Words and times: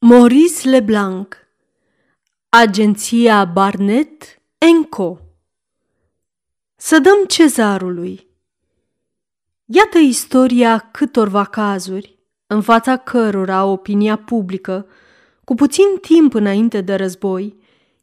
Maurice 0.00 0.68
Leblanc 0.68 1.36
Agenția 2.48 3.44
Barnett 3.44 4.42
Co. 4.90 5.18
Să 6.76 6.98
dăm 6.98 7.24
cezarului 7.26 8.26
Iată 9.64 9.98
istoria 9.98 10.78
câtorva 10.78 11.44
cazuri 11.44 12.18
în 12.46 12.62
fața 12.62 12.96
cărora 12.96 13.64
opinia 13.64 14.16
publică, 14.16 14.86
cu 15.44 15.54
puțin 15.54 15.86
timp 16.00 16.34
înainte 16.34 16.80
de 16.80 16.94
război, 16.94 17.56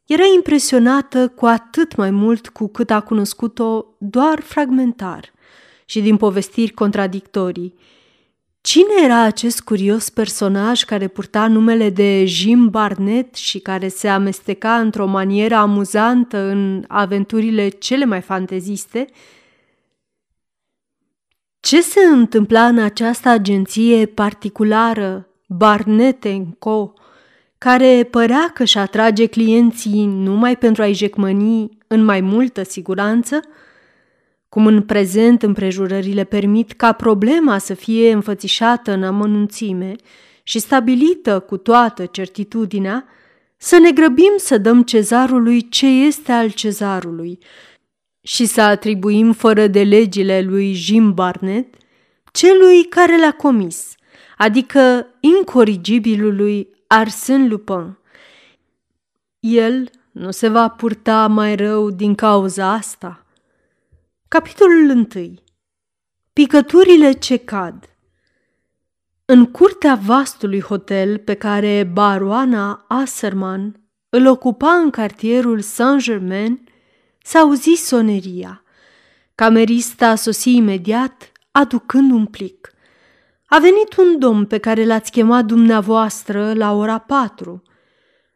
era 0.05 0.25
impresionată 0.35 1.27
cu 1.27 1.45
atât 1.45 1.95
mai 1.95 2.11
mult 2.11 2.49
cu 2.49 2.67
cât 2.67 2.89
a 2.89 3.01
cunoscut-o 3.01 3.85
doar 3.97 4.39
fragmentar 4.39 5.31
și 5.85 6.01
din 6.01 6.17
povestiri 6.17 6.71
contradictorii, 6.71 7.75
Cine 8.65 9.03
era 9.03 9.21
acest 9.21 9.61
curios 9.61 10.09
personaj 10.09 10.83
care 10.83 11.07
purta 11.07 11.47
numele 11.47 11.89
de 11.89 12.25
Jim 12.25 12.69
Barnett 12.69 13.35
și 13.35 13.59
care 13.59 13.87
se 13.87 14.07
amesteca 14.07 14.79
într-o 14.79 15.05
manieră 15.05 15.55
amuzantă 15.55 16.37
în 16.37 16.83
aventurile 16.87 17.69
cele 17.69 18.05
mai 18.05 18.21
fanteziste? 18.21 19.05
Ce 21.59 21.81
se 21.81 21.99
întâmpla 21.99 22.67
în 22.67 22.77
această 22.77 23.29
agenție 23.29 24.05
particulară, 24.05 25.27
Barnett 25.47 26.25
Co., 26.59 26.93
care 27.57 28.07
părea 28.11 28.51
că 28.53 28.63
și 28.63 28.77
atrage 28.77 29.25
clienții 29.25 30.05
numai 30.05 30.57
pentru 30.57 30.81
a-i 30.81 30.93
jecmăni 30.93 31.77
în 31.87 32.03
mai 32.03 32.21
multă 32.21 32.63
siguranță– 32.63 33.39
cum 34.53 34.67
în 34.67 34.81
prezent 34.81 35.43
împrejurările 35.43 36.23
permit 36.23 36.71
ca 36.71 36.91
problema 36.91 37.57
să 37.57 37.73
fie 37.73 38.11
înfățișată 38.11 38.91
în 38.91 39.03
amănunțime 39.03 39.95
și 40.43 40.59
stabilită 40.59 41.39
cu 41.39 41.57
toată 41.57 42.05
certitudinea, 42.05 43.05
să 43.57 43.77
ne 43.77 43.91
grăbim 43.91 44.31
să 44.37 44.57
dăm 44.57 44.83
cezarului 44.83 45.69
ce 45.69 45.85
este 45.87 46.31
al 46.31 46.49
cezarului 46.49 47.39
și 48.21 48.45
să 48.45 48.61
atribuim 48.61 49.31
fără 49.31 49.67
de 49.67 49.83
legile 49.83 50.41
lui 50.41 50.73
Jim 50.73 51.13
Barnett 51.13 51.75
celui 52.31 52.83
care 52.83 53.19
l-a 53.19 53.31
comis, 53.31 53.95
adică 54.37 55.07
incorrigibilului 55.19 56.67
Arsène 56.87 57.47
Lupin. 57.47 57.97
El 59.39 59.89
nu 60.11 60.31
se 60.31 60.47
va 60.47 60.67
purta 60.67 61.27
mai 61.27 61.55
rău 61.55 61.89
din 61.89 62.15
cauza 62.15 62.71
asta– 62.71 63.17
Capitolul 64.33 64.89
1. 64.89 65.33
Picăturile 66.33 67.11
ce 67.11 67.37
cad 67.37 67.89
În 69.25 69.45
curtea 69.45 69.95
vastului 69.95 70.61
hotel 70.61 71.17
pe 71.17 71.33
care 71.33 71.89
baroana 71.93 72.85
Asserman 72.87 73.81
îl 74.09 74.27
ocupa 74.27 74.71
în 74.71 74.89
cartierul 74.89 75.61
Saint-Germain, 75.61 76.69
s-a 77.23 77.39
auzit 77.39 77.77
soneria. 77.77 78.63
Camerista 79.35 80.15
sosi 80.15 80.55
imediat, 80.55 81.31
aducând 81.51 82.11
un 82.11 82.25
plic. 82.25 82.71
A 83.45 83.59
venit 83.59 83.95
un 83.97 84.19
domn 84.19 84.45
pe 84.45 84.57
care 84.57 84.85
l-ați 84.85 85.11
chemat 85.11 85.45
dumneavoastră 85.45 86.53
la 86.53 86.71
ora 86.71 86.97
patru. 86.97 87.61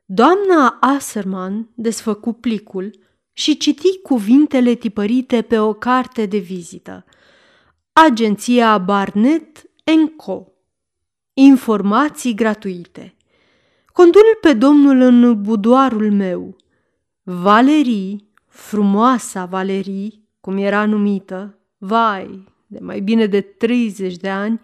Doamna 0.05 0.77
Asserman 0.79 1.69
desfăcu 1.75 2.33
plicul– 2.33 2.91
și 3.37 3.57
citi 3.57 3.99
cuvintele 4.01 4.73
tipărite 4.73 5.41
pe 5.41 5.59
o 5.59 5.73
carte 5.73 6.25
de 6.25 6.37
vizită. 6.37 7.05
Agenția 7.93 8.77
Barnett 8.77 9.63
Co. 10.15 10.47
Informații 11.33 12.33
gratuite. 12.33 13.15
Condul 13.85 14.37
pe 14.41 14.53
domnul 14.53 15.01
în 15.01 15.41
budoarul 15.41 16.11
meu. 16.11 16.55
Valerii, 17.23 18.29
frumoasa 18.47 19.45
Valerii, 19.45 20.27
cum 20.39 20.57
era 20.57 20.85
numită, 20.85 21.57
vai, 21.77 22.43
de 22.67 22.79
mai 22.81 22.99
bine 22.99 23.25
de 23.25 23.41
30 23.41 24.15
de 24.15 24.29
ani, 24.29 24.61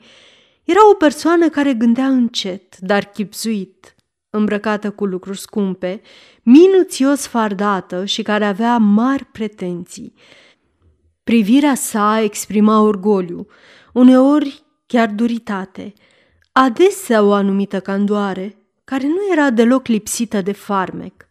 era 0.63 0.89
o 0.89 0.93
persoană 0.93 1.49
care 1.49 1.73
gândea 1.73 2.07
încet, 2.07 2.77
dar 2.77 3.05
chipzuit, 3.05 3.92
îmbrăcată 4.35 4.91
cu 4.91 5.05
lucruri 5.05 5.39
scumpe, 5.39 6.01
minuțios 6.43 7.27
fardată 7.27 8.05
și 8.05 8.21
care 8.21 8.45
avea 8.45 8.77
mari 8.77 9.25
pretenții. 9.25 10.13
Privirea 11.23 11.75
sa 11.75 12.21
exprima 12.21 12.81
orgoliu, 12.81 13.47
uneori 13.93 14.63
chiar 14.85 15.09
duritate, 15.09 15.93
adesea 16.51 17.23
o 17.23 17.33
anumită 17.33 17.79
candoare, 17.79 18.57
care 18.83 19.07
nu 19.07 19.31
era 19.31 19.49
deloc 19.49 19.87
lipsită 19.87 20.41
de 20.41 20.51
farmec. 20.51 21.27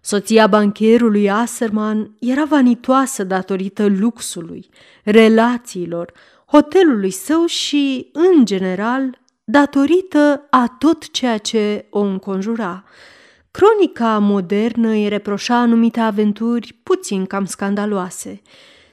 Soția 0.00 0.46
bancherului 0.46 1.30
Asserman 1.30 2.14
era 2.20 2.44
vanitoasă 2.44 3.24
datorită 3.24 3.86
luxului, 3.86 4.68
relațiilor, 5.04 6.12
hotelului 6.46 7.10
său 7.10 7.46
și, 7.46 8.08
în 8.12 8.44
general, 8.44 9.20
datorită 9.50 10.46
a 10.50 10.76
tot 10.78 11.10
ceea 11.10 11.38
ce 11.38 11.86
o 11.90 12.00
înconjura. 12.00 12.84
Cronica 13.50 14.18
modernă 14.18 14.88
îi 14.88 15.08
reproșa 15.08 15.56
anumite 15.56 16.00
aventuri 16.00 16.80
puțin 16.82 17.26
cam 17.26 17.44
scandaloase. 17.44 18.42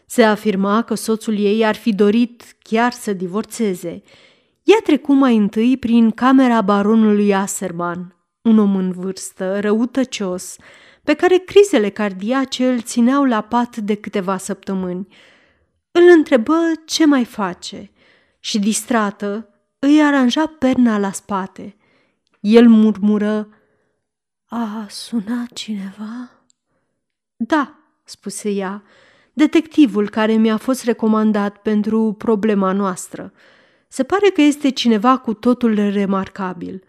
Se 0.05 0.23
afirma 0.23 0.81
că 0.81 0.95
soțul 0.95 1.37
ei 1.39 1.65
ar 1.65 1.75
fi 1.75 1.93
dorit 1.93 2.43
chiar 2.61 2.91
să 2.91 3.13
divorțeze. 3.13 4.01
Ea 4.63 4.77
trecu 4.83 5.13
mai 5.13 5.35
întâi 5.35 5.77
prin 5.77 6.11
camera 6.11 6.61
baronului 6.61 7.35
Aserman, 7.35 8.15
un 8.41 8.57
om 8.57 8.75
în 8.75 8.91
vârstă, 8.91 9.59
răutăcios, 9.59 10.55
pe 11.03 11.13
care 11.13 11.37
crizele 11.37 11.89
cardiace 11.89 12.69
îl 12.69 12.81
țineau 12.81 13.23
la 13.23 13.41
pat 13.41 13.77
de 13.77 13.95
câteva 13.95 14.37
săptămâni. 14.37 15.07
Îl 15.91 16.03
întrebă 16.17 16.57
ce 16.85 17.05
mai 17.05 17.25
face 17.25 17.91
și, 18.39 18.59
distrată, 18.59 19.49
îi 19.79 20.03
aranja 20.03 20.47
perna 20.47 20.97
la 20.97 21.11
spate. 21.11 21.75
El 22.39 22.67
murmură, 22.67 23.49
A 24.45 24.85
sunat 24.89 25.53
cineva?" 25.53 26.31
Da," 27.35 27.79
spuse 28.03 28.49
ea, 28.49 28.83
detectivul 29.33 30.09
care 30.09 30.33
mi-a 30.33 30.57
fost 30.57 30.83
recomandat 30.83 31.57
pentru 31.57 32.13
problema 32.17 32.71
noastră. 32.71 33.33
Se 33.87 34.03
pare 34.03 34.29
că 34.29 34.41
este 34.41 34.69
cineva 34.69 35.17
cu 35.17 35.33
totul 35.33 35.75
remarcabil." 35.75 36.83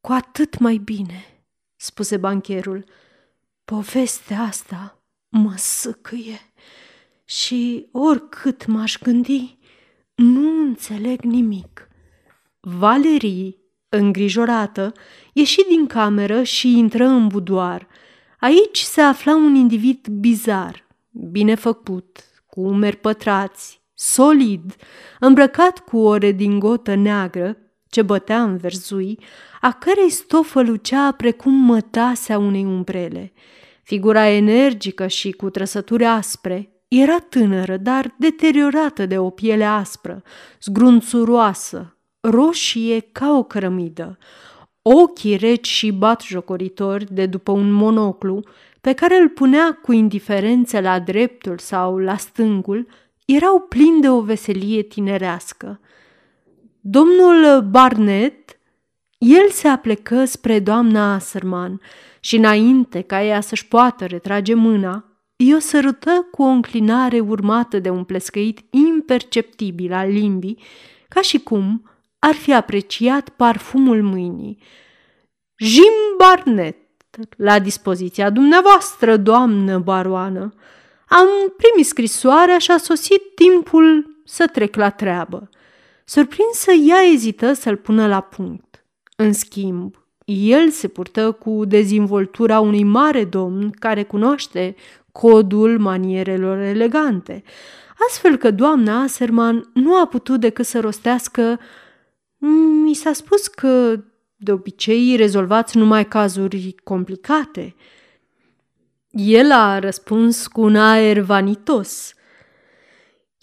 Cu 0.00 0.12
atât 0.12 0.58
mai 0.58 0.76
bine," 0.76 1.44
spuse 1.76 2.16
bancherul. 2.16 2.84
Povestea 3.64 4.40
asta 4.40 4.98
mă 5.28 5.56
sâcâie 5.56 6.40
și 7.24 7.88
oricât 7.92 8.66
m-aș 8.66 8.98
gândi, 8.98 9.58
nu 10.14 10.60
înțeleg 10.60 11.20
nimic. 11.20 11.88
Valerii, 12.60 13.58
îngrijorată, 13.88 14.92
ieși 15.32 15.64
din 15.68 15.86
cameră 15.86 16.42
și 16.42 16.78
intră 16.78 17.04
în 17.04 17.28
budoar. 17.28 17.86
Aici 18.38 18.78
se 18.78 19.00
afla 19.00 19.34
un 19.34 19.54
individ 19.54 20.06
bizar, 20.08 20.86
bine 21.10 21.54
făcut, 21.54 22.24
cu 22.46 22.60
umeri 22.60 22.96
pătrați, 22.96 23.82
solid, 23.94 24.76
îmbrăcat 25.20 25.78
cu 25.78 25.98
o 25.98 26.16
redingotă 26.16 26.94
neagră 26.94 27.56
ce 27.88 28.02
bătea 28.02 28.42
în 28.42 28.56
verzui, 28.56 29.18
a 29.60 29.72
cărei 29.72 30.10
stofă 30.10 30.62
lucea 30.62 31.12
precum 31.12 31.52
mătasea 31.52 32.38
unei 32.38 32.64
umbrele. 32.64 33.32
Figura 33.82 34.28
energică 34.28 35.06
și 35.06 35.30
cu 35.32 35.50
trăsături 35.50 36.04
aspre 36.04 36.73
era 36.96 37.18
tânără, 37.18 37.76
dar 37.76 38.14
deteriorată 38.16 39.06
de 39.06 39.18
o 39.18 39.30
piele 39.30 39.64
aspră, 39.64 40.22
zgrunțuroasă, 40.62 41.96
roșie 42.20 43.00
ca 43.12 43.36
o 43.36 43.42
cărămidă. 43.42 44.18
Ochii 44.82 45.36
reci 45.36 45.66
și 45.66 45.92
batjocoritori 45.92 47.14
de 47.14 47.26
după 47.26 47.52
un 47.52 47.70
monoclu, 47.70 48.42
pe 48.80 48.92
care 48.92 49.16
îl 49.16 49.28
punea 49.28 49.78
cu 49.82 49.92
indiferență 49.92 50.80
la 50.80 50.98
dreptul 50.98 51.58
sau 51.58 51.98
la 51.98 52.16
stângul, 52.16 52.86
erau 53.24 53.60
plini 53.60 54.00
de 54.00 54.08
o 54.08 54.20
veselie 54.20 54.82
tinerească. 54.82 55.80
Domnul 56.80 57.62
Barnett, 57.70 58.58
el 59.18 59.48
se 59.48 59.68
aplecă 59.68 60.24
spre 60.24 60.58
doamna 60.58 61.14
Asserman 61.14 61.80
și 62.20 62.36
înainte 62.36 63.00
ca 63.00 63.22
ea 63.22 63.40
să-și 63.40 63.68
poată 63.68 64.06
retrage 64.06 64.54
mâna, 64.54 65.13
I-o 65.36 65.58
sărută 65.58 66.28
cu 66.30 66.42
o 66.42 66.46
înclinare 66.46 67.20
urmată 67.20 67.78
de 67.78 67.90
un 67.90 68.04
plescăit 68.04 68.60
imperceptibil 68.70 69.92
al 69.92 70.08
limbii, 70.08 70.62
ca 71.08 71.20
și 71.20 71.38
cum 71.38 71.90
ar 72.18 72.34
fi 72.34 72.54
apreciat 72.54 73.28
parfumul 73.28 74.02
mâinii. 74.02 74.58
Jim 75.56 75.92
Barnett, 76.18 76.78
la 77.36 77.58
dispoziția 77.58 78.30
dumneavoastră, 78.30 79.16
doamnă 79.16 79.78
baroană. 79.78 80.52
Am 81.08 81.26
primit 81.56 81.86
scrisoarea 81.86 82.58
și 82.58 82.70
a 82.70 82.76
sosit 82.76 83.22
timpul 83.34 84.16
să 84.24 84.46
trec 84.46 84.74
la 84.76 84.90
treabă. 84.90 85.48
Surprinsă, 86.04 86.72
ea 86.72 87.02
ezită 87.12 87.52
să-l 87.52 87.76
pună 87.76 88.06
la 88.06 88.20
punct. 88.20 88.84
În 89.16 89.32
schimb, 89.32 89.94
El 90.24 90.70
se 90.70 90.88
purtă 90.88 91.32
cu 91.32 91.64
dezvoltura 91.64 92.60
unui 92.60 92.84
mare 92.84 93.24
domn 93.24 93.70
care 93.70 94.02
cunoaște 94.02 94.74
codul 95.20 95.78
manierelor 95.78 96.58
elegante, 96.58 97.42
astfel 98.08 98.36
că 98.36 98.50
doamna 98.50 99.02
Aserman 99.02 99.70
nu 99.74 99.96
a 99.96 100.06
putut 100.06 100.40
decât 100.40 100.66
să 100.66 100.80
rostească 100.80 101.60
Mi 102.82 102.94
s-a 102.94 103.12
spus 103.12 103.46
că 103.46 104.00
de 104.36 104.52
obicei 104.52 105.16
rezolvați 105.16 105.76
numai 105.76 106.08
cazuri 106.08 106.74
complicate. 106.84 107.74
El 109.10 109.52
a 109.52 109.78
răspuns 109.78 110.46
cu 110.46 110.60
un 110.60 110.76
aer 110.76 111.20
vanitos. 111.20 112.14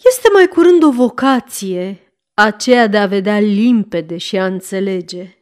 Este 0.04 0.28
mai 0.32 0.48
curând 0.48 0.82
o 0.82 0.90
vocație, 0.90 2.12
aceea 2.34 2.86
de 2.86 2.98
a 2.98 3.06
vedea 3.06 3.40
limpede 3.40 4.16
și 4.16 4.38
a 4.38 4.46
înțelege. 4.46 5.36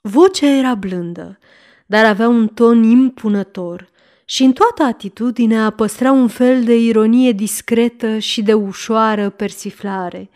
Vocea 0.00 0.46
era 0.46 0.74
blândă, 0.74 1.38
dar 1.86 2.04
avea 2.04 2.28
un 2.28 2.48
ton 2.48 2.82
impunător 2.82 3.88
și 4.30 4.42
în 4.42 4.52
toată 4.52 4.82
atitudinea 4.82 5.70
păstra 5.70 6.12
un 6.12 6.28
fel 6.28 6.64
de 6.64 6.76
ironie 6.76 7.32
discretă 7.32 8.18
și 8.18 8.42
de 8.42 8.52
ușoară 8.52 9.30
persiflare. 9.30 10.30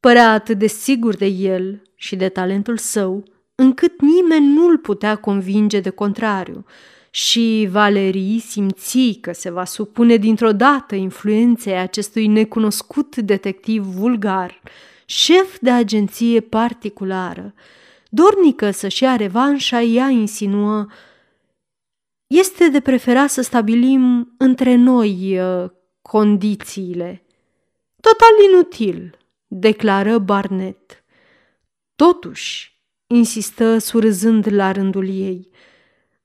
Părea 0.00 0.32
atât 0.32 0.58
de 0.58 0.66
sigur 0.66 1.16
de 1.16 1.26
el 1.26 1.82
și 1.94 2.16
de 2.16 2.28
talentul 2.28 2.76
său, 2.76 3.24
încât 3.54 4.00
nimeni 4.00 4.46
nu-l 4.54 4.78
putea 4.78 5.16
convinge 5.16 5.80
de 5.80 5.90
contrariu, 5.90 6.64
și 7.10 7.68
Valerii 7.70 8.38
simți 8.38 9.18
că 9.20 9.32
se 9.32 9.50
va 9.50 9.64
supune 9.64 10.16
dintr-o 10.16 10.52
dată 10.52 10.94
influenței 10.94 11.78
acestui 11.78 12.26
necunoscut 12.26 13.16
detectiv 13.16 13.82
vulgar, 13.82 14.62
șef 15.04 15.56
de 15.60 15.70
agenție 15.70 16.40
particulară. 16.40 17.54
Dornică 18.08 18.70
să-și 18.70 19.02
ia 19.02 19.16
revanșa, 19.16 19.82
ea 19.82 20.08
insinuă 20.08 20.86
Este 22.28 22.68
de 22.68 22.80
preferat 22.80 23.30
să 23.30 23.42
stabilim 23.42 24.34
între 24.36 24.74
noi 24.74 25.40
uh, 25.40 25.70
condițiile. 26.02 27.24
Total 28.00 28.28
inutil, 28.50 29.18
declară 29.46 30.18
Barnett. 30.18 31.04
Totuși, 31.96 32.80
insistă 33.06 33.78
surâzând 33.78 34.52
la 34.52 34.72
rândul 34.72 35.08
ei. 35.08 35.50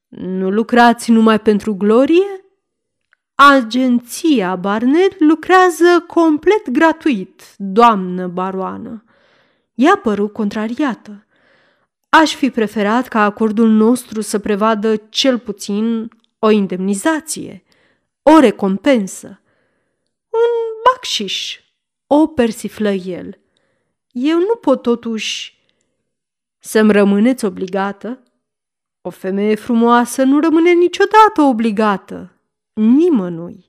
Nu 0.08 0.50
lucrați 0.50 1.12
numai 1.12 1.40
pentru 1.40 1.76
glorie? 1.76 2.46
Agenția 3.36 4.56
Barnett 4.56 5.20
lucrează 5.20 6.04
complet 6.08 6.70
gratuit, 6.70 7.42
doamnă 7.58 8.28
baroană. 8.28 9.04
Ea 9.74 10.00
păru 10.04 10.28
contrariată. 10.28 11.23
Aș 12.22 12.36
fi 12.36 12.50
preferat 12.50 13.08
ca 13.08 13.24
acordul 13.24 13.70
nostru 13.70 14.22
să 14.22 14.40
prevadă 14.40 14.96
cel 14.96 15.40
puțin 15.40 16.10
o 16.40 16.50
indemnizație, 16.50 17.64
o 18.22 18.40
recompensă, 18.40 19.42
un 20.30 20.82
bacșiș, 20.86 21.60
o 22.08 22.28
persiflă 22.28 22.90
el. 22.90 23.40
Eu 24.12 24.38
nu 24.38 24.56
pot 24.62 24.82
totuși 24.82 25.62
să-mi 26.60 26.92
rămâneți 26.92 27.46
obligată? 27.46 28.24
O 29.02 29.10
femeie 29.10 29.56
frumoasă 29.56 30.24
nu 30.24 30.40
rămâne 30.40 30.72
niciodată 30.72 31.42
obligată, 31.42 32.40
nimănui. 32.74 33.66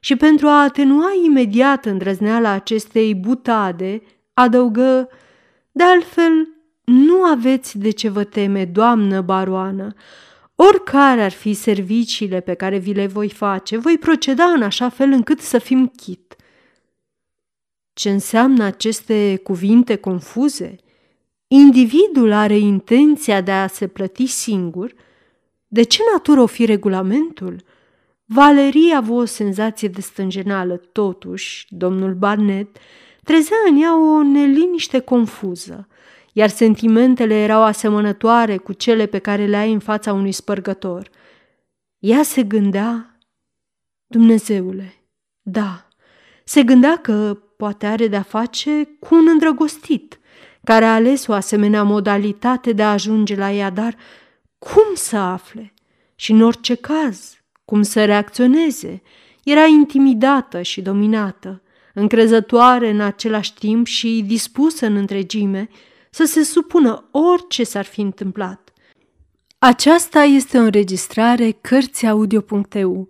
Și 0.00 0.16
pentru 0.16 0.46
a 0.46 0.62
atenua 0.62 1.10
imediat 1.24 1.84
îndrăzneala 1.84 2.50
acestei 2.50 3.14
butade, 3.14 4.02
adăugă, 4.34 5.08
de 5.72 5.82
altfel, 5.82 6.57
nu 6.88 7.22
aveți 7.22 7.78
de 7.78 7.90
ce 7.90 8.08
vă 8.08 8.24
teme, 8.24 8.64
doamnă 8.64 9.20
baroană. 9.20 9.94
Oricare 10.54 11.22
ar 11.22 11.30
fi 11.30 11.52
serviciile 11.52 12.40
pe 12.40 12.54
care 12.54 12.78
vi 12.78 12.92
le 12.92 13.06
voi 13.06 13.28
face, 13.28 13.76
voi 13.76 13.98
proceda 13.98 14.44
în 14.44 14.62
așa 14.62 14.88
fel 14.88 15.10
încât 15.10 15.40
să 15.40 15.58
fim 15.58 15.92
chit. 15.96 16.36
Ce 17.92 18.10
înseamnă 18.10 18.64
aceste 18.64 19.40
cuvinte 19.42 19.96
confuze? 19.96 20.76
individul 21.50 22.32
are 22.32 22.58
intenția 22.58 23.40
de 23.40 23.50
a 23.50 23.66
se 23.66 23.86
plăti 23.86 24.26
singur, 24.26 24.94
de 25.68 25.82
ce 25.82 26.02
natură 26.12 26.40
o 26.40 26.46
fi 26.46 26.64
regulamentul? 26.64 27.62
Valeria 28.24 28.94
a 28.94 28.96
avut 28.96 29.16
o 29.16 29.24
senzație 29.24 29.88
de 29.88 30.00
stânjenală, 30.00 30.76
totuși, 30.76 31.66
domnul 31.68 32.14
Barnett 32.14 32.76
trezea 33.28 33.56
în 33.70 33.82
ea 33.82 33.98
o 33.98 34.22
neliniște 34.22 34.98
confuză, 34.98 35.88
iar 36.38 36.48
sentimentele 36.48 37.34
erau 37.34 37.62
asemănătoare 37.62 38.56
cu 38.56 38.72
cele 38.72 39.06
pe 39.06 39.18
care 39.18 39.46
le 39.46 39.56
ai 39.56 39.72
în 39.72 39.78
fața 39.78 40.12
unui 40.12 40.32
spărgător. 40.32 41.10
Ea 41.98 42.22
se 42.22 42.42
gândea, 42.42 43.18
Dumnezeule, 44.06 44.94
da, 45.42 45.88
se 46.44 46.62
gândea 46.62 46.96
că 46.96 47.38
poate 47.56 47.86
are 47.86 48.06
de-a 48.06 48.22
face 48.22 48.88
cu 49.00 49.14
un 49.14 49.26
îndrăgostit– 49.28 50.12
care 50.64 50.84
a 50.84 50.94
ales 50.94 51.26
o 51.26 51.32
asemenea 51.32 51.82
modalitate 51.82 52.72
de 52.72 52.82
a 52.82 52.92
ajunge 52.92 53.34
la 53.34 53.52
ea, 53.52 53.70
dar 53.70 53.96
cum 54.58 54.94
să 54.94 55.16
afle? 55.16 55.74
Și 56.14 56.32
în 56.32 56.42
orice 56.42 56.74
caz, 56.74 57.42
cum 57.64 57.82
să 57.82 58.04
reacționeze? 58.04 59.02
Era 59.44 59.64
intimidată 59.64 60.62
și 60.62 60.80
dominată, 60.80 61.62
încrezătoare 61.94 62.90
în 62.90 63.00
același 63.00 63.54
timp 63.54 63.86
și 63.86 64.24
dispusă 64.26 64.86
în 64.86 64.96
întregime 64.96 65.68
să 66.10 66.24
se 66.24 66.42
supună 66.42 67.08
orice 67.10 67.64
s-ar 67.64 67.84
fi 67.84 68.00
întâmplat. 68.00 68.72
Aceasta 69.58 70.22
este 70.22 70.58
o 70.58 70.60
înregistrare 70.60 71.50
Cărțiaudio.eu. 71.50 73.08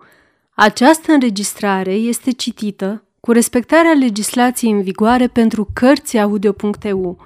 Această 0.54 1.12
înregistrare 1.12 1.92
este 1.92 2.30
citită 2.30 3.04
cu 3.20 3.32
respectarea 3.32 3.92
legislației 3.92 4.72
în 4.72 4.82
vigoare 4.82 5.26
pentru 5.26 5.68
Cărțiaudio.eu 5.72 7.18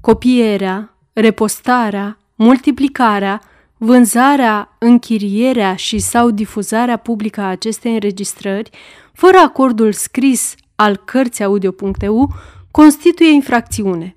copierea, 0.00 0.96
repostarea, 1.12 2.18
multiplicarea, 2.34 3.40
vânzarea, 3.76 4.76
închirierea 4.78 5.76
și 5.76 5.98
sau 5.98 6.30
difuzarea 6.30 6.96
publică 6.96 7.40
a 7.40 7.48
acestei 7.48 7.92
înregistrări, 7.92 8.70
fără 9.12 9.38
acordul 9.38 9.92
scris 9.92 10.54
al 10.74 10.96
cărții 10.96 11.44
audio.eu, 11.44 12.34
constituie 12.70 13.30
infracțiune 13.30 14.16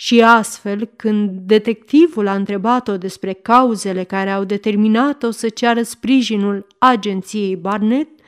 Și 0.00 0.22
astfel, 0.22 0.90
când 0.96 1.30
detectivul 1.30 2.26
a 2.26 2.34
întrebat-o 2.34 2.96
despre 2.96 3.32
cauzele 3.32 4.04
care 4.04 4.30
au 4.30 4.44
determinat-o 4.44 5.30
să 5.30 5.48
ceară 5.48 5.82
sprijinul 5.82 6.66
agenției 6.78 7.56
Barnett, 7.56 8.20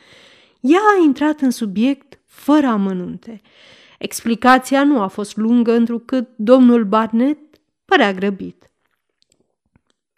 ea 0.60 0.78
a 0.78 1.02
intrat 1.04 1.40
în 1.40 1.50
subiect 1.50 2.18
fără 2.26 2.66
amănunte. 2.66 3.40
Explicația 3.98 4.84
nu 4.84 5.00
a 5.00 5.06
fost 5.06 5.36
lungă, 5.36 5.72
întrucât 5.72 6.28
domnul 6.36 6.84
Barnett 6.84 7.60
părea 7.84 8.12
grăbit. 8.12 8.70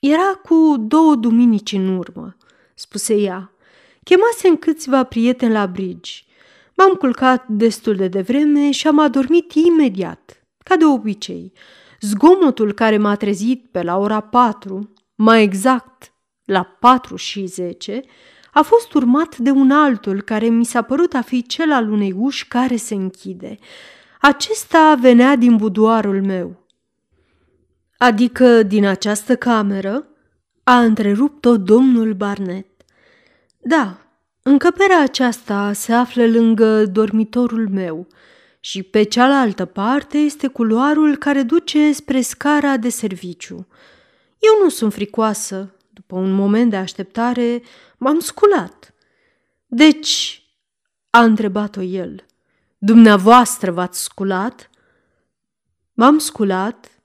Era 0.00 0.40
cu 0.42 0.74
două 0.78 1.14
duminici 1.14 1.72
în 1.72 1.96
urmă, 1.96 2.36
spuse 2.74 3.14
ea. 3.14 3.52
Chemasem 4.02 4.56
câțiva 4.56 5.04
prieteni 5.04 5.52
la 5.52 5.66
bridge. 5.66 6.12
M-am 6.76 6.92
culcat 6.94 7.48
destul 7.48 7.94
de 7.94 8.08
devreme 8.08 8.70
și 8.70 8.86
am 8.86 8.98
adormit 8.98 9.52
imediat, 9.52 10.43
ca 10.64 10.76
de 10.76 10.84
obicei. 10.84 11.52
Zgomotul 12.00 12.72
care 12.72 12.96
m-a 12.96 13.14
trezit 13.14 13.68
pe 13.70 13.82
la 13.82 13.96
ora 13.98 14.20
patru, 14.20 14.92
mai 15.14 15.42
exact 15.42 16.12
la 16.44 16.62
patru 16.62 17.16
și 17.16 17.46
zece, 17.46 18.00
a 18.52 18.62
fost 18.62 18.94
urmat 18.94 19.36
de 19.36 19.50
un 19.50 19.70
altul 19.70 20.22
care 20.22 20.46
mi 20.46 20.64
s-a 20.64 20.82
părut 20.82 21.14
a 21.14 21.20
fi 21.20 21.42
cel 21.42 21.72
al 21.72 21.90
unei 21.90 22.14
uși 22.16 22.48
care 22.48 22.76
se 22.76 22.94
închide. 22.94 23.58
Acesta 24.20 24.94
venea 25.00 25.36
din 25.36 25.56
budoarul 25.56 26.22
meu, 26.22 26.64
Adică 27.98 28.62
din 28.62 28.86
această 28.86 29.36
cameră? 29.36 30.06
A 30.62 30.80
întrerupt-o 30.80 31.56
domnul 31.56 32.12
Barnett. 32.12 32.82
Da, 33.60 33.98
încăperea 34.42 35.02
aceasta 35.02 35.72
se 35.72 35.92
află 35.92 36.26
lângă 36.26 36.84
dormitorul 36.86 37.68
meu 37.68 38.06
și 38.64 38.82
pe 38.82 39.02
cealaltă 39.02 39.64
parte 39.64 40.18
este 40.18 40.46
culoarul 40.46 41.16
care 41.16 41.42
duce 41.42 41.92
spre 41.92 42.20
scara 42.20 42.76
de 42.76 42.88
serviciu. 42.88 43.66
Eu 44.38 44.62
nu 44.62 44.68
sunt 44.68 44.92
fricoasă, 44.92 45.74
După 45.90 46.16
un 46.16 46.32
moment 46.32 46.70
de 46.70 46.76
așteptare, 46.76 47.62
m-am 47.98 48.18
sculat. 48.18 48.94
Deci, 49.66 50.46
a 51.10 51.22
întrebat-o 51.22 51.82
el, 51.82 52.24
dumneavoastră 52.78 53.70
v-ați 53.70 54.02
sculat? 54.02 54.70
M-am 55.92 56.18
sculat, 56.18 57.00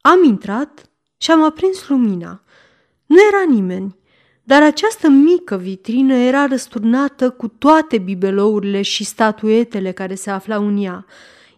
am 0.00 0.22
intrat 0.24 0.90
și 1.16 1.30
am 1.30 1.42
aprins 1.42 1.88
lumina. 1.88 2.42
Nu 3.06 3.16
era 3.28 3.52
nimeni, 3.52 3.96
dar 4.44 4.62
această 4.62 5.08
mică 5.08 5.56
vitrină 5.56 6.14
era 6.14 6.46
răsturnată 6.46 7.30
cu 7.30 7.48
toate 7.48 7.98
bibelourile 7.98 8.82
și 8.82 9.04
statuetele 9.04 9.92
care 9.92 10.14
se 10.14 10.30
aflau 10.30 10.66
în 10.66 10.82
ea, 10.82 11.06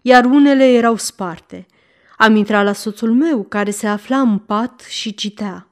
iar 0.03 0.25
unele 0.25 0.73
erau 0.73 0.97
sparte. 0.97 1.67
Am 2.17 2.37
intrat 2.37 2.65
la 2.65 2.73
soțul 2.73 3.13
meu, 3.13 3.43
care 3.43 3.71
se 3.71 3.87
afla 3.87 4.21
în 4.21 4.39
pat 4.39 4.81
și 4.89 5.15
citea. 5.15 5.69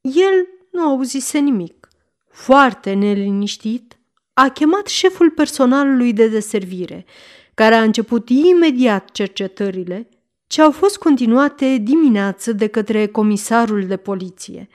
El 0.00 0.46
nu 0.70 0.80
auzise 0.80 1.38
nimic. 1.38 1.88
Foarte 2.30 2.92
neliniștit, 2.92 3.98
a 4.32 4.48
chemat 4.48 4.86
șeful 4.86 5.30
personalului 5.30 6.12
de 6.12 6.28
deservire, 6.28 7.04
care 7.54 7.74
a 7.74 7.82
început 7.82 8.28
imediat 8.28 9.10
cercetările, 9.10 10.08
ce 10.46 10.62
au 10.62 10.70
fost 10.70 10.98
continuate 10.98 11.76
dimineață 11.76 12.52
de 12.52 12.66
către 12.66 13.06
comisarul 13.06 13.86
de 13.86 13.96
poliție. 13.96 14.68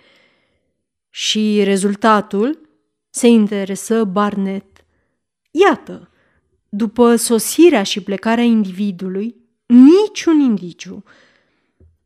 Și 1.13 1.61
rezultatul? 1.63 2.59
Se 3.09 3.27
interesă 3.27 4.03
Barnett. 4.03 4.85
Iată, 5.51 6.09
după 6.69 7.15
sosirea 7.15 7.83
și 7.83 8.01
plecarea 8.01 8.43
individului, 8.43 9.35
niciun 9.65 10.39
indiciu. 10.39 11.03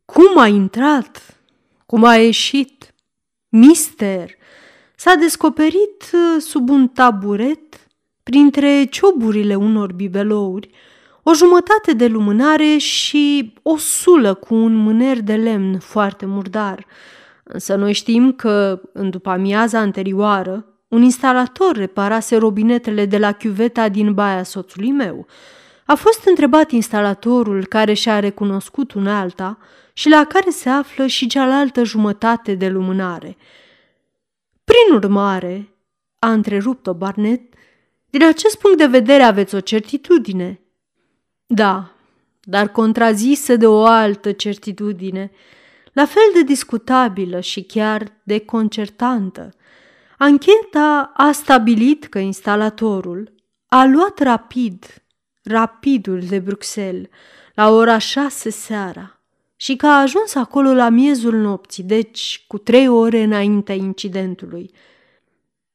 Cum 0.04 0.38
a 0.38 0.46
intrat? 0.46 1.40
Cum 1.86 2.04
a 2.04 2.16
ieșit? 2.16 2.94
Mister! 3.48 4.30
S-a 4.96 5.14
descoperit 5.14 6.10
uh, 6.12 6.42
sub 6.42 6.68
un 6.68 6.88
taburet, 6.88 7.86
printre 8.22 8.84
cioburile 8.84 9.54
unor 9.54 9.92
bibelouri, 9.92 10.70
o 11.22 11.34
jumătate 11.34 11.92
de 11.92 12.06
lumânare 12.06 12.76
și 12.76 13.52
o 13.62 13.76
sulă 13.76 14.34
cu 14.34 14.54
un 14.54 14.74
mâner 14.74 15.20
de 15.20 15.34
lemn 15.34 15.78
foarte 15.78 16.26
murdar. 16.26 16.86
Însă 17.48 17.74
noi 17.74 17.92
știm 17.92 18.32
că, 18.32 18.80
în 18.92 19.10
după 19.10 19.30
amiaza 19.30 19.78
anterioară, 19.78 20.66
un 20.88 21.02
instalator 21.02 21.76
reparase 21.76 22.36
robinetele 22.36 23.06
de 23.06 23.18
la 23.18 23.32
chiuveta 23.32 23.88
din 23.88 24.14
baia 24.14 24.42
soțului 24.42 24.90
meu. 24.90 25.26
A 25.84 25.94
fost 25.94 26.24
întrebat 26.26 26.70
instalatorul 26.70 27.66
care 27.66 27.92
și-a 27.92 28.20
recunoscut 28.20 28.92
un 28.92 29.06
alta 29.06 29.58
și 29.92 30.08
la 30.08 30.24
care 30.24 30.50
se 30.50 30.68
află 30.68 31.06
și 31.06 31.26
cealaltă 31.26 31.84
jumătate 31.84 32.54
de 32.54 32.68
lumânare. 32.68 33.36
Prin 34.64 34.94
urmare, 34.94 35.68
a 36.18 36.32
întrerupt-o 36.32 36.94
Barnet, 36.94 37.40
din 38.10 38.24
acest 38.24 38.58
punct 38.58 38.78
de 38.78 38.86
vedere 38.86 39.22
aveți 39.22 39.54
o 39.54 39.60
certitudine. 39.60 40.60
Da, 41.46 41.90
dar 42.40 42.68
contrazisă 42.68 43.56
de 43.56 43.66
o 43.66 43.84
altă 43.84 44.32
certitudine, 44.32 45.30
la 45.96 46.04
fel 46.04 46.30
de 46.34 46.42
discutabilă 46.42 47.40
și 47.40 47.62
chiar 47.62 48.12
de 48.22 48.38
concertantă. 48.38 49.52
Ancheta 50.18 51.12
a 51.14 51.32
stabilit 51.32 52.06
că 52.06 52.18
instalatorul 52.18 53.32
a 53.66 53.84
luat 53.84 54.18
rapid, 54.18 54.84
rapidul 55.42 56.20
de 56.20 56.38
Bruxelles, 56.38 57.08
la 57.54 57.70
ora 57.70 57.98
șase 57.98 58.50
seara 58.50 59.20
și 59.56 59.76
că 59.76 59.86
a 59.86 60.00
ajuns 60.00 60.34
acolo 60.34 60.72
la 60.72 60.88
miezul 60.88 61.34
nopții, 61.34 61.82
deci 61.82 62.44
cu 62.48 62.58
trei 62.58 62.88
ore 62.88 63.22
înaintea 63.22 63.74
incidentului. 63.74 64.70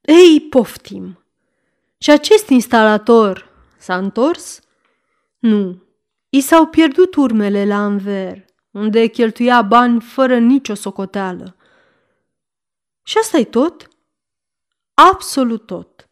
Ei, 0.01 0.41
poftim! 0.49 1.23
Și 1.97 2.11
acest 2.11 2.49
instalator 2.49 3.49
s-a 3.77 3.97
întors? 3.97 4.59
Nu, 5.39 5.83
i 6.29 6.41
s-au 6.41 6.65
pierdut 6.65 7.15
urmele 7.15 7.65
la 7.65 7.75
Anver, 7.75 8.49
unde 8.71 9.07
cheltuia 9.07 9.61
bani 9.61 10.01
fără 10.01 10.37
nicio 10.37 10.73
socoteală. 10.73 11.55
Și 13.03 13.17
asta 13.17 13.37
e 13.37 13.43
tot? 13.43 13.87
Absolut 14.93 15.65
tot. 15.65 16.09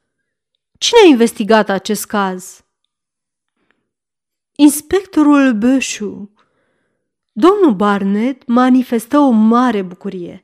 Cine 0.77 0.99
a 1.03 1.07
investigat 1.07 1.69
acest 1.69 2.05
caz? 2.05 2.63
Inspectorul 4.55 5.53
Bășu. 5.53 6.33
Domnul 7.31 7.73
Barnett 7.73 8.47
manifestă 8.47 9.17
o 9.17 9.29
mare 9.29 9.81
bucurie. 9.81 10.43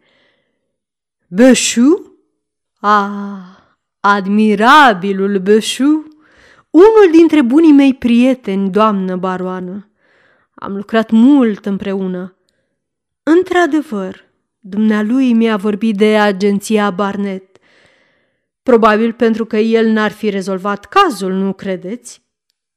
Bășu? 1.27 2.17
Ah, 2.79 3.57
admirabilul 3.99 5.39
Bășu! 5.39 6.07
Unul 6.69 7.11
dintre 7.11 7.41
bunii 7.41 7.71
mei 7.71 7.93
prieteni, 7.93 8.69
doamnă 8.69 9.15
baroană. 9.15 9.89
Am 10.55 10.75
lucrat 10.75 11.09
mult 11.09 11.65
împreună. 11.65 12.35
Într-adevăr, 13.23 14.23
dumnealui 14.59 15.33
mi-a 15.33 15.57
vorbit 15.57 15.95
de 15.95 16.17
agenția 16.17 16.91
Barnett. 16.91 17.57
Probabil 18.63 19.13
pentru 19.13 19.45
că 19.45 19.57
el 19.57 19.87
n-ar 19.87 20.11
fi 20.11 20.29
rezolvat 20.29 20.85
cazul, 20.85 21.33
nu 21.33 21.53
credeți? 21.53 22.23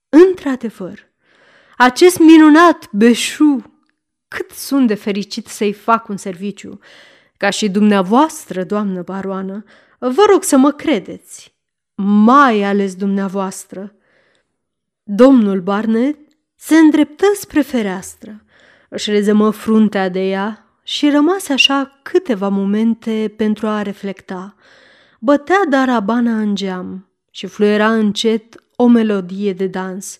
Într-adevăr, 0.08 1.10
acest 1.76 2.18
minunat 2.18 2.88
Beșu, 2.92 3.80
cât 4.28 4.50
sunt 4.50 4.86
de 4.86 4.94
fericit 4.94 5.46
să-i 5.46 5.72
fac 5.72 6.08
un 6.08 6.16
serviciu. 6.16 6.78
Ca 7.36 7.50
și 7.50 7.68
dumneavoastră, 7.68 8.64
doamnă 8.64 9.02
baroană, 9.02 9.64
vă 9.98 10.22
rog 10.30 10.42
să 10.42 10.56
mă 10.56 10.70
credeți 10.70 11.56
mai 12.02 12.62
ales 12.62 12.94
dumneavoastră. 12.94 13.94
Domnul 15.02 15.60
Barnet 15.60 16.18
se 16.58 16.76
îndreptă 16.76 17.24
spre 17.34 17.60
fereastră, 17.60 18.42
își 18.88 19.10
rezemă 19.10 19.50
fruntea 19.50 20.08
de 20.08 20.28
ea 20.28 20.78
și 20.82 21.10
rămase 21.10 21.52
așa 21.52 22.00
câteva 22.02 22.48
momente 22.48 23.34
pentru 23.36 23.66
a 23.66 23.82
reflecta. 23.82 24.54
Bătea 25.20 25.64
darabana 25.68 26.38
în 26.38 26.54
geam 26.54 27.08
și 27.30 27.46
fluiera 27.46 27.92
încet 27.92 28.62
o 28.76 28.86
melodie 28.86 29.52
de 29.52 29.66
dans. 29.66 30.18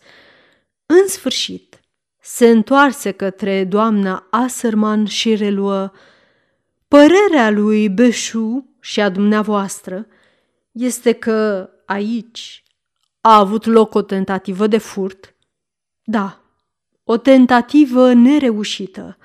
În 0.87 1.09
sfârșit, 1.09 1.81
se 2.21 2.49
întoarse 2.49 3.11
către 3.11 3.65
doamna 3.65 4.27
Aserman 4.31 5.07
și 5.07 5.35
reluă 5.35 5.93
Părerea 6.89 7.51
lui 7.51 7.89
Beșu 7.89 8.77
și 8.81 9.01
a 9.01 9.09
dumneavoastră– 9.09 10.07
este 10.79 11.13
că 11.13 11.71
aici 11.87 12.63
a 13.21 13.39
avut 13.39 13.65
loc 13.65 13.95
o 13.95 14.03
tentativă 14.03 14.67
de 14.67 14.79
furt? 14.79 15.35
Da, 16.11 16.41
o 17.05 17.17
tentativă 17.17 18.13
nereușită, 18.13 19.19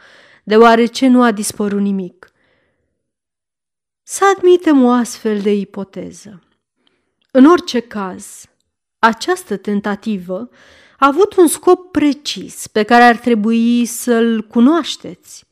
deoarece 0.44 1.08
nu 1.08 1.24
a 1.24 1.32
dispărut 1.32 1.82
nimic. 1.82 2.32
Să 4.02 4.24
admitem 4.36 4.84
o 4.84 4.90
astfel 4.92 5.42
de 5.42 5.54
ipoteză. 5.54 6.44
În 7.32 7.46
orice 7.46 7.80
caz, 7.80 8.46
această 9.00 9.58
tentativă 9.58 10.50
a 10.98 11.08
avut 11.08 11.36
un 11.36 11.48
scop 11.48 11.92
precis 11.92 12.68
pe 12.68 12.84
care 12.84 13.04
ar 13.04 13.18
trebui 13.18 13.86
să-l 13.86 14.42
cunoașteți. 14.42 15.46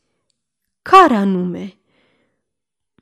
Care 0.82 1.14
anume? 1.14 1.76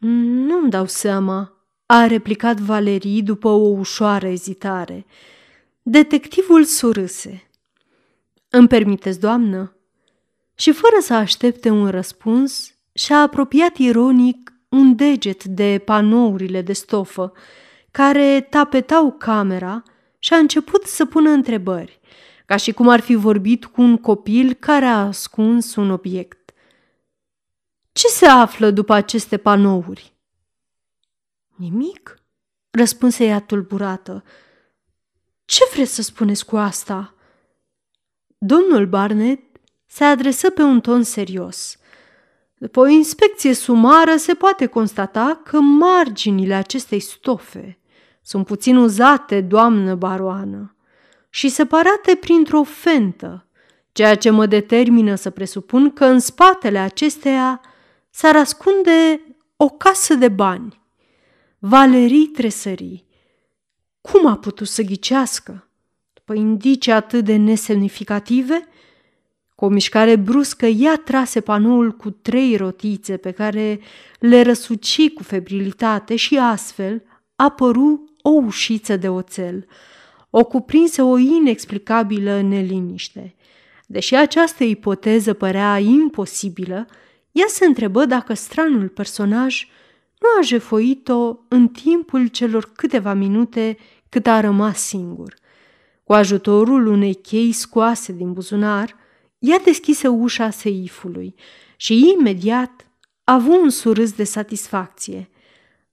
Nu-mi 0.01 0.71
dau 0.71 0.87
seama, 0.87 1.53
a 1.87 2.07
replicat 2.07 2.59
Valerii 2.59 3.23
după 3.23 3.49
o 3.49 3.69
ușoară 3.69 4.27
ezitare. 4.27 5.07
Detectivul 5.83 6.65
surâse. 6.65 7.50
Îmi 8.51 8.69
permiteți, 8.69 9.21
doamnă? 9.21 9.77
Și 10.55 10.73
fără 10.73 10.97
să 11.01 11.15
aștepte 11.15 11.71
un 11.71 11.89
răspuns, 11.89 12.75
și-a 12.93 13.21
apropiat 13.21 13.77
ironic 13.77 14.53
un 14.69 14.97
deget 14.97 15.45
de 15.45 15.83
panourile 15.85 16.63
de 16.63 16.73
stofă 16.73 17.33
care 17.91 18.41
tapetau 18.41 19.13
camera 19.13 19.83
și 20.19 20.33
a 20.33 20.37
început 20.37 20.85
să 20.85 21.07
pună 21.07 21.31
întrebări, 21.31 22.01
ca 22.47 22.57
și 22.57 22.73
cum 22.73 22.89
ar 22.89 23.01
fi 23.01 23.15
vorbit 23.15 23.65
cu 23.65 23.83
un 23.83 23.97
copil 23.97 24.53
care 24.53 24.85
a 24.85 25.07
ascuns 25.07 25.75
un 25.75 25.91
obiect. 25.91 26.53
Ce 27.93 28.07
se 28.07 28.27
află 28.27 28.71
după 28.71 28.93
aceste 28.93 29.37
panouri? 29.37 30.15
Nimic? 31.57 32.19
Răspunse 32.71 33.25
ea 33.25 33.41
tulburată. 33.41 34.25
Ce 35.45 35.65
vreți 35.73 35.95
să 35.95 36.03
spuneți 36.03 36.47
cu 36.47 36.57
asta? 36.57 37.15
Domnul 38.43 38.87
Barnett 38.87 39.61
se 39.87 40.05
adresă 40.05 40.51
pe 40.51 40.63
un 40.63 40.81
ton 40.81 41.03
serios. 41.03 41.77
După 42.55 42.81
o 42.81 42.87
inspecție 42.87 43.55
sumară 43.55 44.17
se 44.17 44.35
poate 44.35 44.67
constata 44.67 45.41
că 45.45 45.61
marginile 45.61 46.55
acestei 46.55 47.01
stofe 47.01 47.79
sunt 48.23 48.47
puțin 48.47 48.77
uzate, 48.77 49.41
doamnă 49.41 49.95
baroană, 49.95 50.77
și 51.31 51.49
separate 51.49 52.15
printr-o 52.21 52.63
fentă, 52.63 53.47
ceea 53.93 54.17
ce 54.17 54.31
mă 54.31 54.47
determină 54.47 55.15
să 55.15 55.31
presupun 55.31 55.93
că 55.93 56.05
în 56.05 56.19
spatele 56.19 56.79
acesteia 56.79 57.61
s-ar 58.11 58.37
ascunde 58.37 59.21
o 59.57 59.69
casă 59.69 60.15
de 60.15 60.29
bani. 60.29 60.81
Valerii 61.59 62.27
tresării. 62.27 63.07
Cum 64.01 64.27
a 64.27 64.37
putut 64.37 64.69
să 64.69 64.83
ghicească? 64.83 65.70
După 66.31 66.43
indicii 66.43 66.93
atât 66.93 67.25
de 67.25 67.37
nesemnificative, 67.37 68.69
cu 69.55 69.65
o 69.65 69.69
mișcare 69.69 70.17
bruscă, 70.17 70.67
ea 70.67 70.97
trase 70.97 71.41
panoul 71.41 71.91
cu 71.91 72.11
trei 72.11 72.57
rotițe 72.57 73.17
pe 73.17 73.31
care 73.31 73.81
le 74.19 74.43
răsuci 74.43 75.13
cu 75.13 75.23
febrilitate 75.23 76.17
și 76.17 76.39
astfel 76.39 77.03
apăru 77.37 78.05
o 78.23 78.31
ușiță 78.31 78.97
de 78.97 79.09
oțel. 79.09 79.67
O 80.31 80.45
cuprinse 80.45 81.03
o 81.03 81.19
inexplicabilă 81.19 82.41
neliniște. 82.41 83.35
Deși 83.87 84.15
această 84.15 84.65
ipoteză 84.65 85.33
părea 85.33 85.79
imposibilă, 85.79 86.87
ea 87.33 87.47
se 87.49 87.65
întrebă 87.67 88.05
dacă 88.05 88.35
stranul 88.35 88.89
personaj 88.89 89.69
nu 90.19 90.29
a 90.39 90.43
jefoit-o 90.43 91.37
în 91.49 91.69
timpul 91.69 92.27
celor 92.27 92.73
câteva 92.75 93.13
minute 93.13 93.77
cât 94.09 94.27
a 94.27 94.41
rămas 94.41 94.79
singur. 94.79 95.39
Cu 96.11 96.17
ajutorul 96.17 96.87
unei 96.87 97.15
chei 97.15 97.53
scoase 97.53 98.13
din 98.13 98.33
buzunar, 98.33 98.97
ea 99.39 99.59
deschise 99.59 100.09
ușa 100.09 100.51
seifului 100.51 101.35
și 101.77 102.15
imediat 102.19 102.87
a 103.25 103.35
avut 103.35 103.61
un 103.61 103.71
surâs 103.71 104.13
de 104.13 104.25
satisfacție. 104.25 105.31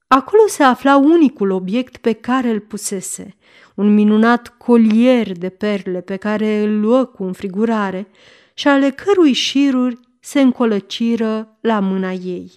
Acolo 0.08 0.42
se 0.48 0.64
afla 0.64 0.98
unicul 0.98 1.50
obiect 1.50 1.98
pe 1.98 2.14
care 2.14 2.50
îl 2.50 2.60
pusese, 2.60 3.36
un 3.76 3.94
minunat 3.94 4.58
colier 4.58 5.32
de 5.32 5.50
perle 5.50 6.02
pe 6.02 6.16
care 6.16 6.58
îl 6.60 6.80
luă 6.80 7.06
cu 7.06 7.24
înfrigurare 7.24 8.08
și 8.54 8.68
ale 8.68 8.90
cărui 8.90 9.34
șiruri 9.34 10.00
se 10.20 10.42
încolăciră 10.42 11.58
la 11.62 11.80
mâna 11.80 12.12
ei. 12.12 12.52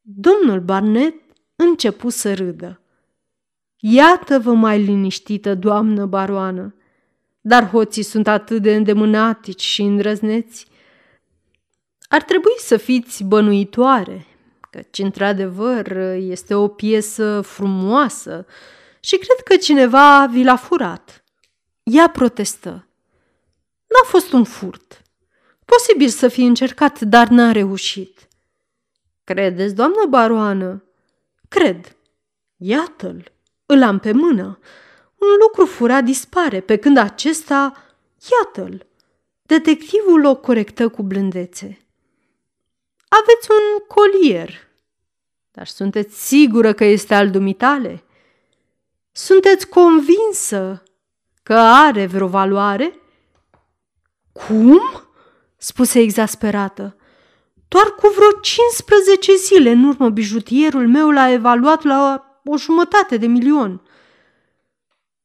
Domnul 0.00 0.60
Barnet 0.60 1.14
începu 1.56 2.08
să 2.08 2.34
râdă. 2.34 2.80
Iată-vă 3.80 4.52
mai 4.52 4.82
liniștită, 4.82 5.54
doamnă 5.54 6.06
baroană, 6.06 6.74
dar 7.40 7.70
hoții 7.70 8.02
sunt 8.02 8.26
atât 8.26 8.62
de 8.62 8.74
îndemânatici 8.74 9.62
și 9.62 9.82
îndrăzneți. 9.82 10.66
Ar 12.08 12.22
trebui 12.22 12.54
să 12.58 12.76
fiți 12.76 13.24
bănuitoare, 13.24 14.26
căci, 14.70 14.98
într-adevăr, 14.98 15.96
este 16.16 16.54
o 16.54 16.68
piesă 16.68 17.40
frumoasă 17.40 18.46
și 19.00 19.16
cred 19.16 19.38
că 19.44 19.56
cineva 19.56 20.26
vi 20.26 20.42
l-a 20.42 20.56
furat. 20.56 21.24
Ea 21.82 22.08
protestă. 22.08 22.70
N-a 23.86 24.08
fost 24.08 24.32
un 24.32 24.44
furt. 24.44 25.02
Posibil 25.64 26.08
să 26.08 26.28
fi 26.28 26.42
încercat, 26.42 27.00
dar 27.00 27.28
n-a 27.28 27.52
reușit. 27.52 28.28
Credeți, 29.24 29.74
doamnă 29.74 30.06
baroană? 30.08 30.84
Cred. 31.48 31.96
Iată-l, 32.56 33.32
îl 33.70 33.82
am 33.82 33.98
pe 33.98 34.12
mână. 34.12 34.58
Un 35.18 35.28
lucru 35.40 35.66
furat 35.66 36.04
dispare, 36.04 36.60
pe 36.60 36.76
când 36.76 36.96
acesta, 36.96 37.72
iată-l. 38.30 38.86
Detectivul 39.42 40.24
o 40.24 40.36
corectă 40.36 40.88
cu 40.88 41.02
blândețe. 41.02 41.78
Aveți 43.08 43.48
un 43.50 43.86
colier, 43.86 44.68
dar 45.50 45.66
sunteți 45.66 46.26
sigură 46.26 46.72
că 46.72 46.84
este 46.84 47.14
al 47.14 47.30
dumitale? 47.30 48.04
Sunteți 49.12 49.68
convinsă 49.68 50.82
că 51.42 51.54
are 51.54 52.06
vreo 52.06 52.26
valoare? 52.26 52.98
Cum? 54.32 54.80
spuse 55.56 56.00
exasperată. 56.00 56.96
Doar 57.68 57.86
cu 57.86 58.12
vreo 58.16 58.40
15 58.40 59.36
zile 59.36 59.70
în 59.70 59.84
urmă 59.84 60.08
bijutierul 60.08 60.88
meu 60.88 61.10
l-a 61.10 61.30
evaluat 61.30 61.82
la 61.82 62.27
o 62.44 62.56
jumătate 62.56 63.16
de 63.16 63.26
milion. 63.26 63.82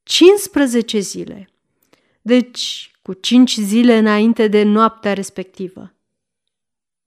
15 0.03 1.00
zile. 1.00 1.50
Deci, 2.22 2.92
cu 3.01 3.14
5 3.14 3.55
zile 3.55 3.98
înainte 3.98 4.48
de 4.48 4.64
noaptea 4.64 5.14
respectivă. 5.14 5.94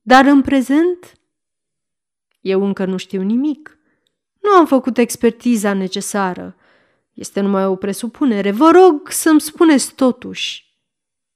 Dar 0.02 0.24
în 0.24 0.42
prezent, 0.42 1.18
eu 2.40 2.64
încă 2.64 2.85
nu 2.85 2.96
știu 2.96 3.22
nimic. 3.22 3.78
Nu 4.40 4.50
am 4.50 4.66
făcut 4.66 4.98
expertiza 4.98 5.72
necesară. 5.72 6.57
Este 7.12 7.40
numai 7.40 7.66
o 7.66 7.76
presupunere. 7.76 8.50
Vă 8.50 8.70
rog 8.70 9.11
să-mi 9.11 9.40
spuneți 9.40 9.94
totuși. 9.94 10.74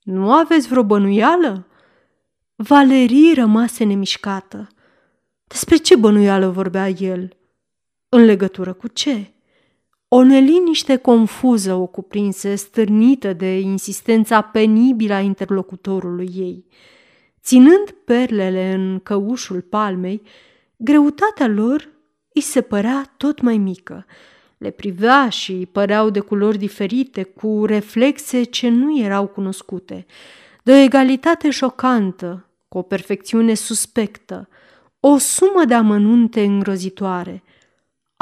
Nu 0.02 0.32
aveți 0.32 0.68
vreo 0.68 0.82
bănuială? 0.82 1.66
Valerie 2.54 3.34
rămase 3.34 3.84
nemișcată. 3.84 4.68
Despre 5.46 5.76
ce 5.76 5.96
bănuială 5.96 6.48
vorbea 6.48 6.88
el? 6.88 7.36
În 8.12 8.24
legătură 8.24 8.72
cu 8.72 8.88
ce? 8.88 9.30
O 10.08 10.22
neliniște 10.22 10.96
confuză 10.96 11.74
o 11.74 11.86
cuprinse, 11.86 12.54
stârnită 12.54 13.32
de 13.32 13.58
insistența 13.58 14.40
penibilă 14.40 15.14
a 15.14 15.20
interlocutorului 15.20 16.30
ei. 16.34 16.64
Ținând 17.42 17.90
perlele 18.04 18.72
în 18.72 18.98
căușul 19.02 19.60
palmei, 19.60 20.22
greutatea 20.76 21.46
lor 21.46 21.88
îi 22.34 22.40
se 22.40 22.60
părea 22.60 23.14
tot 23.16 23.40
mai 23.40 23.58
mică. 23.58 24.06
Le 24.58 24.70
privea 24.70 25.28
și 25.28 25.68
păreau 25.72 26.10
de 26.10 26.20
culori 26.20 26.58
diferite, 26.58 27.22
cu 27.22 27.64
reflexe 27.64 28.42
ce 28.42 28.68
nu 28.68 28.98
erau 28.98 29.26
cunoscute, 29.26 30.06
de 30.62 30.72
o 30.72 30.74
egalitate 30.74 31.50
șocantă, 31.50 32.48
cu 32.68 32.78
o 32.78 32.82
perfecțiune 32.82 33.54
suspectă, 33.54 34.48
o 35.00 35.18
sumă 35.18 35.64
de 35.64 35.74
amănunte 35.74 36.44
îngrozitoare. 36.44 37.42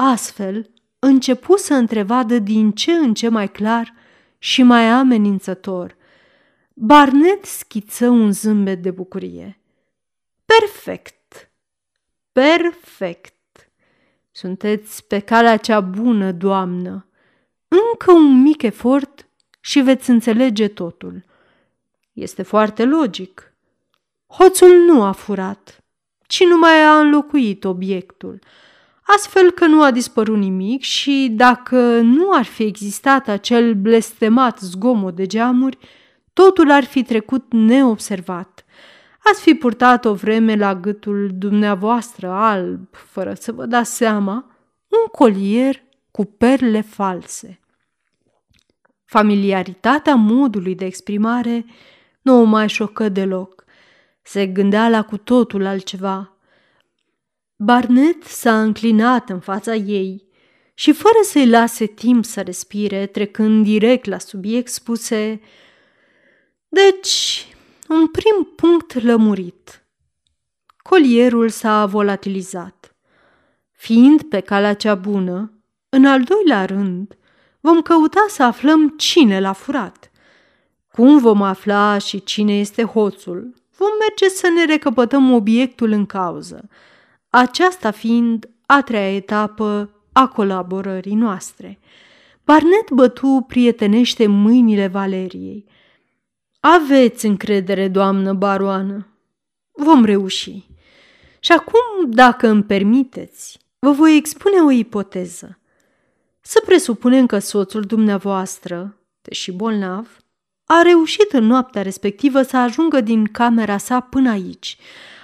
Astfel, 0.01 0.71
începu 0.99 1.57
să 1.57 1.75
întrevadă 1.75 2.39
din 2.39 2.73
ce 2.73 2.93
în 2.93 3.15
ce 3.15 3.29
mai 3.29 3.51
clar 3.51 3.95
și 4.39 4.63
mai 4.63 4.89
amenințător. 4.89 5.97
Barnet 6.75 7.45
schiță 7.45 8.09
un 8.09 8.33
zâmbet 8.33 8.83
de 8.83 8.91
bucurie. 8.91 9.61
Perfect! 10.45 11.51
Perfect! 12.33 13.71
Sunteți 14.31 15.05
pe 15.05 15.19
calea 15.19 15.57
cea 15.57 15.81
bună, 15.81 16.33
doamnă. 16.33 17.07
Încă 17.69 18.13
un 18.13 18.41
mic 18.41 18.63
efort 18.63 19.29
și 19.61 19.81
veți 19.81 20.11
înțelege 20.11 20.69
totul. 20.69 21.25
Este 22.13 22.43
foarte 22.43 22.85
logic. 22.85 23.53
Hoțul 24.27 24.77
nu 24.87 25.03
a 25.03 25.13
furat, 25.13 25.85
ci 26.27 26.45
numai 26.45 26.83
a 26.83 26.99
înlocuit 26.99 27.65
obiectul, 27.65 28.39
astfel 29.17 29.51
că 29.51 29.67
nu 29.67 29.83
a 29.83 29.91
dispărut 29.91 30.37
nimic 30.37 30.83
și 30.83 31.29
dacă 31.33 32.01
nu 32.01 32.33
ar 32.33 32.45
fi 32.45 32.63
existat 32.63 33.29
acel 33.29 33.75
blestemat 33.75 34.59
zgomot 34.59 35.15
de 35.15 35.27
geamuri, 35.27 35.79
totul 36.33 36.71
ar 36.71 36.85
fi 36.85 37.03
trecut 37.03 37.53
neobservat. 37.53 38.65
Ați 39.25 39.41
fi 39.41 39.55
purtat 39.55 40.05
o 40.05 40.15
vreme 40.15 40.55
la 40.55 40.75
gâtul 40.75 41.31
dumneavoastră 41.35 42.29
alb, 42.29 42.89
fără 42.93 43.35
să 43.35 43.53
vă 43.53 43.67
dați 43.67 43.97
seama, 43.97 44.35
un 44.89 45.07
colier 45.13 45.83
cu 46.11 46.25
perle 46.25 46.81
false. 46.81 47.61
Familiaritatea 49.05 50.15
modului 50.15 50.75
de 50.75 50.85
exprimare 50.85 51.65
nu 52.23 52.41
o 52.41 52.45
mai 52.45 52.69
șocă 52.69 53.09
deloc. 53.09 53.65
Se 54.23 54.47
gândea 54.47 54.89
la 54.89 55.03
cu 55.03 55.17
totul 55.17 55.67
altceva. 55.67 56.38
Barnet 57.61 58.23
s-a 58.23 58.61
înclinat 58.61 59.31
în 59.31 59.41
fața 59.41 59.75
ei 59.75 60.27
și, 60.75 60.93
fără 60.93 61.19
să-i 61.23 61.49
lase 61.49 61.87
timp 61.87 62.25
să 62.25 62.41
respire, 62.41 63.07
trecând 63.07 63.65
direct 63.65 64.05
la 64.05 64.19
subiect, 64.19 64.69
spuse 64.69 65.41
Deci, 66.69 67.47
un 67.89 68.07
prim 68.07 68.53
punct 68.57 69.03
lămurit. 69.03 69.85
Colierul 70.77 71.49
s-a 71.49 71.87
volatilizat. 71.87 72.97
Fiind 73.73 74.23
pe 74.23 74.41
calea 74.41 74.75
cea 74.75 74.95
bună, 74.95 75.53
în 75.89 76.05
al 76.05 76.23
doilea 76.23 76.65
rând, 76.65 77.17
vom 77.61 77.83
căuta 77.83 78.27
să 78.29 78.43
aflăm 78.43 78.89
cine 78.89 79.41
l-a 79.41 79.53
furat. 79.53 80.11
Cum 80.93 81.19
vom 81.19 81.43
afla 81.43 81.99
și 81.99 82.25
cine 82.25 82.59
este 82.59 82.83
hoțul? 82.83 83.55
Vom 83.77 83.91
merge 83.99 84.29
să 84.29 84.49
ne 84.49 84.65
recăpătăm 84.65 85.33
obiectul 85.33 85.91
în 85.91 86.07
cauză, 86.07 86.69
aceasta 87.29 87.91
fiind 87.91 88.49
a 88.67 88.83
treia 88.83 89.15
etapă 89.15 89.91
a 90.13 90.29
colaborării 90.29 91.15
noastre. 91.15 91.79
Barnet 92.45 92.91
bătu 92.91 93.45
prietenește 93.49 94.27
mâinile 94.27 94.87
Valeriei. 94.87 95.65
Aveți 96.61 97.27
încredere, 97.27 97.89
doamnă 97.89 98.33
baroană. 98.33 99.07
Vom 99.73 100.05
reuși. 100.05 100.67
Și 101.41 101.53
acum, 101.53 102.11
dacă 102.11 102.49
îmi 102.49 102.63
permiteți, 102.63 103.59
vă 103.79 103.91
voi 103.91 104.17
expune 104.17 104.61
o 104.61 104.71
ipoteză. 104.71 105.59
Să 106.41 106.63
presupunem 106.65 107.27
că 107.27 107.39
soțul 107.39 107.83
dumneavoastră, 107.83 108.97
deși 109.23 109.53
bolnav, 109.53 110.17
a 110.65 110.83
reușit 110.83 111.33
în 111.33 111.45
noaptea 111.45 111.83
respectivă 111.83 112.43
să 112.43 112.57
ajungă 112.57 113.01
din 113.01 113.25
camera 113.25 113.79
sa 113.79 114.01
până 114.01 114.31
aici, 114.31 114.77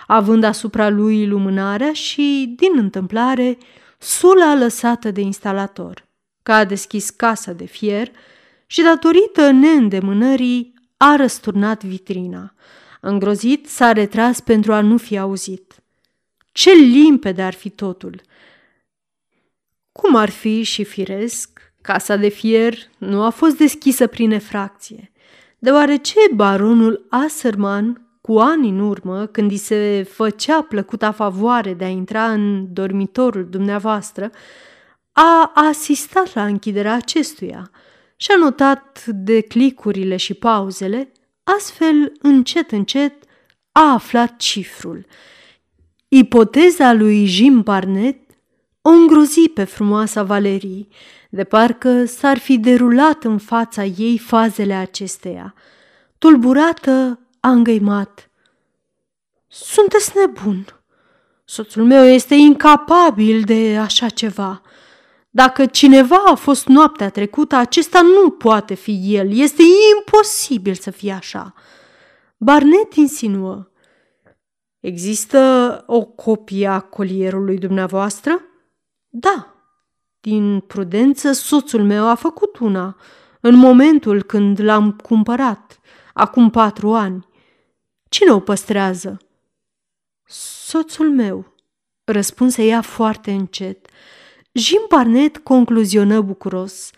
având 0.06 0.44
asupra 0.44 0.88
lui 0.88 1.26
lumânarea 1.26 1.92
și, 1.92 2.54
din 2.56 2.78
întâmplare, 2.78 3.58
sula 3.98 4.54
lăsată 4.54 5.10
de 5.10 5.20
instalator, 5.20 6.06
că 6.42 6.52
a 6.52 6.64
deschis 6.64 7.10
casa 7.10 7.52
de 7.52 7.64
fier 7.64 8.10
și, 8.66 8.82
datorită 8.82 9.50
neîndemânării, 9.50 10.74
a 10.96 11.16
răsturnat 11.16 11.84
vitrina. 11.84 12.54
Îngrozit, 13.00 13.68
s-a 13.68 13.92
retras 13.92 14.40
pentru 14.40 14.72
a 14.72 14.80
nu 14.80 14.96
fi 14.96 15.18
auzit. 15.18 15.74
Ce 16.52 16.70
limpede 16.70 17.42
ar 17.42 17.54
fi 17.54 17.70
totul! 17.70 18.20
Cum 19.92 20.14
ar 20.16 20.30
fi 20.30 20.62
și 20.62 20.84
firesc, 20.84 21.72
casa 21.82 22.16
de 22.16 22.28
fier 22.28 22.78
nu 22.98 23.22
a 23.22 23.30
fost 23.30 23.56
deschisă 23.56 24.06
prin 24.06 24.30
efracție, 24.30 25.12
deoarece 25.58 26.18
baronul 26.34 27.06
Aserman, 27.10 28.03
cu 28.26 28.38
ani 28.38 28.68
în 28.68 28.80
urmă, 28.80 29.26
când 29.26 29.50
îi 29.50 29.56
se 29.56 30.06
făcea 30.10 30.62
plăcuta 30.62 31.10
favoare 31.12 31.74
de 31.74 31.84
a 31.84 31.88
intra 31.88 32.30
în 32.30 32.72
dormitorul 32.72 33.48
dumneavoastră, 33.50 34.30
a 35.12 35.52
asistat 35.54 36.34
la 36.34 36.44
închiderea 36.44 36.94
acestuia 36.94 37.70
și 38.16 38.30
a 38.30 38.36
notat 38.36 39.04
declicurile 39.06 40.16
și 40.16 40.34
pauzele, 40.34 41.12
astfel, 41.42 42.12
încet, 42.20 42.70
încet, 42.70 43.14
a 43.72 43.92
aflat 43.92 44.36
cifrul. 44.36 45.06
Ipoteza 46.08 46.92
lui 46.92 47.26
Jim 47.26 47.60
Barnett 47.60 48.30
o 48.82 48.88
îngrozi 48.88 49.48
pe 49.48 49.64
frumoasa 49.64 50.22
Valerii, 50.22 50.88
de 51.30 51.44
parcă 51.44 52.04
s-ar 52.04 52.38
fi 52.38 52.58
derulat 52.58 53.24
în 53.24 53.38
fața 53.38 53.84
ei 53.84 54.18
fazele 54.18 54.74
acesteia. 54.74 55.54
Tulburată, 56.18 57.18
a 57.44 57.50
îngăimat. 57.50 58.30
Sunteți 59.46 60.16
nebun! 60.16 60.66
Soțul 61.44 61.84
meu 61.84 62.04
este 62.04 62.34
incapabil 62.34 63.42
de 63.42 63.76
așa 63.76 64.08
ceva. 64.08 64.62
Dacă 65.30 65.66
cineva 65.66 66.16
a 66.26 66.34
fost 66.34 66.66
noaptea 66.66 67.10
trecută, 67.10 67.56
acesta 67.56 68.00
nu 68.02 68.30
poate 68.30 68.74
fi 68.74 69.16
el. 69.16 69.32
Este 69.32 69.62
imposibil 69.96 70.74
să 70.74 70.90
fie 70.90 71.12
așa. 71.12 71.54
Barnet 72.36 72.94
insinuă. 72.94 73.68
Există 74.80 75.82
o 75.86 76.04
copie 76.04 76.66
a 76.66 76.80
colierului 76.80 77.58
dumneavoastră? 77.58 78.40
Da. 79.08 79.54
Din 80.20 80.60
prudență, 80.60 81.32
soțul 81.32 81.82
meu 81.82 82.08
a 82.08 82.14
făcut 82.14 82.58
una, 82.58 82.96
în 83.40 83.54
momentul 83.54 84.22
când 84.22 84.60
l-am 84.60 84.92
cumpărat, 84.92 85.80
acum 86.12 86.50
patru 86.50 86.94
ani. 86.94 87.32
Cine 88.14 88.32
o 88.32 88.40
păstrează? 88.40 89.16
Soțul 90.66 91.10
meu, 91.10 91.54
răspunse 92.04 92.64
ea 92.64 92.80
foarte 92.82 93.32
încet. 93.32 93.86
Jim 94.52 94.80
Barnett 94.88 95.36
concluzionă 95.36 96.20
bucuros. 96.20 96.90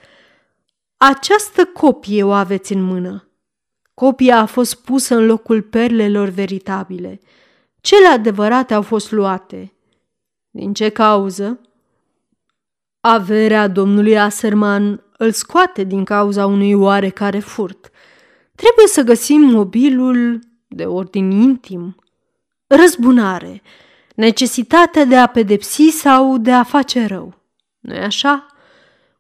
Această 0.96 1.64
copie 1.64 2.22
o 2.22 2.32
aveți 2.32 2.72
în 2.72 2.82
mână. 2.82 3.28
Copia 3.94 4.38
a 4.38 4.46
fost 4.46 4.74
pusă 4.74 5.14
în 5.14 5.26
locul 5.26 5.62
perlelor 5.62 6.28
veritabile. 6.28 7.20
Cele 7.80 8.06
adevărate 8.06 8.74
au 8.74 8.82
fost 8.82 9.10
luate. 9.10 9.72
Din 10.50 10.72
ce 10.72 10.88
cauză? 10.88 11.60
Averea 13.00 13.68
domnului 13.68 14.18
Aserman 14.18 15.04
îl 15.18 15.32
scoate 15.32 15.84
din 15.84 16.04
cauza 16.04 16.46
unui 16.46 16.72
oarecare 16.72 17.38
furt. 17.38 17.90
Trebuie 18.54 18.86
să 18.86 19.02
găsim 19.02 19.40
mobilul 19.40 20.54
de 20.68 20.84
ordin 20.84 21.30
intim. 21.30 21.96
Răzbunare, 22.66 23.62
necesitatea 24.14 25.04
de 25.04 25.16
a 25.16 25.26
pedepsi 25.26 25.88
sau 25.88 26.38
de 26.38 26.52
a 26.52 26.62
face 26.62 27.06
rău. 27.06 27.34
nu-i 27.80 27.98
așa? 27.98 28.46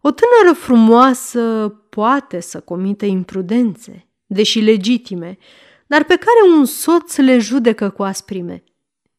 O 0.00 0.10
tânără 0.10 0.58
frumoasă 0.58 1.68
poate 1.90 2.40
să 2.40 2.60
comită 2.60 3.04
imprudențe, 3.04 4.08
deși 4.26 4.60
legitime, 4.60 5.38
dar 5.86 6.04
pe 6.04 6.16
care 6.16 6.56
un 6.56 6.64
soț 6.64 7.16
le 7.16 7.38
judecă 7.38 7.90
cu 7.90 8.02
asprime. 8.02 8.64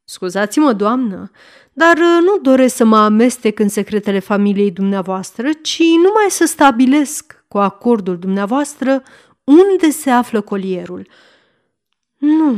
Scuzați-mă, 0.04 0.74
doamnă, 0.74 1.32
dar 1.74 1.98
nu 1.98 2.38
doresc 2.42 2.76
să 2.76 2.86
mă 2.86 2.98
amestec 2.98 3.60
în 3.60 3.70
secretele 3.70 4.20
familiei 4.20 4.72
dumneavoastră, 4.72 5.50
ci 5.62 5.80
numai 5.80 6.26
să 6.30 6.46
stabilesc 6.46 7.44
cu 7.48 7.58
acordul 7.58 8.18
dumneavoastră 8.18 9.04
unde 9.44 9.90
se 9.90 10.10
află 10.10 10.42
colierul. 10.42 11.08
Nu, 12.18 12.56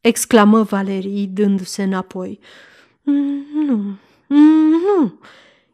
exclamă 0.00 0.62
Valerii, 0.62 1.26
dându-se 1.26 1.82
înapoi. 1.82 2.38
Nu, 3.02 3.98
nu. 4.26 5.18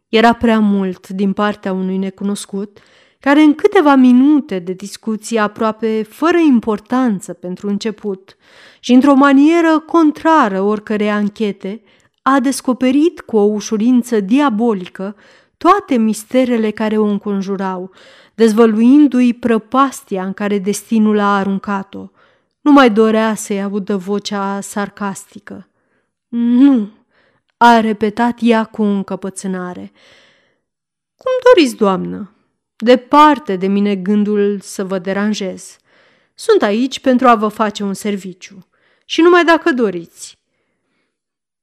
Era 0.09 0.33
prea 0.33 0.59
mult 0.61 1.09
din 1.09 1.33
partea 1.33 1.73
unui 1.73 1.97
necunoscut, 1.97 2.79
care 3.21 3.41
în 3.41 3.55
câteva 3.55 3.95
minute 3.95 4.59
de 4.59 4.73
discuție 4.73 5.39
aproape 5.39 6.03
fără 6.03 6.39
importanță 6.39 7.33
pentru 7.33 7.69
început 7.69 8.37
și 8.81 8.93
într-o 8.93 9.15
manieră 9.15 9.79
contrară 9.79 10.61
oricărei 10.61 11.11
anchete, 11.11 11.83
a 12.23 12.41
descoperit 12.41 13.21
cu 13.21 13.37
o 13.37 13.43
ușurință 13.43 14.21
diabolică 14.21 15.17
toate 15.57 15.97
misterele 15.97 16.71
care 16.71 16.99
o 16.99 17.05
înconjurau, 17.05 17.91
dezvăluindu-i 18.35 19.35
prăpastia 19.35 20.25
în 20.25 20.33
care 20.33 20.59
destinul 20.59 21.19
a 21.19 21.37
aruncat-o. 21.37 22.09
Nu 22.67 22.73
mai 22.73 22.91
dorea 22.91 23.35
să-i 23.35 23.63
audă 23.63 23.97
vocea 23.97 24.61
sarcastică. 24.61 25.69
Nu, 26.29 26.91
a 27.57 27.81
repetat 27.81 28.39
ea 28.41 28.65
cu 28.65 28.83
încăpățânare. 28.83 29.93
Cum 31.17 31.33
doriți, 31.45 31.77
doamnă? 31.77 32.35
Departe 32.77 33.57
de 33.57 33.67
mine 33.67 33.97
gândul 33.97 34.61
să 34.61 34.85
vă 34.85 34.99
deranjez. 34.99 35.77
Sunt 36.35 36.63
aici 36.63 37.01
pentru 37.01 37.27
a 37.27 37.35
vă 37.35 37.49
face 37.49 37.83
un 37.83 37.95
serviciu 37.95 38.67
și 39.05 39.21
numai 39.21 39.45
dacă 39.45 39.73
doriți. 39.73 40.39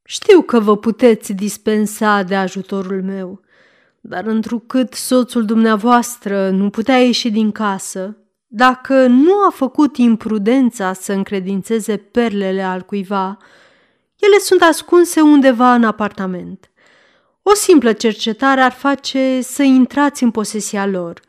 Știu 0.03 0.41
că 0.41 0.59
vă 0.59 0.77
puteți 0.77 1.33
dispensa 1.33 2.21
de 2.21 2.35
ajutorul 2.35 3.03
meu, 3.03 3.41
dar 4.01 4.25
întrucât 4.25 4.93
soțul 4.93 5.45
dumneavoastră 5.45 6.49
nu 6.49 6.69
putea 6.69 6.97
ieși 6.97 7.29
din 7.29 7.51
casă, 7.51 8.17
dacă 8.55 9.05
nu 9.07 9.31
a 9.47 9.49
făcut 9.49 9.97
imprudența 9.97 10.93
să 10.93 11.13
încredințeze 11.13 11.97
perlele 11.97 12.61
al 12.61 12.81
cuiva, 12.81 13.37
ele 14.15 14.37
sunt 14.37 14.61
ascunse 14.61 15.21
undeva 15.21 15.73
în 15.73 15.83
apartament. 15.83 16.71
O 17.41 17.53
simplă 17.53 17.93
cercetare 17.93 18.61
ar 18.61 18.71
face 18.71 19.41
să 19.41 19.63
intrați 19.63 20.23
în 20.23 20.31
posesia 20.31 20.85
lor. 20.85 21.19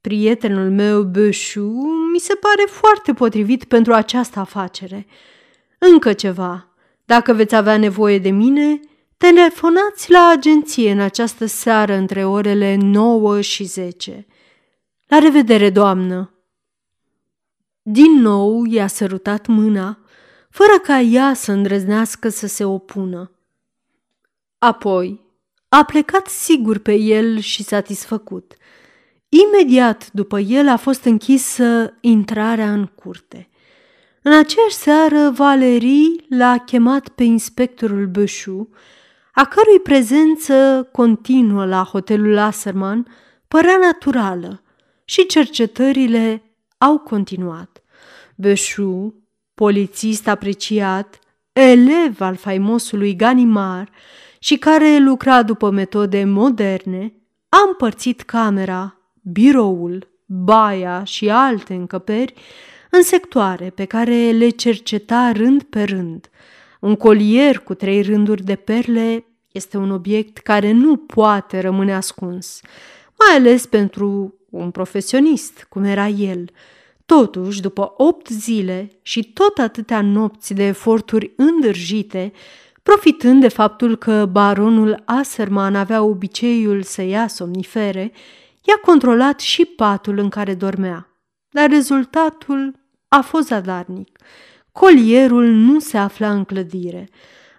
Prietenul 0.00 0.70
meu, 0.70 1.02
Bășu, 1.02 1.72
mi 2.12 2.18
se 2.18 2.34
pare 2.34 2.64
foarte 2.70 3.12
potrivit 3.12 3.64
pentru 3.64 3.92
această 3.92 4.38
afacere. 4.38 5.06
Încă 5.78 6.12
ceva. 6.12 6.68
Dacă 7.04 7.32
veți 7.32 7.54
avea 7.54 7.76
nevoie 7.76 8.18
de 8.18 8.30
mine, 8.30 8.80
telefonați 9.16 10.10
la 10.10 10.32
agenție 10.36 10.90
în 10.90 11.00
această 11.00 11.46
seară 11.46 11.94
între 11.94 12.24
orele 12.24 12.76
9 12.80 13.40
și 13.40 13.64
10. 13.64 14.26
La 15.06 15.18
revedere, 15.18 15.70
doamnă! 15.70 16.30
Din 17.88 18.20
nou 18.20 18.64
i-a 18.64 18.86
sărutat 18.86 19.46
mâna, 19.46 19.98
fără 20.50 20.78
ca 20.82 21.00
ea 21.00 21.34
să 21.34 21.52
îndrăznească 21.52 22.28
să 22.28 22.46
se 22.46 22.64
opună. 22.64 23.30
Apoi 24.58 25.20
a 25.68 25.84
plecat 25.84 26.26
sigur 26.26 26.78
pe 26.78 26.94
el 26.94 27.38
și 27.38 27.62
satisfăcut. 27.62 28.54
Imediat 29.28 30.10
după 30.12 30.38
el 30.38 30.68
a 30.68 30.76
fost 30.76 31.04
închisă 31.04 31.96
intrarea 32.00 32.72
în 32.72 32.86
curte. 32.86 33.48
În 34.22 34.32
aceeași 34.32 34.74
seară, 34.74 35.30
Valerii 35.30 36.26
l-a 36.28 36.58
chemat 36.58 37.08
pe 37.08 37.22
inspectorul 37.22 38.06
Bășu, 38.06 38.68
a 39.32 39.44
cărui 39.44 39.80
prezență 39.80 40.88
continuă 40.92 41.66
la 41.66 41.84
hotelul 41.84 42.38
Asserman 42.38 43.06
părea 43.48 43.76
naturală 43.76 44.62
și 45.04 45.26
cercetările 45.26 46.40
au 46.78 46.98
continuat. 46.98 47.82
Bășu, 48.34 49.14
polițist 49.54 50.28
apreciat, 50.28 51.18
elev 51.52 52.20
al 52.20 52.34
faimosului 52.34 53.16
Ganimar 53.16 53.90
și 54.38 54.56
care 54.56 54.98
lucra 54.98 55.42
după 55.42 55.70
metode 55.70 56.24
moderne, 56.24 57.12
a 57.48 57.58
împărțit 57.66 58.20
camera, 58.20 58.96
biroul, 59.22 60.08
baia 60.26 61.04
și 61.04 61.30
alte 61.30 61.74
încăperi 61.74 62.34
în 62.90 63.02
sectoare 63.02 63.70
pe 63.70 63.84
care 63.84 64.30
le 64.30 64.48
cerceta 64.48 65.32
rând 65.32 65.62
pe 65.62 65.82
rând. 65.82 66.30
Un 66.80 66.96
colier 66.96 67.58
cu 67.58 67.74
trei 67.74 68.02
rânduri 68.02 68.44
de 68.44 68.54
perle 68.54 69.24
este 69.52 69.76
un 69.76 69.90
obiect 69.90 70.38
care 70.38 70.72
nu 70.72 70.96
poate 70.96 71.60
rămâne 71.60 71.94
ascuns, 71.94 72.60
mai 73.26 73.36
ales 73.36 73.66
pentru 73.66 74.35
un 74.56 74.70
profesionist, 74.70 75.66
cum 75.68 75.84
era 75.84 76.08
el. 76.08 76.50
Totuși, 77.06 77.60
după 77.60 77.94
opt 77.96 78.28
zile 78.28 78.90
și 79.02 79.32
tot 79.32 79.58
atâtea 79.58 80.00
nopți 80.00 80.54
de 80.54 80.62
eforturi 80.62 81.32
îndârjite, 81.36 82.32
profitând 82.82 83.40
de 83.40 83.48
faptul 83.48 83.96
că 83.96 84.28
baronul 84.32 85.02
Aserman 85.04 85.74
avea 85.74 86.02
obiceiul 86.02 86.82
să 86.82 87.02
ia 87.02 87.26
somnifere, 87.26 88.12
i-a 88.62 88.80
controlat 88.82 89.40
și 89.40 89.64
patul 89.64 90.18
în 90.18 90.28
care 90.28 90.54
dormea. 90.54 91.08
Dar 91.50 91.70
rezultatul 91.70 92.74
a 93.08 93.20
fost 93.20 93.46
zadarnic. 93.46 94.18
Colierul 94.72 95.44
nu 95.44 95.78
se 95.78 95.98
afla 95.98 96.32
în 96.32 96.44
clădire. 96.44 97.08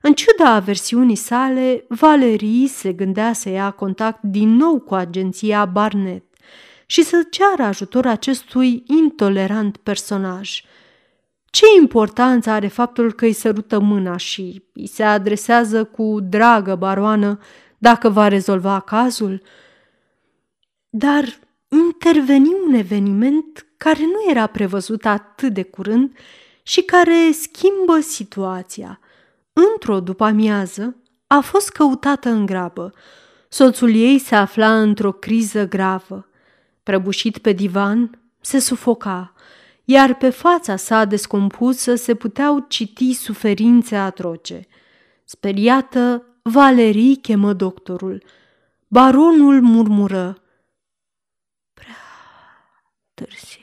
În 0.01 0.13
ciuda 0.13 0.53
aversiunii 0.53 1.15
sale, 1.15 1.85
Valerii 1.87 2.67
se 2.67 2.93
gândea 2.93 3.33
să 3.33 3.49
ia 3.49 3.71
contact 3.71 4.21
din 4.21 4.55
nou 4.55 4.79
cu 4.79 4.93
agenția 4.93 5.65
Barnett 5.65 6.26
și 6.89 7.03
să 7.03 7.27
ceară 7.29 7.63
ajutor 7.63 8.05
acestui 8.05 8.83
intolerant 8.87 9.77
personaj. 9.77 10.63
Ce 11.49 11.65
importanță 11.79 12.49
are 12.49 12.67
faptul 12.67 13.13
că 13.13 13.25
îi 13.25 13.33
sărută 13.33 13.79
mâna 13.79 14.17
și 14.17 14.63
îi 14.73 14.87
se 14.87 15.03
adresează 15.03 15.83
cu 15.83 16.17
dragă 16.21 16.75
baroană 16.75 17.39
dacă 17.77 18.09
va 18.09 18.27
rezolva 18.27 18.79
cazul? 18.79 19.41
Dar 20.89 21.39
interveni 21.67 22.55
un 22.67 22.73
eveniment 22.73 23.65
care 23.77 24.03
nu 24.03 24.29
era 24.29 24.47
prevăzut 24.47 25.05
atât 25.05 25.53
de 25.53 25.63
curând 25.63 26.17
și 26.63 26.81
care 26.81 27.31
schimbă 27.31 27.99
situația. 27.99 28.99
Într-o 29.53 29.99
după-amiază 29.99 30.95
a 31.27 31.39
fost 31.39 31.69
căutată 31.69 32.29
în 32.29 32.45
grabă. 32.45 32.93
Soțul 33.49 33.95
ei 33.95 34.19
se 34.19 34.35
afla 34.35 34.81
într-o 34.81 35.11
criză 35.11 35.67
gravă. 35.67 36.27
Prăbușit 36.87 37.37
pe 37.37 37.51
divan, 37.51 38.19
se 38.41 38.59
sufoca, 38.59 39.33
iar 39.83 40.17
pe 40.17 40.29
fața 40.29 40.75
sa 40.75 41.05
descompusă 41.05 41.95
se 41.95 42.15
puteau 42.15 42.65
citi 42.67 43.13
suferințe 43.13 43.95
atroce. 43.95 44.67
Speriată, 45.23 46.25
Valerii 46.41 47.15
chemă 47.15 47.53
doctorul. 47.53 48.23
Baronul 48.87 49.61
murmură. 49.61 50.41
Prea 51.73 51.95
târziu. 53.13 53.61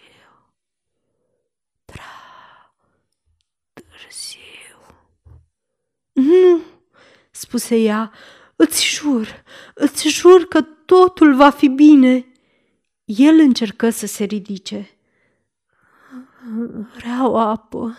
Nu, 6.13 6.61
spuse 7.31 7.77
ea, 7.77 8.13
îți 8.57 8.87
jur, 8.87 9.43
îți 9.75 10.09
jur 10.09 10.45
că 10.45 10.61
totul 10.63 11.35
va 11.35 11.51
fi 11.51 11.69
bine. 11.69 12.29
El 13.05 13.39
încercă 13.39 13.91
să 13.91 14.07
se 14.07 14.25
ridice. 14.25 14.91
Vreau 16.97 17.37
apă, 17.37 17.97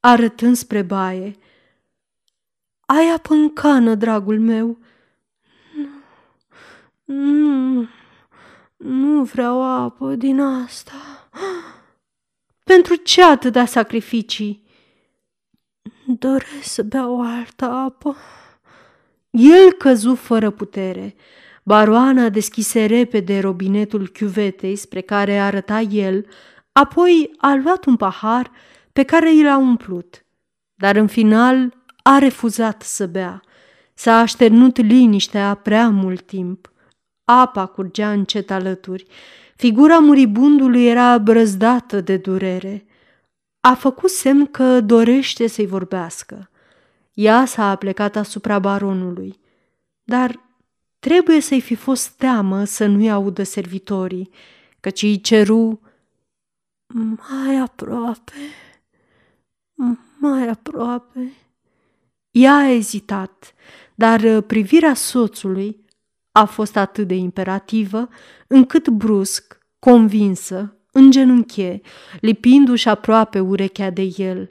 arătând 0.00 0.56
spre 0.56 0.82
baie. 0.82 1.36
Ai 2.80 3.10
apă 3.14 3.34
în 3.34 3.52
cană, 3.52 3.94
dragul 3.94 4.40
meu. 4.40 4.78
Nu, 7.04 7.14
nu, 7.14 7.88
nu 8.76 9.24
vreau 9.24 9.62
apă 9.62 10.14
din 10.14 10.40
asta. 10.40 11.28
Pentru 12.64 12.94
ce 12.94 13.22
atâta 13.22 13.64
sacrificii? 13.64 14.64
Doresc 16.06 16.62
să 16.62 16.82
beau 16.82 17.20
altă 17.20 17.64
apă. 17.64 18.16
El 19.30 19.72
căzu 19.72 20.14
fără 20.14 20.50
putere. 20.50 21.14
Baroana 21.68 22.28
deschise 22.28 22.84
repede 22.84 23.40
robinetul 23.40 24.08
chiuvetei 24.08 24.76
spre 24.76 25.00
care 25.00 25.38
arăta 25.38 25.80
el, 25.80 26.26
apoi 26.72 27.30
a 27.36 27.54
luat 27.54 27.84
un 27.84 27.96
pahar 27.96 28.50
pe 28.92 29.02
care 29.02 29.34
i 29.34 29.42
l-a 29.42 29.56
umplut. 29.58 30.24
Dar 30.74 30.96
în 30.96 31.06
final 31.06 31.74
a 32.02 32.18
refuzat 32.18 32.82
să 32.82 33.06
bea. 33.06 33.40
S-a 33.94 34.18
așternut 34.18 34.76
liniștea 34.76 35.54
prea 35.54 35.88
mult 35.88 36.22
timp. 36.22 36.72
Apa 37.24 37.66
curgea 37.66 38.12
încet 38.12 38.50
alături. 38.50 39.06
Figura 39.56 39.98
muribundului 39.98 40.86
era 40.86 41.18
brăzdată 41.18 42.00
de 42.00 42.16
durere 42.16 42.86
a 43.60 43.74
făcut 43.74 44.10
semn 44.10 44.46
că 44.46 44.80
dorește 44.80 45.46
să-i 45.46 45.66
vorbească. 45.66 46.50
Ea 47.12 47.44
s-a 47.44 47.76
plecat 47.76 48.16
asupra 48.16 48.58
baronului, 48.58 49.40
dar 50.04 50.45
trebuie 51.06 51.40
să-i 51.40 51.60
fi 51.60 51.74
fost 51.74 52.08
teamă 52.08 52.64
să 52.64 52.86
nu-i 52.86 53.10
audă 53.10 53.42
servitorii, 53.42 54.30
căci 54.80 55.02
îi 55.02 55.20
ceru 55.20 55.80
mai 56.86 57.56
aproape, 57.56 58.32
mai 60.18 60.48
aproape. 60.48 61.32
Ea 62.30 62.54
a 62.54 62.68
ezitat, 62.68 63.54
dar 63.94 64.40
privirea 64.40 64.94
soțului 64.94 65.84
a 66.32 66.44
fost 66.44 66.76
atât 66.76 67.06
de 67.06 67.14
imperativă, 67.14 68.08
încât 68.46 68.88
brusc, 68.88 69.58
convinsă, 69.78 70.76
îngenunche, 70.92 71.80
lipindu-și 72.20 72.88
aproape 72.88 73.40
urechea 73.40 73.90
de 73.90 74.12
el. 74.16 74.50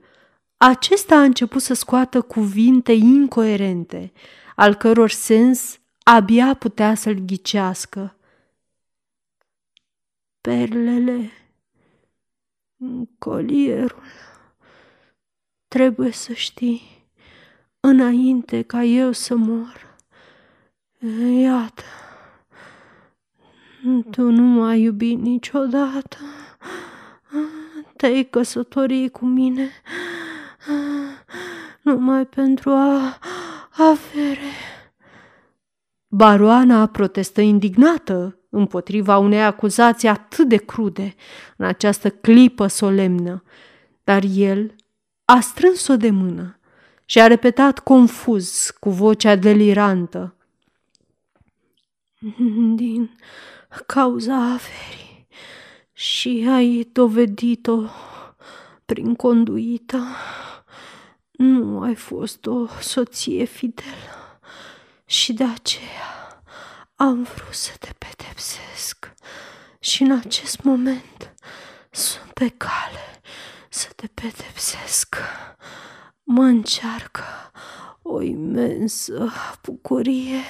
Acesta 0.57 1.15
a 1.15 1.23
început 1.23 1.61
să 1.61 1.73
scoată 1.73 2.21
cuvinte 2.21 2.91
incoerente, 2.91 4.11
al 4.55 4.75
căror 4.75 5.09
sens 5.09 5.79
abia 6.07 6.53
putea 6.53 6.95
să-l 6.95 7.13
ghicească. 7.13 8.15
Perlele, 10.41 11.31
colierul, 13.17 14.03
trebuie 15.67 16.11
să 16.11 16.33
știi, 16.33 17.07
înainte 17.79 18.61
ca 18.61 18.83
eu 18.83 19.11
să 19.11 19.35
mor. 19.35 19.97
Iată, 21.41 21.83
tu 24.11 24.21
nu 24.21 24.43
m-ai 24.43 24.81
iubit 24.81 25.19
niciodată. 25.19 26.17
Te-ai 27.97 28.23
căsătorit 28.23 29.11
cu 29.11 29.25
mine 29.25 29.69
numai 31.81 32.25
pentru 32.25 32.69
a 32.69 33.19
avere. 33.69 34.74
Baroana 36.15 36.85
protestă 36.85 37.41
indignată 37.41 38.39
împotriva 38.49 39.17
unei 39.17 39.43
acuzații 39.43 40.07
atât 40.07 40.47
de 40.47 40.55
crude 40.55 41.15
în 41.57 41.65
această 41.65 42.09
clipă 42.09 42.67
solemnă, 42.67 43.43
dar 44.03 44.23
el 44.35 44.75
a 45.25 45.39
strâns-o 45.39 45.95
de 45.95 46.09
mână 46.09 46.59
și 47.05 47.19
a 47.19 47.27
repetat 47.27 47.79
confuz 47.79 48.73
cu 48.79 48.89
vocea 48.89 49.35
delirantă. 49.35 50.35
Din 52.75 53.17
cauza 53.85 54.35
averii 54.35 55.27
și 55.93 56.47
ai 56.49 56.89
dovedit-o 56.91 57.81
prin 58.85 59.15
conduită. 59.15 60.03
Nu 61.31 61.81
ai 61.81 61.95
fost 61.95 62.45
o 62.45 62.67
soție 62.67 63.43
fidelă 63.43 64.24
și 65.05 65.33
de 65.33 65.43
aceea 65.43 66.43
am 66.95 67.23
vrut 67.23 67.53
să 67.53 67.71
te 67.79 67.89
pedepsesc 67.97 69.13
și 69.79 70.03
în 70.03 70.11
acest 70.19 70.61
moment 70.61 71.35
sunt 71.91 72.31
pe 72.33 72.49
cale 72.49 73.21
să 73.69 73.89
te 73.95 74.07
pedepsesc. 74.07 75.15
Mă 76.23 76.43
încearcă 76.43 77.51
o 78.01 78.21
imensă 78.21 79.31
bucurie. 79.61 80.41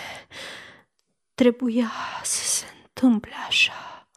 Trebuia 1.34 1.92
să 2.24 2.44
se 2.44 2.66
întâmple 2.84 3.34
așa 3.48 4.10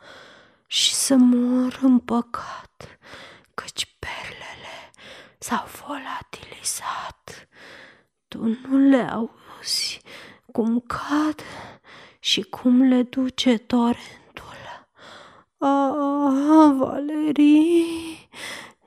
și 0.66 0.94
să 0.94 1.16
mor 1.16 1.78
în 1.82 1.98
păcat, 1.98 2.98
căci 3.54 3.96
perlele 3.98 4.90
s-au 5.38 5.66
volatilizat. 5.66 7.48
Tu 8.28 8.44
nu 8.44 8.76
le 8.76 9.02
auzi 9.10 10.00
cum 10.52 10.80
cad 10.80 11.40
și 12.18 12.42
cum 12.42 12.82
le 12.82 13.02
duce 13.02 13.58
torentul. 13.58 14.56
Ah, 15.58 16.74
Valerii, 16.76 18.28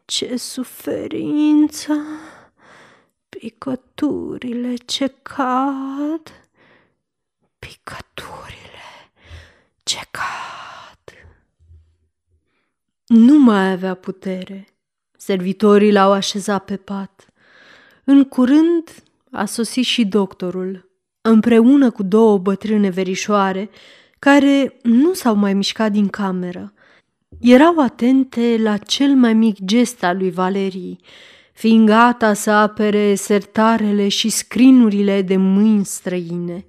ce 0.06 0.38
suferință! 0.38 2.06
Picăturile 3.30 4.76
ce 4.76 5.08
cad, 5.22 6.50
picăturile 7.60 9.12
ce 9.84 10.00
cad! 10.12 11.16
Nu 13.06 13.40
mai 13.40 13.72
avea 13.72 13.94
putere. 13.94 14.68
Servitorii 15.18 15.92
l-au 15.92 16.12
așezat 16.12 16.66
pe 16.66 16.78
pat. 16.78 17.26
În 18.04 18.24
curând 18.24 19.04
a 19.32 19.46
sosit 19.46 19.86
și 19.86 20.06
doctorul, 20.06 20.91
împreună 21.22 21.92
cu 21.92 22.04
două 22.04 22.38
bătrâne 22.38 22.90
verișoare, 22.90 23.70
care 24.20 24.80
nu 24.82 25.14
s-au 25.14 25.36
mai 25.36 25.54
mișcat 25.54 25.92
din 25.92 26.08
cameră. 26.08 26.74
erau 27.40 27.80
atente 27.80 28.58
la 28.60 28.78
cel 28.78 29.16
mai 29.16 29.34
mic 29.34 29.58
gest 29.66 30.04
al 30.04 30.18
lui 30.18 30.32
Valerii, 30.32 31.00
fiind 31.54 31.88
gata 31.88 32.34
să 32.34 32.52
apere 32.52 33.16
sertarele 33.16 34.08
și 34.08 34.30
scrinurile 34.30 35.22
de 35.22 35.38
mâini 35.38 35.86
străine. 35.86 36.66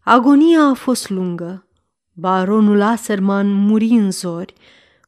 Agonia 0.00 0.62
a 0.62 0.74
fost 0.74 1.10
lungă. 1.10 1.66
Baronul 2.12 2.82
Aserman 2.82 3.52
muri 3.52 3.88
în 3.88 4.10
zori, 4.10 4.54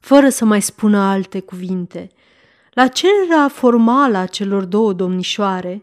fără 0.00 0.28
să 0.28 0.44
mai 0.44 0.62
spună 0.62 0.98
alte 0.98 1.40
cuvinte. 1.40 2.08
La 2.72 2.86
cererea 2.86 3.48
formală 3.48 4.18
a 4.18 4.26
celor 4.26 4.64
două 4.64 4.92
domnișoare, 4.92 5.82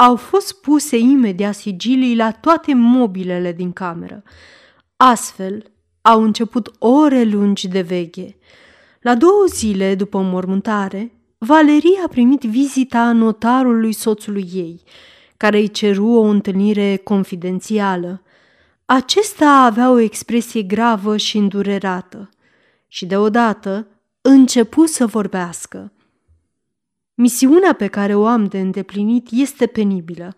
au 0.00 0.16
fost 0.16 0.60
puse 0.60 0.98
imediat 0.98 1.54
sigilii 1.54 2.16
la 2.16 2.30
toate 2.30 2.74
mobilele 2.74 3.52
din 3.52 3.72
cameră. 3.72 4.22
Astfel, 4.96 5.62
au 6.00 6.22
început 6.22 6.70
ore 6.78 7.22
lungi 7.22 7.68
de 7.68 7.80
veche. 7.80 8.36
La 9.00 9.14
două 9.14 9.44
zile 9.48 9.94
după 9.94 10.20
mormântare, 10.20 11.12
Valeria 11.38 12.02
a 12.04 12.08
primit 12.08 12.40
vizita 12.40 13.12
notarului 13.12 13.92
soțului 13.92 14.50
ei, 14.54 14.82
care 15.36 15.58
îi 15.58 15.68
ceru 15.68 16.06
o 16.06 16.22
întâlnire 16.22 16.96
confidențială. 16.96 18.22
Acesta 18.84 19.50
avea 19.50 19.90
o 19.90 19.98
expresie 19.98 20.62
gravă 20.62 21.16
și 21.16 21.36
îndurerată 21.36 22.28
și 22.86 23.06
deodată 23.06 23.86
începu 24.20 24.86
să 24.86 25.06
vorbească. 25.06 25.92
Misiunea 27.20 27.72
pe 27.72 27.86
care 27.86 28.14
o 28.14 28.26
am 28.26 28.44
de 28.44 28.58
îndeplinit 28.58 29.28
este 29.30 29.66
penibilă 29.66 30.36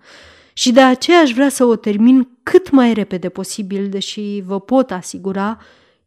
și 0.53 0.73
de 0.73 0.81
aceea 0.81 1.21
aș 1.21 1.33
vrea 1.33 1.49
să 1.49 1.65
o 1.65 1.77
termin 1.77 2.29
cât 2.43 2.71
mai 2.71 2.93
repede 2.93 3.29
posibil, 3.29 3.89
deși 3.89 4.41
vă 4.41 4.61
pot 4.61 4.91
asigura 4.91 5.59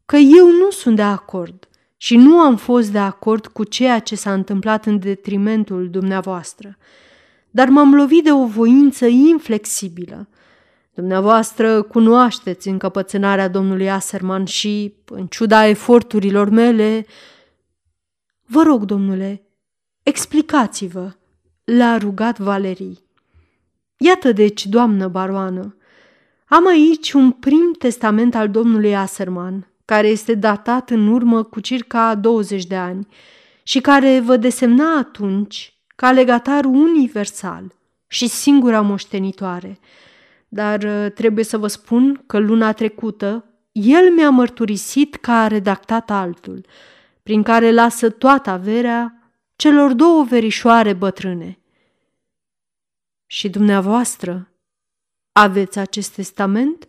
că 0.05 0.15
eu 0.15 0.47
nu 0.51 0.69
sunt 0.69 0.95
de 0.95 1.01
acord 1.01 1.67
și 1.97 2.15
nu 2.15 2.39
am 2.39 2.55
fost 2.55 2.91
de 2.91 2.97
acord 2.97 3.47
cu 3.47 3.63
ceea 3.63 3.99
ce 3.99 4.15
s-a 4.15 4.33
întâmplat 4.33 4.85
în 4.85 4.99
detrimentul 4.99 5.89
dumneavoastră. 5.89 6.77
Dar 7.51 7.67
m-am 7.67 7.95
lovit 7.95 8.23
de 8.23 8.31
o 8.31 8.45
voință 8.45 9.05
inflexibilă. 9.05 10.29
Dumneavoastră 10.93 11.81
cunoașteți 11.81 12.67
încăpățânarea 12.67 13.47
domnului 13.47 13.91
Aserman 13.91 14.45
și, 14.45 14.93
în 15.05 15.27
ciuda 15.27 15.67
eforturilor 15.67 16.49
mele... 16.49 17.05
Vă 18.47 18.63
rog, 18.63 18.83
domnule, 18.83 19.45
explicați-vă, 20.05 21.11
l-a 21.63 21.97
rugat 21.97 22.39
Valerii. 22.39 23.03
Iată 23.97 24.31
deci, 24.31 24.65
doamnă 24.65 25.07
baroană, 25.07 25.75
am 26.47 26.67
aici 26.67 27.11
un 27.11 27.31
prim 27.31 27.73
testament 27.77 28.35
al 28.35 28.49
domnului 28.49 28.95
Aserman, 28.95 29.67
care 29.85 30.07
este 30.07 30.33
datat 30.33 30.89
în 30.89 31.07
urmă 31.07 31.43
cu 31.43 31.59
circa 31.59 32.15
20 32.15 32.65
de 32.65 32.75
ani 32.75 33.07
și 33.63 33.79
care 33.79 34.19
vă 34.19 34.37
desemna 34.37 34.97
atunci 34.97 35.79
ca 35.95 36.11
legatar 36.11 36.65
universal 36.65 37.73
și 38.07 38.27
singura 38.27 38.81
moștenitoare. 38.81 39.79
Dar 40.47 40.83
uh, 40.83 41.11
trebuie 41.11 41.43
să 41.43 41.57
vă 41.57 41.67
spun 41.67 42.23
că 42.25 42.37
luna 42.37 42.71
trecută 42.71 43.45
el 43.71 44.13
mi-a 44.15 44.29
mărturisit 44.29 45.15
că 45.15 45.31
a 45.31 45.47
redactat 45.47 46.11
altul, 46.11 46.65
prin 47.23 47.43
care 47.43 47.71
lasă 47.71 48.09
toată 48.09 48.49
averea 48.49 49.14
celor 49.55 49.93
două 49.93 50.23
verișoare 50.23 50.93
bătrâne. 50.93 51.59
Și 53.25 53.49
dumneavoastră 53.49 54.49
aveți 55.31 55.79
acest 55.79 56.13
testament? 56.13 56.87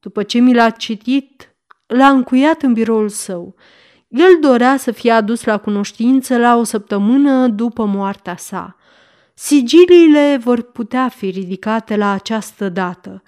După 0.00 0.22
ce 0.22 0.38
mi 0.38 0.54
l-a 0.54 0.70
citit, 0.70 1.54
l-a 1.86 2.08
încuiat 2.08 2.62
în 2.62 2.72
biroul 2.72 3.08
său. 3.08 3.54
El 4.08 4.38
dorea 4.40 4.76
să 4.76 4.90
fie 4.90 5.10
adus 5.10 5.44
la 5.44 5.58
cunoștință 5.58 6.38
la 6.38 6.56
o 6.56 6.64
săptămână 6.64 7.48
după 7.48 7.84
moartea 7.84 8.36
sa. 8.36 8.76
Sigiliile 9.34 10.36
vor 10.42 10.62
putea 10.62 11.08
fi 11.08 11.30
ridicate 11.30 11.96
la 11.96 12.10
această 12.10 12.68
dată. 12.68 13.22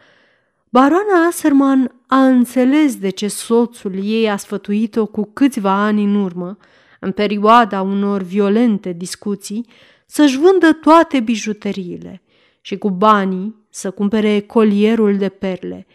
Baroana 0.69 1.27
Aserman 1.27 1.95
a 2.07 2.25
înțeles 2.27 2.97
de 2.97 3.09
ce 3.09 3.29
soțul 3.29 4.05
ei 4.05 4.31
a 4.31 4.37
sfătuit-o 4.37 5.07
cu 5.07 5.31
câțiva 5.33 5.73
ani 5.73 6.05
în 6.05 6.15
urmă, 6.15 6.57
în 7.01 7.13
perioada 7.13 7.81
unor 7.81 8.23
violente 8.23 8.93
discuții, 8.93 9.67
să-și 10.07 10.39
vândă 10.39 10.73
toate 10.73 11.21
bijuteriile 11.21 12.23
și 12.61 12.79
cu 12.79 12.91
banii 12.91 13.67
să 13.71 13.91
cumpere 13.91 14.41
colierul 14.41 15.17
de 15.17 15.29
perle. 15.29 15.87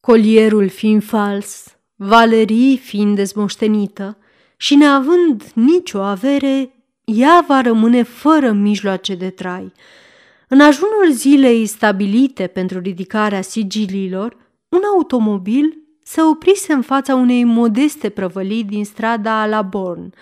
Colierul 0.00 0.68
fiind 0.68 1.04
fals, 1.04 1.78
Valerii 1.96 2.76
fiind 2.76 3.16
dezmoștenită 3.16 4.18
și 4.56 4.74
neavând 4.74 5.42
nicio 5.54 5.98
avere, 5.98 6.74
ea 7.04 7.44
va 7.48 7.60
rămâne 7.60 8.02
fără 8.02 8.52
mijloace 8.52 9.14
de 9.14 9.30
trai. 9.30 9.72
În 10.48 10.60
ajunul 10.60 11.10
zilei 11.10 11.66
stabilite 11.66 12.46
pentru 12.46 12.78
ridicarea 12.78 13.40
sigililor, 13.40 14.36
un 14.68 14.80
automobil 14.94 15.78
se 16.10 16.22
oprise 16.22 16.72
în 16.72 16.82
fața 16.82 17.14
unei 17.14 17.44
modeste 17.44 18.08
prăvălii 18.08 18.64
din 18.64 18.84
strada 18.84 19.46
la 19.46 19.62
Born, 19.62 20.14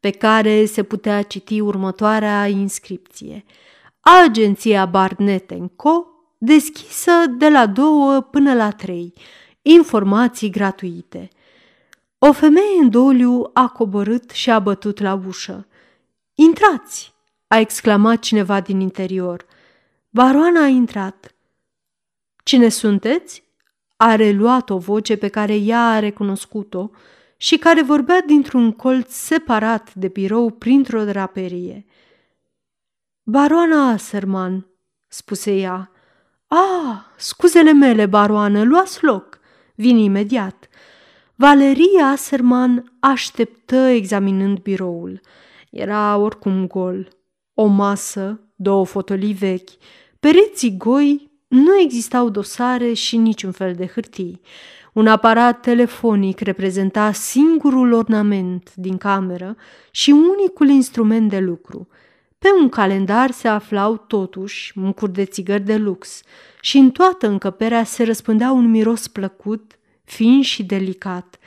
pe 0.00 0.10
care 0.10 0.64
se 0.64 0.82
putea 0.82 1.22
citi 1.22 1.60
următoarea 1.60 2.46
inscripție. 2.46 3.44
Agenția 4.00 4.86
Barnett 4.86 5.52
Co., 5.76 6.06
deschisă 6.38 7.12
de 7.38 7.48
la 7.48 7.66
două 7.66 8.20
până 8.20 8.54
la 8.54 8.70
trei, 8.70 9.12
informații 9.62 10.50
gratuite. 10.50 11.28
O 12.18 12.32
femeie 12.32 12.80
în 12.80 12.90
doliu 12.90 13.50
a 13.52 13.68
coborât 13.68 14.30
și 14.30 14.50
a 14.50 14.58
bătut 14.58 15.00
la 15.00 15.20
ușă. 15.26 15.66
Intrați!" 16.34 17.14
a 17.46 17.58
exclamat 17.58 18.18
cineva 18.18 18.60
din 18.60 18.80
interior. 18.80 19.46
Baroana 20.10 20.62
a 20.62 20.66
intrat. 20.66 21.34
Cine 22.44 22.68
sunteți?" 22.68 23.41
A 24.02 24.14
reluat 24.14 24.70
o 24.70 24.78
voce 24.78 25.16
pe 25.16 25.28
care 25.28 25.54
ea 25.54 25.90
a 25.90 25.98
recunoscut-o 25.98 26.90
și 27.36 27.56
care 27.56 27.82
vorbea 27.82 28.20
dintr-un 28.26 28.72
colț 28.72 29.12
separat 29.12 29.94
de 29.94 30.08
birou 30.08 30.50
printr-o 30.50 31.04
draperie. 31.04 31.84
Baroana 33.22 33.88
Aserman, 33.88 34.66
spuse 35.08 35.56
ea. 35.56 35.90
Ah, 36.46 36.98
scuzele 37.16 37.72
mele, 37.72 38.06
baroană, 38.06 38.62
luați 38.62 39.04
loc. 39.04 39.38
Vin 39.74 39.96
imediat. 39.96 40.68
Valeria 41.34 42.06
Aserman 42.06 42.96
așteptă 43.00 43.76
examinând 43.76 44.58
biroul. 44.58 45.20
Era 45.70 46.16
oricum 46.16 46.66
gol. 46.66 47.08
O 47.54 47.66
masă, 47.66 48.40
două 48.56 48.84
fotolii 48.84 49.32
vechi, 49.32 49.70
pereții 50.20 50.76
goi, 50.76 51.31
nu 51.52 51.78
existau 51.78 52.28
dosare 52.28 52.92
și 52.92 53.16
niciun 53.16 53.50
fel 53.50 53.74
de 53.74 53.86
hârtii. 53.86 54.40
Un 54.92 55.06
aparat 55.06 55.60
telefonic 55.60 56.40
reprezenta 56.40 57.12
singurul 57.12 57.92
ornament 57.92 58.74
din 58.74 58.96
cameră 58.96 59.56
și 59.90 60.10
unicul 60.10 60.68
instrument 60.68 61.30
de 61.30 61.38
lucru. 61.38 61.88
Pe 62.38 62.48
un 62.60 62.68
calendar 62.68 63.30
se 63.30 63.48
aflau 63.48 63.96
totuși 63.96 64.72
mucuri 64.74 65.12
de 65.12 65.24
țigări 65.24 65.62
de 65.62 65.76
lux 65.76 66.22
și 66.60 66.76
în 66.78 66.90
toată 66.90 67.28
încăperea 67.28 67.84
se 67.84 68.04
răspândea 68.04 68.50
un 68.50 68.70
miros 68.70 69.08
plăcut, 69.08 69.78
fin 70.04 70.42
și 70.42 70.62
delicat. 70.62 71.38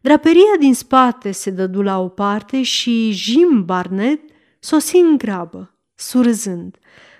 Draperia 0.00 0.56
din 0.58 0.74
spate 0.74 1.30
se 1.30 1.50
dădu 1.50 1.82
la 1.82 2.00
o 2.00 2.08
parte 2.08 2.62
și 2.62 3.10
Jim 3.12 3.64
Barnett 3.64 4.30
sosi 4.58 4.96
în 4.96 5.16
grabă, 5.16 5.74
surzând. 5.94 6.78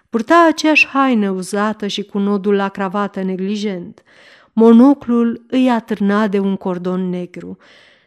Purta 0.09 0.47
aceeași 0.49 0.87
haină 0.87 1.31
uzată 1.31 1.87
și 1.87 2.03
cu 2.03 2.19
nodul 2.19 2.55
la 2.55 2.69
cravată 2.69 3.23
neglijent. 3.23 4.03
Monoclul 4.53 5.45
îi 5.49 5.71
atârna 5.71 6.29
de 6.29 6.39
un 6.39 6.57
cordon 6.57 7.09
negru. 7.09 7.57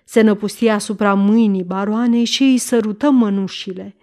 Se 0.04 0.22
năpustia 0.22 0.74
asupra 0.74 1.14
mâinii 1.14 1.64
baroanei 1.64 2.26
și 2.26 2.44
îi 2.44 2.58
sărută 2.58 3.10
mănușile. 3.10 3.96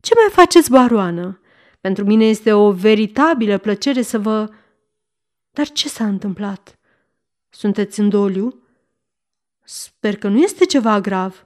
Ce 0.00 0.12
mai 0.14 0.30
faceți, 0.30 0.70
baroană? 0.70 1.40
Pentru 1.80 2.04
mine 2.04 2.24
este 2.24 2.52
o 2.52 2.72
veritabilă 2.72 3.58
plăcere 3.58 4.02
să 4.02 4.18
vă... 4.18 4.48
Dar 5.50 5.68
ce 5.68 5.88
s-a 5.88 6.06
întâmplat? 6.06 6.78
Sunteți 7.48 8.00
în 8.00 8.08
doliu? 8.08 8.62
Sper 9.64 10.16
că 10.16 10.28
nu 10.28 10.38
este 10.38 10.64
ceva 10.64 11.00
grav. 11.00 11.44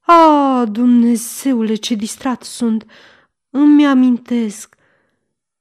A, 0.00 0.64
Dumnezeule, 0.70 1.74
ce 1.74 1.94
distrat 1.94 2.42
sunt! 2.42 2.86
Îmi 3.50 3.86
amintesc. 3.86 4.76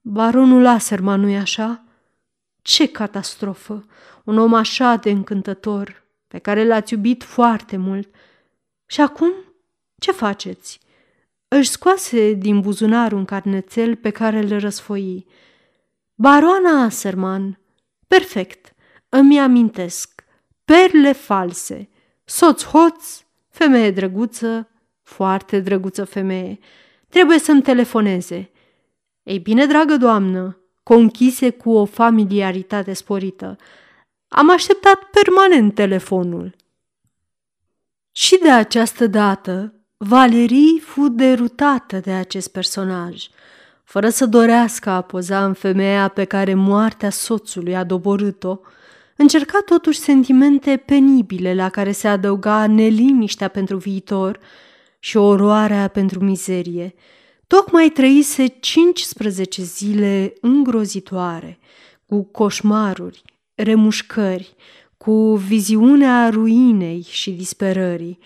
Baronul 0.09 0.65
Aserman, 0.65 1.19
nu-i 1.21 1.37
așa? 1.37 1.83
Ce 2.61 2.87
catastrofă! 2.87 3.85
Un 4.23 4.37
om 4.37 4.53
așa 4.53 4.95
de 4.95 5.09
încântător, 5.09 6.03
pe 6.27 6.37
care 6.37 6.65
l-ați 6.65 6.93
iubit 6.93 7.23
foarte 7.23 7.77
mult. 7.77 8.15
Și 8.85 9.01
acum, 9.01 9.31
ce 9.99 10.11
faceți? 10.11 10.79
Își 11.47 11.69
scoase 11.69 12.33
din 12.33 12.59
buzunar 12.59 13.11
un 13.11 13.25
carnețel 13.25 13.95
pe 13.95 14.09
care 14.09 14.37
îl 14.37 14.59
răsfoi. 14.59 15.25
Baroana 16.15 16.83
Aserman, 16.83 17.59
perfect, 18.07 18.73
îmi 19.09 19.39
amintesc, 19.39 20.23
perle 20.65 21.11
false, 21.11 21.89
Soț-hoț, 22.23 23.23
femeie 23.49 23.91
drăguță, 23.91 24.69
foarte 25.03 25.59
drăguță 25.59 26.05
femeie. 26.05 26.59
Trebuie 27.09 27.39
să-mi 27.39 27.61
telefoneze. 27.61 28.51
Ei 29.27 29.39
bine, 29.39 29.65
dragă 29.65 29.97
doamnă, 29.97 30.57
conchise 30.83 31.49
cu 31.49 31.71
o 31.71 31.85
familiaritate 31.85 32.93
sporită. 32.93 33.55
Am 34.27 34.51
așteptat 34.51 34.99
permanent 35.03 35.73
telefonul. 35.73 36.55
Și 38.11 38.39
de 38.41 38.49
această 38.49 39.07
dată, 39.07 39.73
Valerii 39.97 40.79
fu 40.79 41.07
derutată 41.07 41.99
de 41.99 42.11
acest 42.11 42.51
personaj, 42.51 43.27
fără 43.83 44.09
să 44.09 44.25
dorească 44.25 44.89
a 44.89 45.01
poza 45.01 45.45
în 45.45 45.53
femeia 45.53 46.07
pe 46.07 46.23
care 46.23 46.53
moartea 46.53 47.09
soțului 47.09 47.75
a 47.75 47.83
doborât-o, 47.83 48.59
încerca 49.15 49.59
totuși 49.65 49.99
sentimente 49.99 50.83
penibile 50.85 51.53
la 51.53 51.69
care 51.69 51.91
se 51.91 52.07
adăuga 52.07 52.67
neliniștea 52.67 53.47
pentru 53.47 53.77
viitor 53.77 54.39
și 54.99 55.17
oroarea 55.17 55.87
pentru 55.87 56.23
mizerie. 56.23 56.95
Tocmai 57.47 57.89
trăise 57.89 58.47
15 58.47 59.63
zile 59.63 60.33
îngrozitoare, 60.41 61.59
cu 62.05 62.23
coșmaruri, 62.23 63.21
remușcări, 63.55 64.55
cu 64.97 65.35
viziunea 65.35 66.29
ruinei 66.29 67.05
și 67.09 67.31
disperării, 67.31 68.19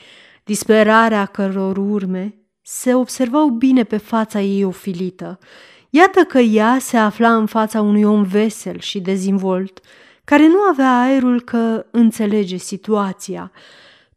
disperarea 0.43 1.26
căror 1.26 1.78
urme 1.78 2.36
se 2.61 2.93
observau 2.93 3.49
bine 3.49 3.84
pe 3.84 3.97
fața 3.97 4.41
ei 4.41 4.63
ofilită. 4.63 5.39
Iată 5.89 6.19
că 6.24 6.39
ea 6.39 6.78
se 6.80 6.97
afla 6.97 7.36
în 7.36 7.45
fața 7.45 7.82
unui 7.82 8.03
om 8.03 8.24
vesel 8.24 8.80
și 8.80 8.99
dezvolt, 8.99 9.80
care 10.24 10.47
nu 10.47 10.59
avea 10.59 10.99
aerul 10.99 11.41
că 11.41 11.86
înțelege 11.91 12.57
situația. 12.57 13.51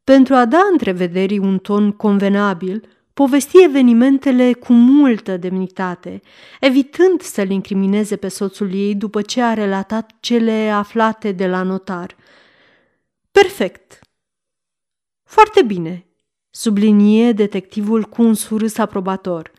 Pentru 0.04 0.34
a 0.34 0.44
da 0.44 0.60
întrevederii 0.72 1.38
un 1.38 1.58
ton 1.58 1.92
convenabil, 1.92 2.88
povesti 3.14 3.62
evenimentele 3.62 4.52
cu 4.52 4.72
multă 4.72 5.36
demnitate, 5.36 6.20
evitând 6.60 7.20
să-l 7.20 7.50
incrimineze 7.50 8.16
pe 8.16 8.28
soțul 8.28 8.74
ei 8.74 8.94
după 8.94 9.22
ce 9.22 9.42
a 9.42 9.54
relatat 9.54 10.10
cele 10.20 10.70
aflate 10.70 11.32
de 11.32 11.46
la 11.46 11.62
notar. 11.62 12.16
Perfect. 13.30 13.98
Foarte 15.22 15.62
bine, 15.62 16.06
sublinie 16.50 17.32
detectivul 17.32 18.02
cu 18.02 18.22
un 18.22 18.34
surâs 18.34 18.78
aprobator. 18.78 19.52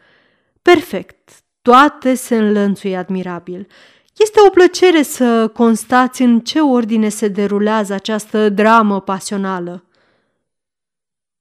Perfect. 0.61 1.43
Toate 1.61 2.13
se 2.13 2.37
înlănțuie 2.37 2.97
admirabil. 2.97 3.67
Este 4.17 4.39
o 4.47 4.49
plăcere 4.49 5.01
să 5.01 5.47
constați 5.47 6.21
în 6.21 6.39
ce 6.39 6.59
ordine 6.59 7.09
se 7.09 7.27
derulează 7.27 7.93
această 7.93 8.49
dramă 8.49 9.01
pasională. 9.01 9.85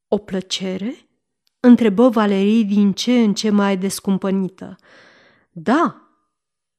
O 0.09 0.19
plăcere? 0.19 1.04
Întrebă 1.65 2.09
Valerii 2.09 2.65
din 2.65 2.93
ce 2.93 3.13
în 3.13 3.35
ce 3.35 3.51
mai 3.51 3.77
descumpănită. 3.77 4.77
Da, 5.51 6.05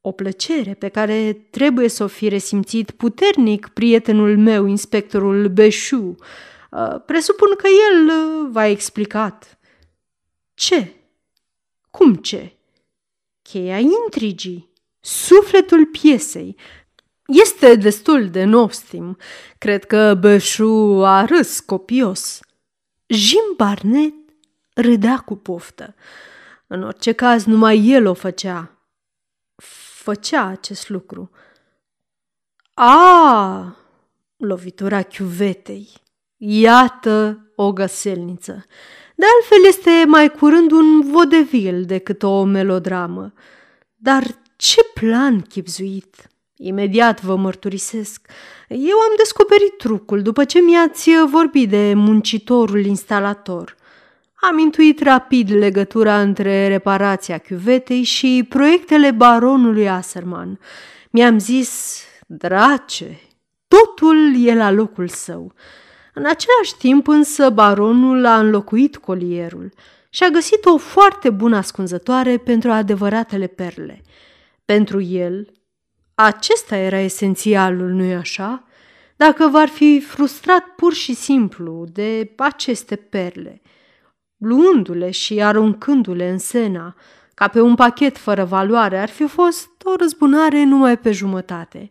o 0.02 0.12
plăcere 0.12 0.74
pe 0.74 0.88
care 0.88 1.48
trebuie 1.50 1.88
să 1.88 2.04
o 2.04 2.08
fi 2.08 2.28
resimțit 2.28 2.92
puternic 2.92 3.68
prietenul 3.68 4.38
meu, 4.38 4.66
inspectorul 4.66 5.48
Beșu. 5.48 6.16
Uh, 6.72 7.02
presupun 7.06 7.48
că 7.58 7.68
el 7.92 8.08
uh, 8.08 8.50
v-a 8.52 8.66
explicat. 8.66 9.60
Ce? 10.54 10.92
Cum 11.92 12.16
ce? 12.16 12.54
Cheia 13.42 13.80
intrigii, 13.80 14.70
sufletul 15.00 15.86
piesei. 15.86 16.56
Este 17.26 17.76
destul 17.76 18.30
de 18.30 18.44
nostim. 18.44 19.18
Cred 19.58 19.86
că 19.86 20.18
Beșu 20.20 21.02
a 21.04 21.26
râs 21.26 21.60
copios. 21.60 22.40
Jim 23.08 23.54
Barnett 23.58 24.25
râdea 24.76 25.18
cu 25.18 25.36
poftă. 25.36 25.96
În 26.68 26.84
orice 26.84 27.12
caz, 27.12 27.46
numai 27.46 27.88
el 27.88 28.06
o 28.06 28.14
făcea. 28.14 28.72
Făcea 30.04 30.46
acest 30.46 30.90
lucru. 30.90 31.32
A, 32.74 33.76
lovitura 34.38 35.02
chiuvetei. 35.02 35.90
Iată 36.38 37.46
o 37.56 37.74
găselniță. 37.74 38.66
De 39.16 39.26
altfel 39.36 39.68
este 39.68 40.04
mai 40.08 40.30
curând 40.30 40.72
un 40.72 41.12
vodevil 41.12 41.86
decât 41.86 42.24
o 42.24 42.44
melodramă. 42.44 43.34
Dar 43.96 44.24
ce 44.56 44.82
plan 44.94 45.42
chipzuit! 45.42 46.30
Imediat 46.58 47.22
vă 47.22 47.36
mărturisesc. 47.36 48.28
Eu 48.70 49.00
am 49.00 49.14
descoperit 49.18 49.78
trucul 49.78 50.22
după 50.22 50.46
ce 50.46 50.60
mi-ați 50.60 51.10
vorbit 51.30 51.70
de 51.70 51.94
muncitorul 51.96 52.86
instalator. 52.86 53.76
Am 54.50 54.58
intuit 54.58 55.02
rapid 55.02 55.52
legătura 55.52 56.22
între 56.22 56.68
reparația 56.68 57.38
chiuvetei 57.38 58.04
și 58.04 58.46
proiectele 58.50 59.12
baronului 59.12 59.90
Aserman. 59.90 60.60
Mi-am 61.10 61.40
zis, 61.40 62.02
drace, 62.28 63.20
totul 63.68 64.46
e 64.46 64.56
la 64.56 64.72
locul 64.72 65.08
său. 65.08 65.54
În 66.14 66.26
același 66.26 66.76
timp 66.78 67.08
însă 67.08 67.50
baronul 67.50 68.26
a 68.26 68.40
înlocuit 68.40 68.98
colierul 68.98 69.74
și 70.10 70.24
a 70.24 70.30
găsit 70.30 70.66
o 70.66 70.78
foarte 70.78 71.30
bună 71.30 71.58
ascunzătoare 71.58 72.38
pentru 72.38 72.72
adevăratele 72.72 73.48
perle. 73.48 74.02
Pentru 74.66 75.02
el, 75.02 75.52
acesta 76.16 76.76
era 76.76 77.00
esențialul, 77.00 77.90
nu-i 77.90 78.14
așa? 78.14 78.68
Dacă 79.16 79.48
v-ar 79.48 79.68
fi 79.68 80.00
frustrat 80.00 80.64
pur 80.76 80.94
și 80.94 81.14
simplu 81.14 81.86
de 81.92 82.34
aceste 82.38 82.96
perle, 82.96 83.62
luându-le 84.46 85.12
și 85.12 85.42
aruncându-le 85.42 86.30
în 86.30 86.38
sena, 86.38 86.96
ca 87.34 87.48
pe 87.48 87.62
un 87.62 87.76
pachet 87.76 88.18
fără 88.18 88.44
valoare, 88.44 88.98
ar 88.98 89.10
fi 89.10 89.28
fost 89.28 89.70
o 89.84 89.96
răzbunare 89.96 90.64
numai 90.64 90.98
pe 90.98 91.12
jumătate. 91.12 91.90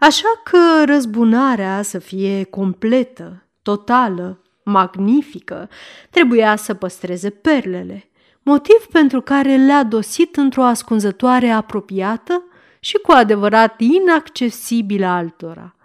Așa 0.00 0.42
că 0.44 0.84
răzbunarea 0.84 1.82
să 1.82 1.98
fie 1.98 2.44
completă, 2.44 3.48
totală, 3.62 4.42
magnifică, 4.64 5.68
trebuia 6.10 6.56
să 6.56 6.74
păstreze 6.74 7.30
perlele, 7.30 8.10
motiv 8.42 8.86
pentru 8.92 9.20
care 9.20 9.56
le-a 9.56 9.82
dosit 9.82 10.36
într-o 10.36 10.62
ascunzătoare 10.62 11.50
apropiată 11.50 12.42
și 12.80 12.96
cu 12.96 13.12
adevărat 13.12 13.80
inaccesibilă 13.80 15.06
altora. 15.06 15.76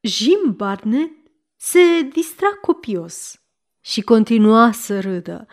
Jim 0.00 0.54
Barnett 0.56 1.12
se 1.56 1.80
distra 2.12 2.48
copios 2.60 3.39
și 3.80 4.00
continua 4.00 4.72
să 4.72 5.00
râdă. 5.00 5.46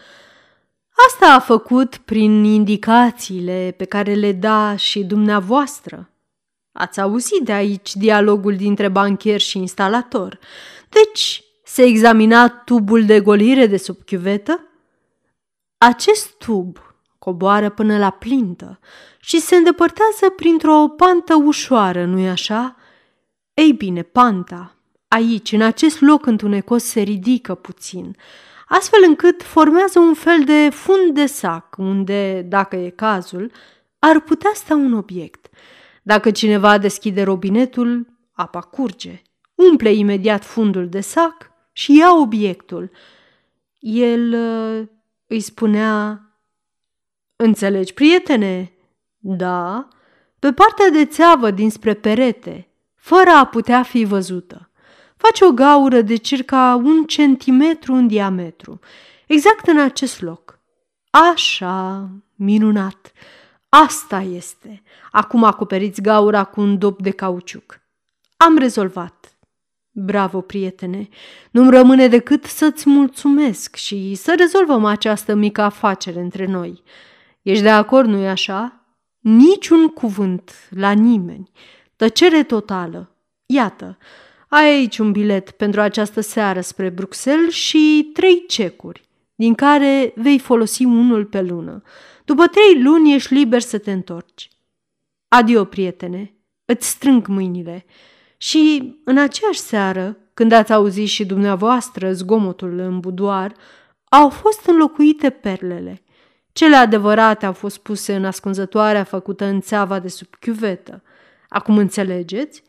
Asta 1.08 1.34
a 1.34 1.40
făcut 1.40 1.98
prin 1.98 2.44
indicațiile 2.44 3.74
pe 3.78 3.86
care 3.86 4.14
le 4.14 4.32
da 4.32 4.76
și 4.76 5.04
dumneavoastră. 5.04 6.12
Ați 6.72 7.02
auzit 7.02 7.42
de 7.42 7.52
aici 7.52 7.96
dialogul 7.96 8.56
dintre 8.56 8.88
bancher 8.88 9.40
și 9.40 9.58
instalator. 9.58 10.40
Deci, 10.90 11.44
se 11.64 11.84
examina 11.84 12.50
tubul 12.50 13.06
de 13.06 13.20
golire 13.20 13.66
de 13.66 13.78
sub 13.78 13.98
chiuvetă? 14.06 14.62
Acest 15.78 16.38
tub 16.38 16.78
coboară 17.20 17.70
până 17.70 17.98
la 17.98 18.10
plintă 18.10 18.80
și 19.20 19.40
se 19.40 19.56
îndepărtează 19.56 20.30
printr-o 20.36 20.88
pantă 20.88 21.36
ușoară, 21.36 22.06
nu-i 22.06 22.30
așa? 22.30 22.76
Ei 23.54 23.72
bine, 23.74 24.02
panta, 24.02 24.77
aici, 25.08 25.52
în 25.52 25.62
acest 25.62 26.02
loc 26.02 26.26
întunecos, 26.26 26.84
se 26.84 27.02
ridică 27.02 27.56
puțin, 27.56 28.16
astfel 28.68 29.00
încât 29.08 29.44
formează 29.44 30.00
un 30.00 30.14
fel 30.14 30.44
de 30.44 30.70
fund 30.70 31.14
de 31.14 31.26
sac, 31.26 31.76
unde, 31.78 32.42
dacă 32.42 32.76
e 32.76 32.90
cazul, 32.90 33.52
ar 34.00 34.20
putea 34.20 34.52
sta 34.54 34.76
un 34.76 34.94
obiect. 34.94 35.50
Dacă 36.04 36.32
cineva 36.32 36.78
deschide 36.78 37.24
robinetul, 37.24 38.08
apa 38.32 38.62
curge, 38.62 39.22
umple 39.56 39.94
imediat 39.94 40.44
fundul 40.44 40.90
de 40.90 41.00
sac 41.00 41.52
și 41.72 41.98
ia 41.98 42.16
obiectul. 42.20 42.92
El 43.80 44.34
uh, 44.34 44.88
îi 45.28 45.40
spunea, 45.40 46.22
Înțelegi, 47.36 47.94
prietene? 47.94 48.72
Da, 49.18 49.88
pe 50.40 50.54
partea 50.54 50.90
de 50.90 51.06
țeavă 51.06 51.52
dinspre 51.52 51.94
perete, 51.94 52.68
fără 52.96 53.30
a 53.30 53.46
putea 53.46 53.84
fi 53.84 54.04
văzută. 54.04 54.67
Face 55.18 55.46
o 55.46 55.52
gaură 55.52 56.02
de 56.02 56.16
circa 56.16 56.82
un 56.84 57.06
centimetru 57.06 57.94
în 57.94 58.08
diametru, 58.08 58.80
exact 59.28 59.68
în 59.68 59.80
acest 59.80 60.22
loc. 60.22 60.60
Așa, 61.10 62.10
minunat! 62.36 63.12
Asta 63.70 64.20
este. 64.22 64.82
Acum 65.12 65.44
acoperiți 65.44 66.02
gaura 66.02 66.44
cu 66.44 66.62
un 66.62 66.78
dop 66.78 67.02
de 67.02 67.12
cauciuc. 67.12 67.82
Am 68.38 68.58
rezolvat. 68.58 69.38
Bravo, 69.92 70.42
prietene! 70.42 71.10
Nu-mi 71.52 71.72
rămâne 71.72 72.08
decât 72.08 72.44
să-ți 72.46 72.90
mulțumesc 72.90 73.76
și 73.76 74.16
să 74.16 74.36
rezolvăm 74.38 74.86
această 74.86 75.34
mică 75.34 75.62
afacere 75.62 76.20
între 76.20 76.46
noi. 76.46 76.84
Ești 77.42 77.64
de 77.64 77.70
acord, 77.70 78.10
nu-i 78.10 78.28
așa? 78.28 78.86
Niciun 79.20 79.88
cuvânt 79.88 80.52
la 80.70 80.92
nimeni. 80.92 81.52
Tăcere 81.96 82.44
totală. 82.44 83.16
Iată, 83.46 83.98
ai 84.48 84.70
aici 84.70 84.98
un 84.98 85.12
bilet 85.12 85.52
pentru 85.52 85.82
această 85.82 86.22
seară 86.22 86.62
spre 86.62 86.90
Bruxelles 86.90 87.54
și 87.54 88.10
trei 88.14 88.46
cecuri, 88.48 89.08
din 89.36 89.54
care 89.54 90.14
vei 90.16 90.40
folosi 90.40 90.84
unul 90.86 91.26
pe 91.26 91.42
lună. 91.42 91.82
După 92.26 92.48
trei 92.48 92.82
luni 92.82 93.14
ești 93.14 93.34
liber 93.34 93.62
să 93.62 93.78
te 93.78 93.92
întorci. 93.92 94.50
Adio, 95.28 95.66
prietene, 95.66 96.34
îți 96.66 96.90
strâng 96.90 97.28
mâinile. 97.28 97.86
Și 98.38 98.96
în 99.04 99.18
aceeași 99.18 99.60
seară, 99.60 100.18
când 100.34 100.52
ați 100.52 100.74
auzit 100.74 101.08
și 101.08 101.26
dumneavoastră 101.26 102.14
zgomotul 102.14 102.80
în 102.80 103.00
budoar, 103.00 103.56
au 104.10 104.30
fost 104.30 104.66
înlocuite 104.66 105.30
perlele. 105.30 106.02
Cele 106.52 106.76
adevărate 106.76 107.46
au 107.46 107.54
fost 107.54 107.78
puse 107.78 108.16
în 108.16 108.26
ascunzătoarea 108.26 109.04
făcută 109.04 109.46
în 109.46 109.62
țeava 109.62 110.00
de 110.00 110.08
sub 110.08 110.28
chiuvetă. 110.40 111.04
Acum 111.50 111.78
înțelegeți? 111.78 112.64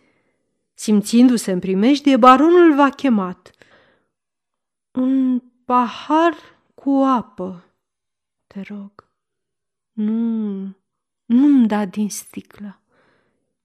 Simțindu-se 0.81 1.53
în 1.53 1.59
primejdie, 1.59 2.17
baronul 2.17 2.75
v-a 2.75 2.91
chemat. 2.91 3.51
Un 4.91 5.43
pahar 5.65 6.35
cu 6.75 6.91
apă, 6.91 7.65
te 8.47 8.61
rog. 8.69 9.09
Nu, 9.93 10.77
nu-mi 11.25 11.67
da 11.67 11.85
din 11.85 12.11
sticlă, 12.11 12.81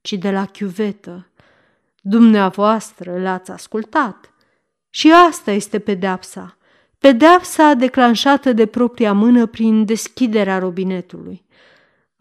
ci 0.01 0.13
de 0.13 0.31
la 0.31 0.45
chiuvetă. 0.45 1.27
Dumneavoastră 2.01 3.21
l-ați 3.21 3.51
ascultat. 3.51 4.33
Și 4.89 5.11
asta 5.11 5.51
este 5.51 5.79
pedeapsa. 5.79 6.57
Pedeapsa 6.97 7.73
declanșată 7.73 8.53
de 8.53 8.65
propria 8.65 9.13
mână 9.13 9.45
prin 9.45 9.85
deschiderea 9.85 10.57
robinetului. 10.57 11.42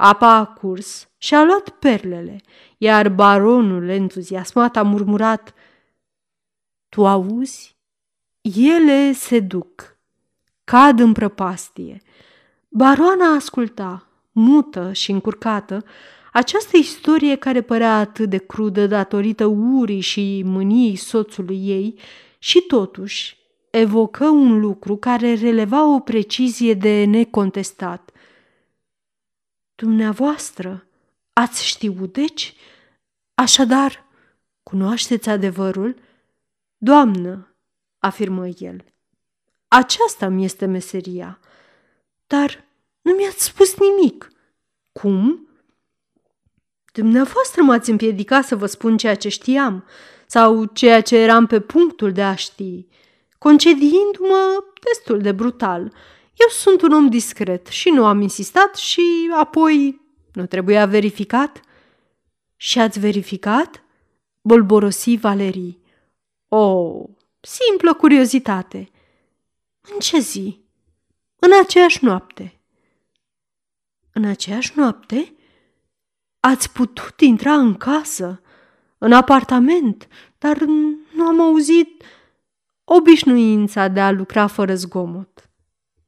Apa 0.04 0.34
a 0.34 0.46
curs 0.46 1.08
și 1.18 1.34
a 1.34 1.44
luat 1.44 1.68
perlele, 1.68 2.40
iar 2.78 3.08
baronul 3.08 3.88
entuziasmat 3.88 4.76
a 4.76 4.82
murmurat 4.82 5.54
Tu 6.88 7.06
auzi? 7.06 7.76
Ele 8.40 9.12
se 9.12 9.40
duc, 9.40 9.98
cad 10.64 10.98
în 10.98 11.12
prăpastie. 11.12 12.02
Baroana 12.68 13.34
asculta, 13.34 14.08
mută 14.32 14.92
și 14.92 15.10
încurcată, 15.10 15.84
această 16.32 16.76
istorie 16.76 17.36
care 17.36 17.60
părea 17.60 17.98
atât 17.98 18.30
de 18.30 18.38
crudă 18.38 18.86
datorită 18.86 19.44
urii 19.44 20.00
și 20.00 20.42
mâniei 20.44 20.96
soțului 20.96 21.68
ei 21.68 21.98
și 22.38 22.60
totuși 22.60 23.36
evocă 23.70 24.28
un 24.28 24.60
lucru 24.60 24.96
care 24.96 25.34
releva 25.34 25.94
o 25.94 25.98
precizie 25.98 26.74
de 26.74 27.04
necontestat. 27.04 28.11
Dumneavoastră 29.82 30.86
ați 31.32 31.66
știut, 31.66 32.12
deci? 32.12 32.54
Așadar, 33.34 34.04
cunoașteți 34.62 35.28
adevărul? 35.28 35.94
Doamnă, 36.76 37.54
afirmă 37.98 38.46
el, 38.46 38.84
aceasta 39.68 40.28
mi 40.28 40.44
este 40.44 40.66
meseria. 40.66 41.38
Dar 42.26 42.64
nu 43.00 43.12
mi-ați 43.12 43.44
spus 43.44 43.74
nimic. 43.78 44.32
Cum? 44.92 45.48
Dumneavoastră 46.92 47.62
m-ați 47.62 47.90
împiedicat 47.90 48.44
să 48.44 48.56
vă 48.56 48.66
spun 48.66 48.96
ceea 48.96 49.16
ce 49.16 49.28
știam 49.28 49.84
sau 50.26 50.64
ceea 50.64 51.00
ce 51.00 51.16
eram 51.16 51.46
pe 51.46 51.60
punctul 51.60 52.12
de 52.12 52.22
a 52.22 52.34
ști, 52.34 52.86
concediindu-mă 53.38 54.64
destul 54.92 55.20
de 55.20 55.32
brutal. 55.32 55.92
Eu 56.34 56.48
sunt 56.48 56.82
un 56.82 56.92
om 56.92 57.08
discret 57.08 57.66
și 57.66 57.90
nu 57.90 58.06
am 58.06 58.20
insistat 58.20 58.76
și 58.76 59.30
apoi 59.38 60.00
nu 60.32 60.46
trebuia 60.46 60.86
verificat? 60.86 61.60
Și 62.56 62.78
ați 62.78 62.98
verificat? 62.98 63.84
Bolborosi 64.40 65.16
Valerii. 65.16 65.80
O, 66.48 66.92
simplă 67.40 67.94
curiozitate. 67.94 68.90
În 69.80 69.98
ce 69.98 70.18
zi? 70.18 70.60
În 71.38 71.50
aceeași 71.62 72.04
noapte. 72.04 72.60
În 74.12 74.24
aceeași 74.24 74.72
noapte? 74.74 75.34
Ați 76.40 76.72
putut 76.72 77.20
intra 77.20 77.54
în 77.54 77.74
casă, 77.74 78.40
în 78.98 79.12
apartament, 79.12 80.08
dar 80.38 80.58
nu 81.14 81.26
am 81.26 81.40
auzit 81.40 82.04
obișnuința 82.84 83.88
de 83.88 84.00
a 84.00 84.10
lucra 84.10 84.46
fără 84.46 84.74
zgomot. 84.74 85.50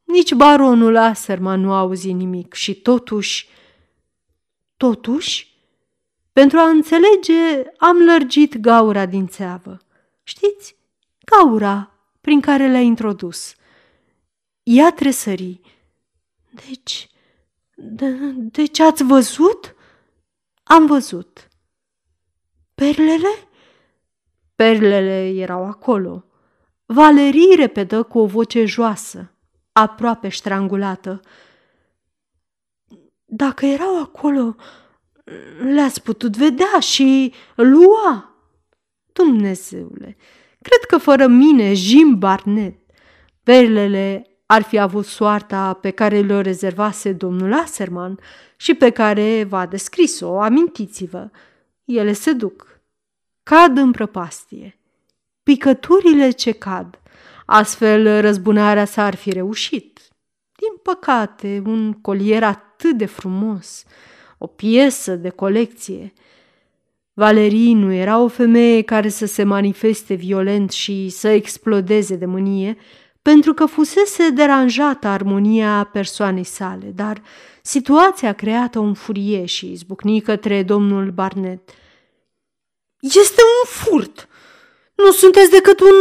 Nici 0.05 0.35
baronul 0.35 0.97
Aserman 0.97 1.61
nu 1.61 1.73
a 1.73 1.79
auzit 1.79 2.15
nimic 2.15 2.53
și 2.53 2.81
totuși, 2.81 3.49
totuși, 4.77 5.55
pentru 6.33 6.59
a 6.59 6.69
înțelege, 6.69 7.63
am 7.77 7.97
lărgit 7.97 8.59
gaura 8.59 9.07
din 9.07 9.27
țeavă. 9.27 9.79
Știți? 10.23 10.77
Gaura 11.25 11.91
prin 12.21 12.41
care 12.41 12.69
le-a 12.69 12.81
introdus. 12.81 13.55
Ea 14.63 14.93
tresări. 14.93 15.61
Deci, 16.51 17.09
de, 17.75 18.11
deci 18.37 18.79
ați 18.79 19.03
văzut? 19.03 19.75
Am 20.63 20.87
văzut. 20.87 21.49
Perlele? 22.75 23.49
Perlele 24.55 25.29
erau 25.29 25.65
acolo. 25.65 26.25
Valerii 26.87 27.55
repetă 27.57 28.03
cu 28.03 28.19
o 28.19 28.27
voce 28.27 28.65
joasă, 28.65 29.34
aproape 29.75 30.29
ștrangulată. 30.29 31.21
Dacă 33.25 33.67
erau 33.67 34.03
acolo, 34.03 34.57
le-ați 35.63 36.03
putut 36.03 36.37
vedea 36.37 36.81
și 36.81 37.33
lua. 37.55 38.29
Dumnezeule, 39.13 40.17
cred 40.63 40.81
că 40.89 40.99
fără 40.99 41.27
mine, 41.27 41.73
Jim 41.75 42.19
Barnett, 42.19 42.91
perlele 43.43 44.27
ar 44.47 44.63
fi 44.63 44.79
avut 44.79 45.07
soarta 45.07 45.73
pe 45.73 45.91
care 45.91 46.21
le-o 46.21 46.41
rezervase 46.41 47.13
domnul 47.13 47.53
Aserman 47.53 48.19
și 48.57 48.75
pe 48.75 48.91
care 48.91 49.45
v-a 49.45 49.67
descris-o, 49.67 50.41
amintiți-vă. 50.41 51.31
Ele 51.85 52.13
se 52.13 52.33
duc, 52.33 52.81
cad 53.43 53.77
în 53.77 53.91
prăpastie. 53.91 54.79
Picăturile 55.43 56.31
ce 56.31 56.53
cad, 56.53 56.99
astfel 57.45 58.21
răzbunarea 58.21 58.85
s-ar 58.85 59.15
fi 59.15 59.33
reușit. 59.33 60.01
Din 60.57 60.81
păcate, 60.83 61.63
un 61.67 61.93
colier 61.93 62.43
atât 62.43 62.97
de 62.97 63.07
frumos, 63.07 63.85
o 64.39 64.47
piesă 64.47 65.15
de 65.15 65.29
colecție. 65.29 66.13
Valerii 67.13 67.75
nu 67.75 67.93
era 67.93 68.19
o 68.19 68.29
femeie 68.29 68.83
care 68.83 69.09
să 69.09 69.27
se 69.27 69.43
manifeste 69.43 70.15
violent 70.15 70.71
și 70.71 71.09
să 71.09 71.29
explodeze 71.29 72.17
de 72.17 72.27
mânie, 72.27 72.77
pentru 73.23 73.55
că 73.55 73.67
fusese 73.67 74.31
deranjată 74.31 75.07
armonia 75.07 75.89
persoanei 75.93 76.45
sale, 76.45 76.87
dar 76.95 77.23
situația 77.63 78.33
creată 78.33 78.79
un 78.79 78.95
furie 78.95 79.45
și 79.45 79.71
izbucni 79.71 80.21
către 80.21 80.63
domnul 80.63 81.11
Barnet. 81.11 81.71
Este 83.01 83.41
un 83.43 83.71
furt! 83.71 84.29
Nu 84.95 85.11
sunteți 85.11 85.51
decât 85.51 85.81
un 85.81 85.95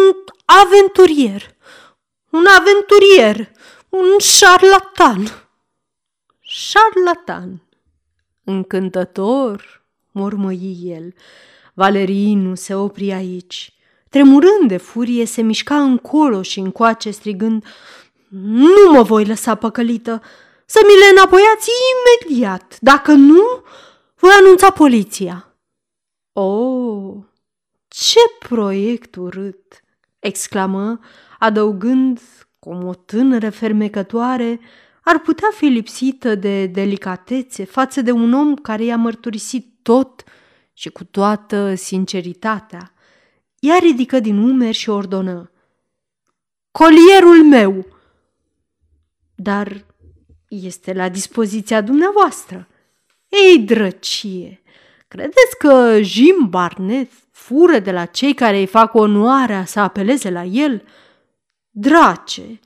aventurier! 0.46 1.56
Un 2.30 2.46
aventurier! 2.58 3.52
Un 3.90 4.18
șarlatan! 4.20 5.48
Șarlatan! 6.40 7.68
Încântător, 8.44 9.86
mormăi 10.12 10.78
el. 10.84 11.14
Valerii 11.74 12.34
nu 12.34 12.56
se 12.56 12.76
opri 12.76 13.12
aici. 13.12 13.74
Tremurând 14.10 14.68
de 14.68 14.78
furie, 14.78 15.26
se 15.26 15.42
mișca 15.42 15.82
încolo 15.82 16.42
și 16.42 16.60
încoace, 16.60 17.12
strigând, 17.12 17.66
Nu 18.30 18.92
mă 18.92 19.02
voi 19.02 19.26
lăsa 19.26 19.56
păcălită! 19.56 20.22
Să 20.66 20.80
mi 20.84 21.00
le 21.00 21.06
înapoiați 21.12 21.70
imediat! 21.94 22.78
Dacă 22.80 23.12
nu, 23.12 23.64
voi 24.16 24.32
anunța 24.40 24.70
poliția!" 24.70 25.58
Oh, 26.34 27.16
ce 27.94 28.20
proiect 28.40 29.16
urât!" 29.16 29.84
exclamă, 30.20 31.00
adăugând, 31.40 32.20
cum 32.60 32.84
o 32.88 32.94
tânără 32.94 33.50
fermecătoare 33.50 34.60
ar 35.04 35.20
putea 35.20 35.48
fi 35.56 35.66
lipsită 35.66 36.36
de 36.36 36.66
delicatețe 36.66 37.64
față 37.64 38.02
de 38.02 38.12
un 38.12 38.34
om 38.34 38.56
care 38.56 38.84
i-a 38.84 38.98
mărturisit 38.98 39.74
tot 39.82 40.24
și 40.74 40.90
cu 40.90 41.04
toată 41.04 41.76
sinceritatea. 41.76 42.94
Ea 43.60 43.78
ridică 43.78 44.20
din 44.20 44.38
umeri 44.38 44.78
și 44.78 44.90
ordonă. 44.90 45.52
Colierul 46.72 47.44
meu! 47.44 47.86
Dar 49.36 49.86
este 50.48 50.94
la 50.94 51.10
dispoziția 51.10 51.82
dumneavoastră. 51.82 52.68
Ei, 53.28 53.60
drăcie! 53.60 54.62
Credeți 55.14 55.58
că 55.58 56.02
Jim 56.02 56.48
Barnett 56.50 57.12
fură 57.32 57.80
de 57.80 57.92
la 57.92 58.06
cei 58.06 58.34
care 58.34 58.58
îi 58.58 58.66
fac 58.66 58.94
onoarea 58.94 59.66
să 59.66 59.80
apeleze 59.80 60.30
la 60.30 60.44
el? 60.44 60.84
Drace! 61.70 62.60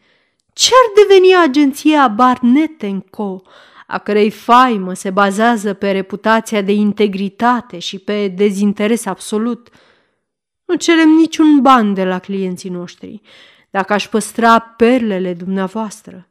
Ce-ar 0.54 1.06
deveni 1.08 1.36
agenția 1.36 2.08
Barnett 2.08 2.84
Co., 3.10 3.42
a 3.88 3.98
cărei 3.98 4.30
faimă 4.30 4.94
se 4.94 5.10
bazează 5.10 5.74
pe 5.74 5.92
reputația 5.92 6.62
de 6.62 6.72
integritate 6.72 7.80
și 7.80 8.00
pe 8.00 8.28
dezinteres 8.28 9.06
absolut– 9.06 9.70
Nu 10.66 10.76
cerem 10.76 11.10
niciun 11.10 11.62
ban 11.62 11.94
de 11.94 12.04
la 12.04 12.20
clienții 12.20 12.70
noștri. 12.70 13.22
Dacă 13.70 13.94
aș 13.94 14.08
păstra 14.08 14.60
perlele 14.60 15.34
dumneavoastră, 15.34 16.30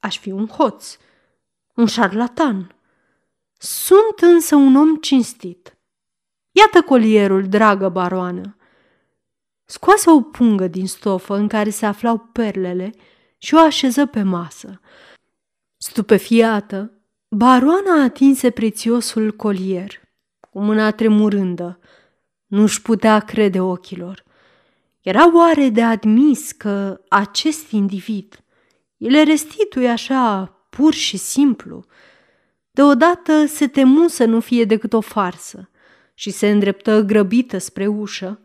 aș 0.00 0.18
fi 0.18 0.30
un 0.30 0.46
hoț, 0.46 0.96
un 1.74 1.86
șarlatan. 1.86 2.74
Sunt 3.64 4.18
însă 4.20 4.54
un 4.56 4.76
om 4.76 4.96
cinstit. 4.96 5.78
Iată 6.50 6.82
colierul, 6.82 7.48
dragă 7.48 7.88
baroană. 7.88 8.56
Scoase 9.64 10.10
o 10.10 10.20
pungă 10.20 10.66
din 10.66 10.86
stofă 10.86 11.34
în 11.34 11.48
care 11.48 11.70
se 11.70 11.86
aflau 11.86 12.18
perlele 12.18 12.90
și 13.38 13.54
o 13.54 13.58
așeză 13.58 14.06
pe 14.06 14.22
masă. 14.22 14.80
Stupefiată, 15.76 16.92
baroana 17.28 18.02
atinse 18.02 18.50
prețiosul 18.50 19.32
colier, 19.32 20.00
cu 20.50 20.60
mâna 20.60 20.90
tremurândă. 20.90 21.78
Nu-și 22.46 22.82
putea 22.82 23.18
crede 23.18 23.60
ochilor. 23.60 24.24
Era 25.00 25.34
oare 25.34 25.68
de 25.68 25.82
admis 25.82 26.52
că 26.52 27.00
acest 27.08 27.70
individ 27.70 28.44
îi 28.98 29.10
le 29.10 29.22
restituie 29.22 29.88
așa 29.88 30.44
pur 30.70 30.92
și 30.92 31.16
simplu? 31.16 31.84
Deodată 32.74 33.46
se 33.46 33.68
temu 33.68 34.08
să 34.08 34.24
nu 34.24 34.40
fie 34.40 34.64
decât 34.64 34.92
o 34.92 35.00
farsă 35.00 35.68
și 36.14 36.30
se 36.30 36.50
îndreptă 36.50 37.00
grăbită 37.00 37.58
spre 37.58 37.86
ușă 37.86 38.40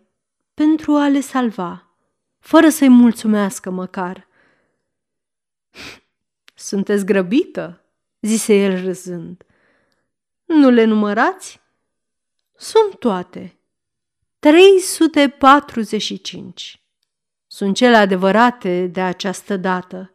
pentru 0.53 0.95
a 0.95 1.07
le 1.07 1.19
salva, 1.19 1.87
fără 2.39 2.69
să-i 2.69 2.89
mulțumească 2.89 3.69
măcar. 3.69 4.27
Sunteți 6.69 7.05
grăbită?" 7.05 7.83
zise 8.21 8.53
el 8.53 8.81
râzând. 8.81 9.45
Nu 10.45 10.69
le 10.69 10.83
numărați?" 10.83 11.61
Sunt 12.55 12.99
toate. 12.99 13.57
345. 14.39 16.83
Sunt 17.47 17.75
cele 17.75 17.95
adevărate 17.95 18.87
de 18.87 19.01
această 19.01 19.57
dată. 19.57 20.11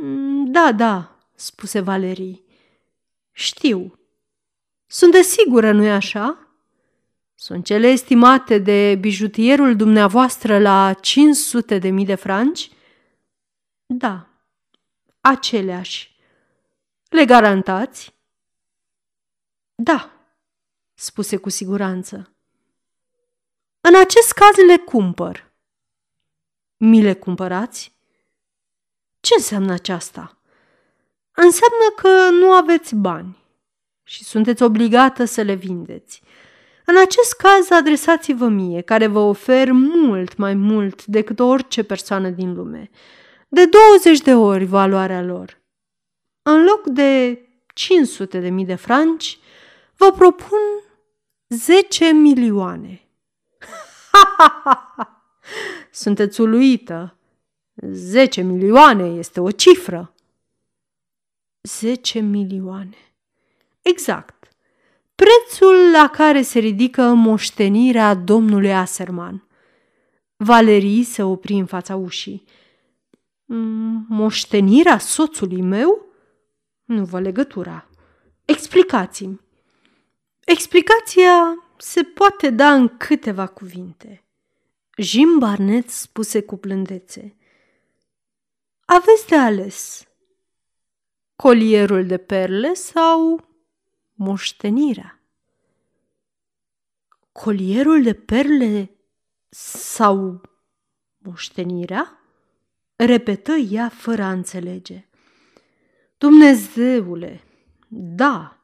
Mm, 0.00 0.52
da, 0.52 0.72
da, 0.72 1.18
spuse 1.34 1.80
Valerii. 1.80 2.43
Știu. 3.36 3.98
Sunt 4.86 5.12
de 5.12 5.22
sigură, 5.22 5.72
nu-i 5.72 5.90
așa? 5.90 6.38
Sunt 7.34 7.64
cele 7.64 7.86
estimate 7.86 8.58
de 8.58 8.94
bijutierul 9.00 9.76
dumneavoastră 9.76 10.58
la 10.58 10.92
500 10.92 11.78
de 11.78 11.88
mii 11.88 12.04
de 12.04 12.14
franci? 12.14 12.70
Da, 13.86 14.28
aceleași. 15.20 16.16
Le 17.08 17.24
garantați? 17.24 18.14
Da, 19.74 20.10
spuse 20.94 21.36
cu 21.36 21.48
siguranță. 21.48 22.32
În 23.80 23.94
acest 23.94 24.32
caz 24.32 24.56
le 24.66 24.76
cumpăr. 24.76 25.52
Mi 26.76 27.02
le 27.02 27.14
cumpărați? 27.14 27.94
Ce 29.20 29.34
înseamnă 29.36 29.72
aceasta? 29.72 30.38
Înseamnă 31.34 31.92
că 31.96 32.30
nu 32.30 32.52
aveți 32.52 32.94
bani 32.94 33.36
și 34.02 34.24
sunteți 34.24 34.62
obligată 34.62 35.24
să 35.24 35.42
le 35.42 35.54
vindeți. 35.54 36.22
În 36.86 36.96
acest 36.96 37.32
caz, 37.32 37.70
adresați-vă 37.70 38.48
mie, 38.48 38.80
care 38.80 39.06
vă 39.06 39.18
ofer 39.18 39.72
mult 39.72 40.36
mai 40.36 40.54
mult 40.54 41.04
decât 41.04 41.38
orice 41.40 41.82
persoană 41.82 42.28
din 42.28 42.54
lume, 42.54 42.90
de 43.48 43.66
20 43.66 44.20
de 44.20 44.34
ori 44.34 44.64
valoarea 44.64 45.22
lor. 45.22 45.62
În 46.42 46.64
loc 46.64 46.86
de 46.86 47.40
500 47.74 48.38
de 48.38 48.48
mii 48.48 48.64
de 48.64 48.74
franci, 48.74 49.38
vă 49.96 50.12
propun 50.12 50.58
10 51.48 52.04
milioane. 52.04 53.08
Sunteți 55.90 56.40
uluită. 56.40 57.16
10 57.82 58.40
milioane 58.42 59.04
este 59.04 59.40
o 59.40 59.50
cifră. 59.50 60.13
10 61.64 62.20
milioane. 62.20 62.96
Exact. 63.82 64.48
Prețul 65.14 65.90
la 65.92 66.08
care 66.08 66.42
se 66.42 66.58
ridică 66.58 67.02
moștenirea 67.02 68.14
domnului 68.14 68.74
Aserman. 68.74 69.48
Valerii 70.36 71.02
se 71.02 71.22
opri 71.22 71.52
în 71.52 71.66
fața 71.66 71.96
ușii. 71.96 72.44
Mm, 73.44 74.06
moștenirea 74.08 74.98
soțului 74.98 75.60
meu? 75.60 76.06
Nu 76.84 77.04
vă 77.04 77.20
legătura. 77.20 77.88
Explicați-mi. 78.44 79.40
Explicația 80.44 81.66
se 81.76 82.02
poate 82.02 82.50
da 82.50 82.72
în 82.72 82.88
câteva 82.96 83.46
cuvinte. 83.46 84.24
Jim 84.96 85.38
Barnett 85.38 85.88
spuse 85.90 86.42
cu 86.42 86.56
plândețe. 86.56 87.36
Aveți 88.84 89.26
de 89.26 89.36
ales 89.36 90.06
colierul 91.36 92.06
de 92.06 92.16
perle 92.16 92.74
sau 92.74 93.48
moștenirea? 94.14 95.20
Colierul 97.32 98.02
de 98.02 98.14
perle 98.14 98.90
sau 99.48 100.40
moștenirea? 101.18 102.18
Repetă 102.96 103.52
ea 103.52 103.88
fără 103.88 104.22
a 104.22 104.30
înțelege. 104.30 105.08
Dumnezeule, 106.18 107.40
da, 107.88 108.60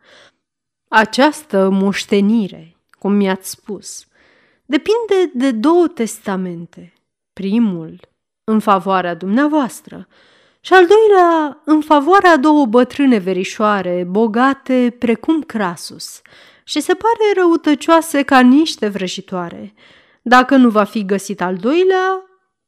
această 0.88 1.68
moștenire, 1.68 2.76
cum 2.90 3.12
mi-ați 3.12 3.50
spus, 3.50 4.06
depinde 4.64 5.30
de 5.34 5.50
două 5.50 5.88
testamente. 5.88 6.92
Primul, 7.32 8.00
în 8.44 8.60
favoarea 8.60 9.14
dumneavoastră, 9.14 10.08
și 10.61 10.72
al 10.72 10.86
doilea, 10.86 11.61
în 11.64 11.80
favoarea 11.80 12.36
două 12.36 12.66
bătrâne 12.66 13.18
verișoare, 13.18 14.04
bogate 14.04 14.96
precum 14.98 15.42
Crasus, 15.42 16.22
și 16.64 16.80
se 16.80 16.94
pare 16.94 17.32
răutăcioase 17.40 18.22
ca 18.22 18.40
niște 18.40 18.88
vrăjitoare. 18.88 19.74
Dacă 20.22 20.56
nu 20.56 20.70
va 20.70 20.84
fi 20.84 21.04
găsit 21.04 21.40
al 21.40 21.56
doilea, 21.56 22.24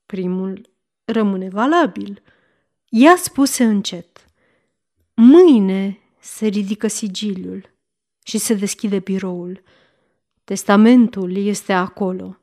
primul 0.06 0.70
rămâne 1.04 1.48
valabil. 1.48 2.22
Ea 2.88 3.16
spuse 3.16 3.64
încet. 3.64 4.26
Mâine 5.14 5.98
se 6.20 6.46
ridică 6.46 6.86
sigiliul 6.86 7.70
și 8.22 8.38
se 8.38 8.54
deschide 8.54 8.98
biroul. 8.98 9.62
Testamentul 10.44 11.36
este 11.36 11.72
acolo. 11.72 12.36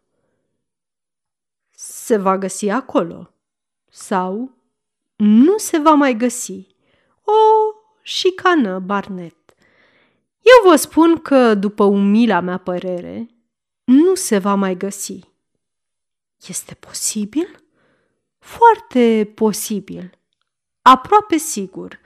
Se 1.70 2.18
va 2.18 2.38
găsi 2.38 2.70
acolo 2.70 3.34
sau 3.90 4.59
nu 5.20 5.58
se 5.58 5.78
va 5.78 5.94
mai 5.94 6.18
găsi. 6.18 6.68
O 7.24 7.34
șicană, 8.02 8.80
Barnet. 8.80 9.36
Eu 10.42 10.70
vă 10.70 10.76
spun 10.76 11.18
că, 11.18 11.54
după 11.54 11.84
umila 11.84 12.40
mea 12.40 12.58
părere, 12.58 13.28
nu 13.84 14.16
se 14.16 14.38
va 14.38 14.56
mai 14.56 14.78
găsi. 14.78 15.20
Este 16.48 16.74
posibil? 16.74 17.64
Foarte 18.40 19.32
posibil. 19.36 20.18
Aproape 20.82 21.38
sigur. 21.38 22.00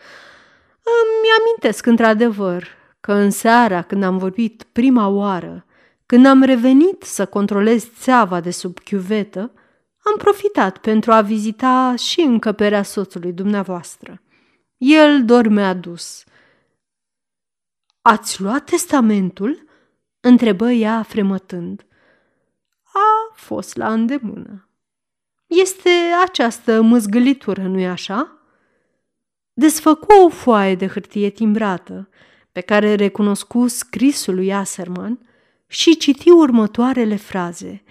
Îmi 0.84 1.30
amintesc 1.39 1.86
într-adevăr 1.86 2.68
că 2.99 3.14
în 3.14 3.30
seara 3.30 3.82
când 3.82 4.03
am 4.03 4.18
vorbit 4.18 4.64
prima 4.72 5.07
oară, 5.07 5.66
când 6.05 6.26
am 6.26 6.43
revenit 6.43 7.03
să 7.03 7.26
controlez 7.26 7.88
țeava 7.99 8.39
de 8.39 8.51
sub 8.51 8.80
chiuvetă, 8.80 9.51
am 10.04 10.18
profitat 10.18 10.78
pentru 10.78 11.12
a 11.12 11.22
vizita 11.22 11.95
și 11.95 12.22
încăperea 12.22 12.84
soțului 12.84 13.34
dumneavoastră. 13.34 14.22
El 14.78 15.26
dormea 15.26 15.74
dus. 15.74 16.24
Ați 18.01 18.41
luat 18.41 18.64
testamentul?" 18.64 19.72
întrebă 20.20 20.72
ea 20.72 21.04
fremătând. 21.04 21.86
A 22.84 23.34
fost 23.36 23.76
la 23.76 23.93
îndemână. 23.93 24.68
Este 25.47 25.89
această 26.26 26.82
măzgălitură, 26.82 27.62
nu-i 27.62 27.88
așa? 27.88 28.38
Desfăcu 29.54 30.14
o 30.26 30.30
foaie 30.30 30.76
de 30.76 30.88
hârtie 30.88 31.30
timbrată, 31.30 32.10
pe 32.51 32.62
care 32.62 32.95
recunoscu 32.95 33.68
scrisul 33.68 34.36
lui 34.36 34.54
Aserman 34.54 35.20
și 35.68 35.97
citi 35.97 36.30
următoarele 36.30 37.16
fraze. 37.16 37.84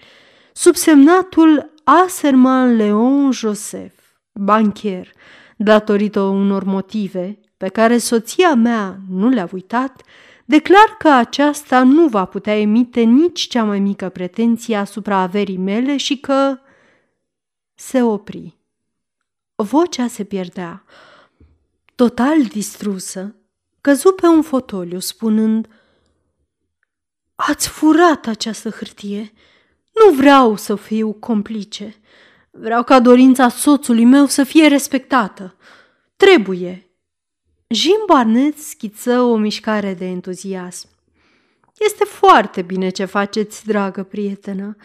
Subsemnatul 0.53 1.73
Aserman 1.83 2.75
Leon 2.75 3.31
Joseph, 3.31 3.99
bancher, 4.33 5.11
datorită 5.57 6.21
unor 6.21 6.63
motive 6.63 7.39
pe 7.57 7.67
care 7.67 7.97
soția 7.97 8.53
mea 8.53 8.97
nu 9.09 9.29
le-a 9.29 9.49
uitat, 9.51 10.01
declar 10.45 10.95
că 10.97 11.09
aceasta 11.09 11.83
nu 11.83 12.07
va 12.07 12.25
putea 12.25 12.59
emite 12.59 13.01
nici 13.01 13.41
cea 13.41 13.63
mai 13.63 13.79
mică 13.79 14.09
pretenție 14.09 14.75
asupra 14.75 15.17
averii 15.17 15.57
mele 15.57 15.97
și 15.97 16.17
că 16.17 16.59
se 17.73 18.01
opri. 18.01 18.57
Vocea 19.55 20.07
se 20.07 20.23
pierdea. 20.23 20.83
Total 21.95 22.43
distrusă, 22.43 23.35
căzu 23.81 24.11
pe 24.11 24.27
un 24.27 24.41
fotoliu 24.41 24.99
spunând 24.99 25.67
Ați 27.35 27.67
furat 27.69 28.27
această 28.27 28.69
hârtie. 28.69 29.33
Nu 29.93 30.13
vreau 30.15 30.55
să 30.55 30.75
fiu 30.75 31.13
complice. 31.13 31.95
Vreau 32.51 32.83
ca 32.83 32.99
dorința 32.99 33.49
soțului 33.49 34.05
meu 34.05 34.25
să 34.25 34.43
fie 34.43 34.67
respectată. 34.67 35.55
Trebuie. 36.15 36.87
Jim 37.67 38.03
Barnett 38.07 38.57
schiță 38.57 39.21
o 39.21 39.35
mișcare 39.35 39.93
de 39.93 40.05
entuziasm. 40.05 40.87
Este 41.77 42.03
foarte 42.03 42.61
bine 42.61 42.89
ce 42.89 43.05
faceți, 43.05 43.65
dragă 43.65 44.03
prietenă. 44.03 44.75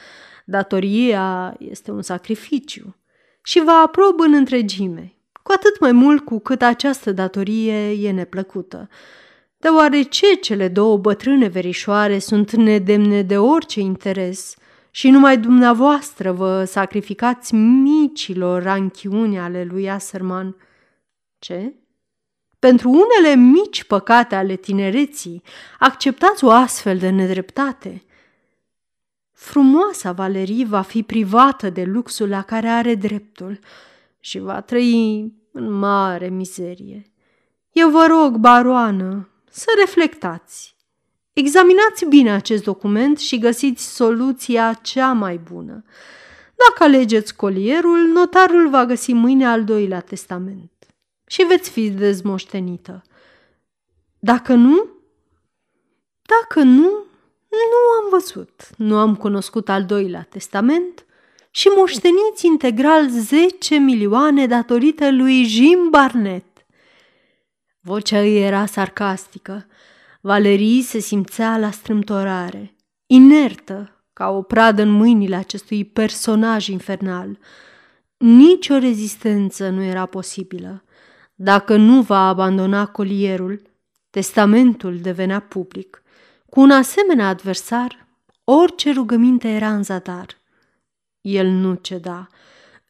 Datoria 0.45 1.57
este 1.59 1.91
un 1.91 2.03
sacrificiu 2.03 2.97
și 3.43 3.61
vă 3.61 3.71
aprob 3.71 4.21
în 4.21 4.33
întregime, 4.33 5.17
cu 5.43 5.53
atât 5.53 5.81
mai 5.81 5.93
mult 5.93 6.25
cu 6.25 6.39
cât 6.39 6.63
această 6.63 7.13
datorie 7.13 7.91
e 7.91 8.11
neplăcută, 8.11 8.89
deoarece 9.57 10.35
cele 10.35 10.69
două 10.69 10.97
bătrâne 10.97 11.47
verișoare 11.49 12.19
sunt 12.19 12.53
nedemne 12.53 13.23
de 13.23 13.39
orice 13.39 13.81
interes 13.81 14.55
și 14.99 15.11
numai 15.11 15.39
dumneavoastră 15.39 16.33
vă 16.33 16.65
sacrificați 16.65 17.55
micilor 17.55 18.63
ranchiuni 18.63 19.39
ale 19.39 19.65
lui 19.65 19.91
Aserman. 19.91 20.57
Ce? 21.39 21.75
Pentru 22.59 22.89
unele 22.91 23.35
mici 23.35 23.85
păcate 23.85 24.35
ale 24.35 24.57
tinereții, 24.57 25.43
acceptați 25.79 26.45
o 26.45 26.51
astfel 26.51 26.99
de 26.99 27.09
nedreptate. 27.09 28.05
Frumoasa 29.33 30.13
Valerie 30.13 30.65
va 30.65 30.83
fi 30.83 31.03
privată 31.03 31.71
de 31.71 31.85
luxul 31.85 32.29
la 32.29 32.43
care 32.43 32.69
are 32.69 32.95
dreptul 32.95 33.59
și 34.21 34.39
va 34.39 34.61
trăi 34.61 35.33
în 35.53 35.71
mare 35.71 36.29
mizerie. 36.29 37.13
Eu 37.73 37.91
vă 37.91 38.07
rog, 38.09 38.37
baroană, 38.37 39.29
să 39.51 39.67
reflectați. 39.79 40.77
Examinați 41.39 42.05
bine 42.05 42.31
acest 42.31 42.63
document 42.63 43.19
și 43.19 43.39
găsiți 43.39 43.95
soluția 43.95 44.79
cea 44.83 45.13
mai 45.13 45.37
bună. 45.53 45.85
Dacă 46.55 46.83
alegeți 46.83 47.37
colierul, 47.37 47.99
notarul 47.99 48.69
va 48.69 48.87
găsi 48.87 49.13
mâine 49.13 49.47
al 49.47 49.65
doilea 49.65 50.01
testament 50.01 50.73
și 51.27 51.43
veți 51.43 51.71
fi 51.71 51.91
dezmoștenită. 51.91 53.03
Dacă 54.19 54.55
nu, 54.55 54.89
dacă 56.23 56.63
nu, 56.63 56.91
nu 57.49 57.81
am 58.03 58.11
văzut, 58.11 58.69
nu 58.77 58.97
am 58.97 59.17
cunoscut 59.17 59.69
al 59.69 59.85
doilea 59.85 60.27
testament 60.29 61.05
și 61.51 61.69
moșteniți 61.77 62.47
integral 62.47 63.09
10 63.09 63.77
milioane 63.77 64.47
datorită 64.47 65.11
lui 65.11 65.45
Jim 65.45 65.89
Barnett. 65.91 66.67
Vocea 67.81 68.25
ei 68.25 68.43
era 68.43 68.67
sarcastică. 68.67 69.67
Valerii 70.21 70.83
se 70.83 70.99
simțea 70.99 71.59
la 71.59 71.71
strâmtorare, 71.71 72.75
inertă, 73.07 74.03
ca 74.13 74.29
o 74.29 74.43
pradă 74.43 74.83
în 74.83 74.91
mâinile 74.91 75.37
acestui 75.37 75.85
personaj 75.85 76.67
infernal. 76.67 77.39
Nici 78.17 78.69
o 78.69 78.79
rezistență 78.79 79.69
nu 79.69 79.83
era 79.83 80.07
posibilă. 80.07 80.85
Dacă 81.35 81.77
nu 81.77 82.03
va 82.03 82.29
abandona 82.29 82.87
colierul, 82.87 83.63
testamentul 84.11 84.99
devenea 84.99 85.41
public. 85.41 86.03
Cu 86.51 86.61
un 86.61 86.71
asemenea 86.71 87.29
adversar, 87.29 88.07
orice 88.45 88.93
rugăminte 88.93 89.49
era 89.49 89.73
în 89.73 89.83
zadar. 89.83 90.39
El 91.21 91.47
nu 91.47 91.75
ceda. 91.75 92.27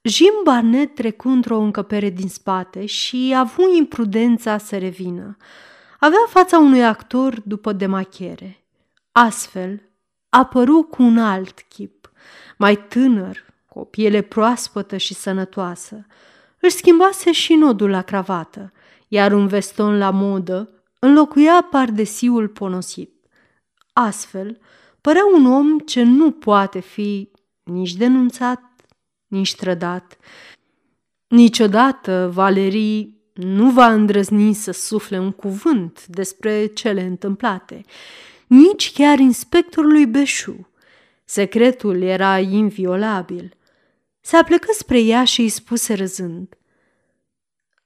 Jim 0.02 0.40
Barnett 0.44 0.94
trecu 0.94 1.28
într-o 1.28 1.58
încăpere 1.58 2.10
din 2.10 2.28
spate 2.28 2.86
și 2.86 3.32
a 3.34 3.38
avut 3.38 3.76
imprudența 3.76 4.58
să 4.58 4.78
revină. 4.78 5.36
Avea 6.00 6.24
fața 6.28 6.58
unui 6.58 6.84
actor 6.84 7.40
după 7.40 7.72
demachiere. 7.72 8.64
Astfel, 9.12 9.82
apăru 10.28 10.82
cu 10.82 11.02
un 11.02 11.18
alt 11.18 11.60
chip, 11.60 12.10
mai 12.56 12.76
tânăr, 12.76 13.44
cu 13.66 13.78
o 13.78 13.84
piele 13.84 14.20
proaspătă 14.20 14.96
și 14.96 15.14
sănătoasă. 15.14 16.06
Își 16.60 16.76
schimbase 16.76 17.32
și 17.32 17.54
nodul 17.54 17.90
la 17.90 18.02
cravată, 18.02 18.72
iar 19.08 19.32
un 19.32 19.46
veston 19.46 19.98
la 19.98 20.10
modă 20.10 20.70
înlocuia 20.98 21.66
pardesiul 21.70 22.48
ponosit. 22.48 23.12
Astfel, 23.92 24.58
părea 25.00 25.22
un 25.34 25.46
om 25.46 25.78
ce 25.78 26.02
nu 26.02 26.30
poate 26.30 26.80
fi 26.80 27.30
nici 27.62 27.94
denunțat, 27.94 28.62
nici 29.26 29.54
trădat. 29.54 30.16
Niciodată 31.26 32.30
Valerii 32.32 33.17
nu 33.38 33.70
va 33.70 33.92
îndrăzni 33.92 34.52
să 34.52 34.70
sufle 34.70 35.18
un 35.18 35.32
cuvânt 35.32 36.06
despre 36.06 36.66
cele 36.66 37.02
întâmplate, 37.02 37.84
nici 38.46 38.92
chiar 38.92 39.18
inspectorului 39.18 40.06
Beșu. 40.06 40.68
Secretul 41.24 42.02
era 42.02 42.38
inviolabil. 42.38 43.56
Se 44.20 44.36
aplecă 44.36 44.66
spre 44.72 45.00
ea 45.00 45.24
și 45.24 45.40
îi 45.40 45.48
spuse 45.48 45.94
râzând. 45.94 46.58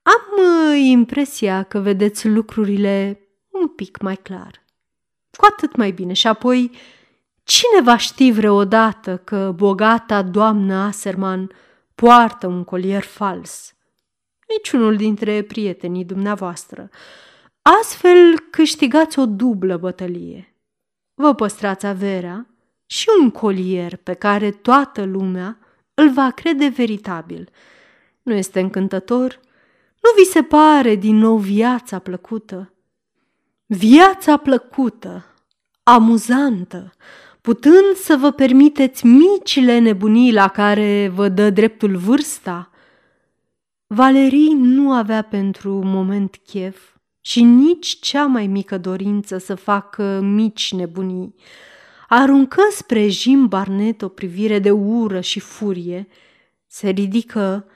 Am 0.03 0.44
uh, 0.44 0.78
impresia 0.78 1.62
că 1.62 1.78
vedeți 1.78 2.28
lucrurile 2.28 3.20
un 3.50 3.68
pic 3.68 4.00
mai 4.00 4.16
clar. 4.16 4.64
Cu 5.36 5.46
atât 5.50 5.76
mai 5.76 5.90
bine. 5.90 6.12
Și 6.12 6.26
apoi, 6.26 6.70
cine 7.44 7.82
va 7.82 7.96
ști 7.96 8.30
vreodată 8.30 9.16
că 9.16 9.53
bogata 9.57 10.22
doamnă 10.22 10.74
Aserman 10.74 11.50
poartă 11.94 12.46
un 12.46 12.64
colier 12.64 13.03
fals? 13.03 13.74
Niciunul 14.57 14.96
dintre 14.96 15.42
prietenii 15.42 16.05
dumneavoastră. 16.05 16.88
Astfel 17.80 18.38
câștigați 18.50 19.18
o 19.18 19.26
dublă 19.26 19.76
bătălie. 19.76 20.57
Vă 21.14 21.34
păstrați 21.34 21.86
averea 21.86 22.46
și 22.86 23.09
un 23.20 23.30
colier 23.30 23.96
pe 23.96 24.12
care 24.12 24.50
toată 24.50 25.05
lumea 25.05 25.59
îl 25.94 26.11
va 26.11 26.30
crede 26.30 26.68
veritabil. 26.68 27.48
Nu 28.22 28.32
este 28.32 28.61
încântător? 28.61 29.40
Nu 30.00 30.11
vi 30.16 30.24
se 30.24 30.42
pare 30.42 30.94
din 30.94 31.16
nou 31.16 31.36
viața 31.36 31.98
plăcută? 31.98 32.72
Viața 33.66 34.36
plăcută, 34.36 35.24
amuzantă, 35.82 36.92
putând 37.40 37.94
să 37.94 38.16
vă 38.16 38.30
permiteți 38.30 39.07
micile 39.07 39.78
nebunii 39.78 40.32
la 40.32 40.48
care 40.48 41.11
vă 41.14 41.28
dă 41.28 41.50
dreptul 41.50 41.96
vârsta? 41.96 42.72
Valerii 43.95 44.53
nu 44.53 44.93
avea 44.93 45.22
pentru 45.22 45.74
un 45.74 45.90
moment 45.90 46.40
chef 46.47 46.80
și 47.20 47.43
nici 47.43 47.99
cea 48.01 48.26
mai 48.26 48.47
mică 48.47 48.78
dorință 48.78 49.38
să 49.38 49.55
facă 49.55 50.20
mici 50.20 50.72
nebunii. 50.72 51.34
Aruncă 52.09 52.62
spre 52.70 53.09
Jim 53.09 53.49
Barnet 53.49 54.03
o 54.03 54.09
privire 54.09 54.59
de 54.59 54.70
ură 54.70 55.20
și 55.20 55.40
furie, 55.40 56.09
se 56.66 56.88
ridică 56.88 57.66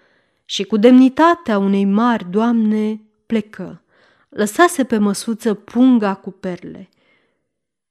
și 0.44 0.64
cu 0.64 0.76
demnitatea 0.76 1.58
unei 1.58 1.84
mari 1.84 2.30
doamne 2.30 3.00
plecă. 3.26 3.82
Lăsase 4.28 4.84
pe 4.84 4.98
măsuță 4.98 5.54
punga 5.54 6.14
cu 6.14 6.30
perle. 6.30 6.88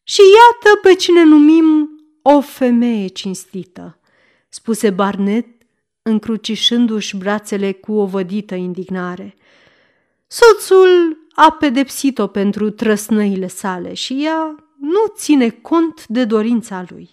Și 0.04 0.22
iată 0.22 0.80
pe 0.82 0.94
cine 0.94 1.24
numim 1.24 1.90
o 2.22 2.42
femeie 2.42 3.08
cinstită, 3.08 4.00
spuse 4.50 4.90
Barnet, 4.90 5.55
încrucișându-și 6.08 7.18
brațele 7.18 7.72
cu 7.72 7.94
o 7.94 8.06
vădită 8.06 8.56
indignare. 8.56 9.36
Soțul 10.28 11.18
a 11.34 11.52
pedepsit-o 11.52 12.28
pentru 12.28 12.70
trăsnăile 12.70 13.48
sale 13.48 13.94
și 13.94 14.24
ea 14.26 14.66
nu 14.80 15.14
ține 15.16 15.50
cont 15.50 16.08
de 16.08 16.26
dorința 16.26 16.86
lui. 16.88 17.10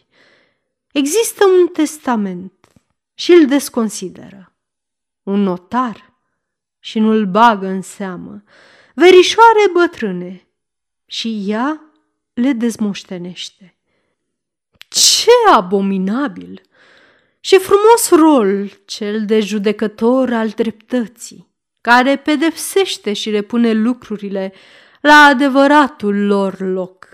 Există 0.93 1.45
un 1.47 1.67
testament 1.67 2.53
și 3.15 3.33
îl 3.33 3.47
desconsideră. 3.47 4.53
Un 5.23 5.43
notar 5.43 6.13
și 6.79 6.99
nu-l 6.99 7.27
bagă 7.27 7.67
în 7.67 7.83
seamă. 7.83 8.43
Verișoare 8.95 9.71
bătrâne 9.73 10.47
și 11.07 11.45
ea 11.47 11.81
le 12.33 12.53
dezmoștenește. 12.53 13.77
Ce 14.89 15.31
abominabil! 15.53 16.63
Și 17.45 17.59
frumos 17.59 18.11
rol 18.11 18.71
cel 18.85 19.25
de 19.25 19.41
judecător 19.41 20.33
al 20.33 20.49
dreptății, 20.49 21.55
care 21.81 22.17
pedepsește 22.17 23.13
și 23.13 23.31
repune 23.31 23.73
lucrurile 23.73 24.53
la 25.01 25.15
adevăratul 25.15 26.27
lor 26.27 26.61
loc. 26.61 27.09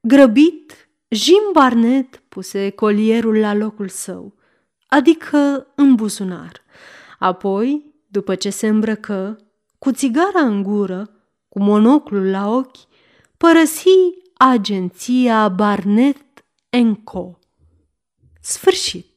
Grăbit, 0.00 0.88
Jim 1.08 1.50
Barnett 1.52 2.22
puse 2.28 2.70
colierul 2.70 3.38
la 3.38 3.54
locul 3.54 3.88
său, 3.88 4.34
adică 4.86 5.66
în 5.74 5.94
buzunar. 5.94 6.62
Apoi, 7.18 7.94
după 8.08 8.34
ce 8.34 8.50
se 8.50 8.66
îmbrăcă, 8.66 9.38
cu 9.78 9.92
țigara 9.92 10.40
în 10.40 10.62
gură, 10.62 11.10
cu 11.48 11.60
monoclul 11.62 12.30
la 12.30 12.50
ochi, 12.50 12.86
părăsi 13.36 13.98
agenția 14.36 15.48
Barnett 15.48 16.44
Co. 17.04 17.38
Sfârșit. 18.40 19.11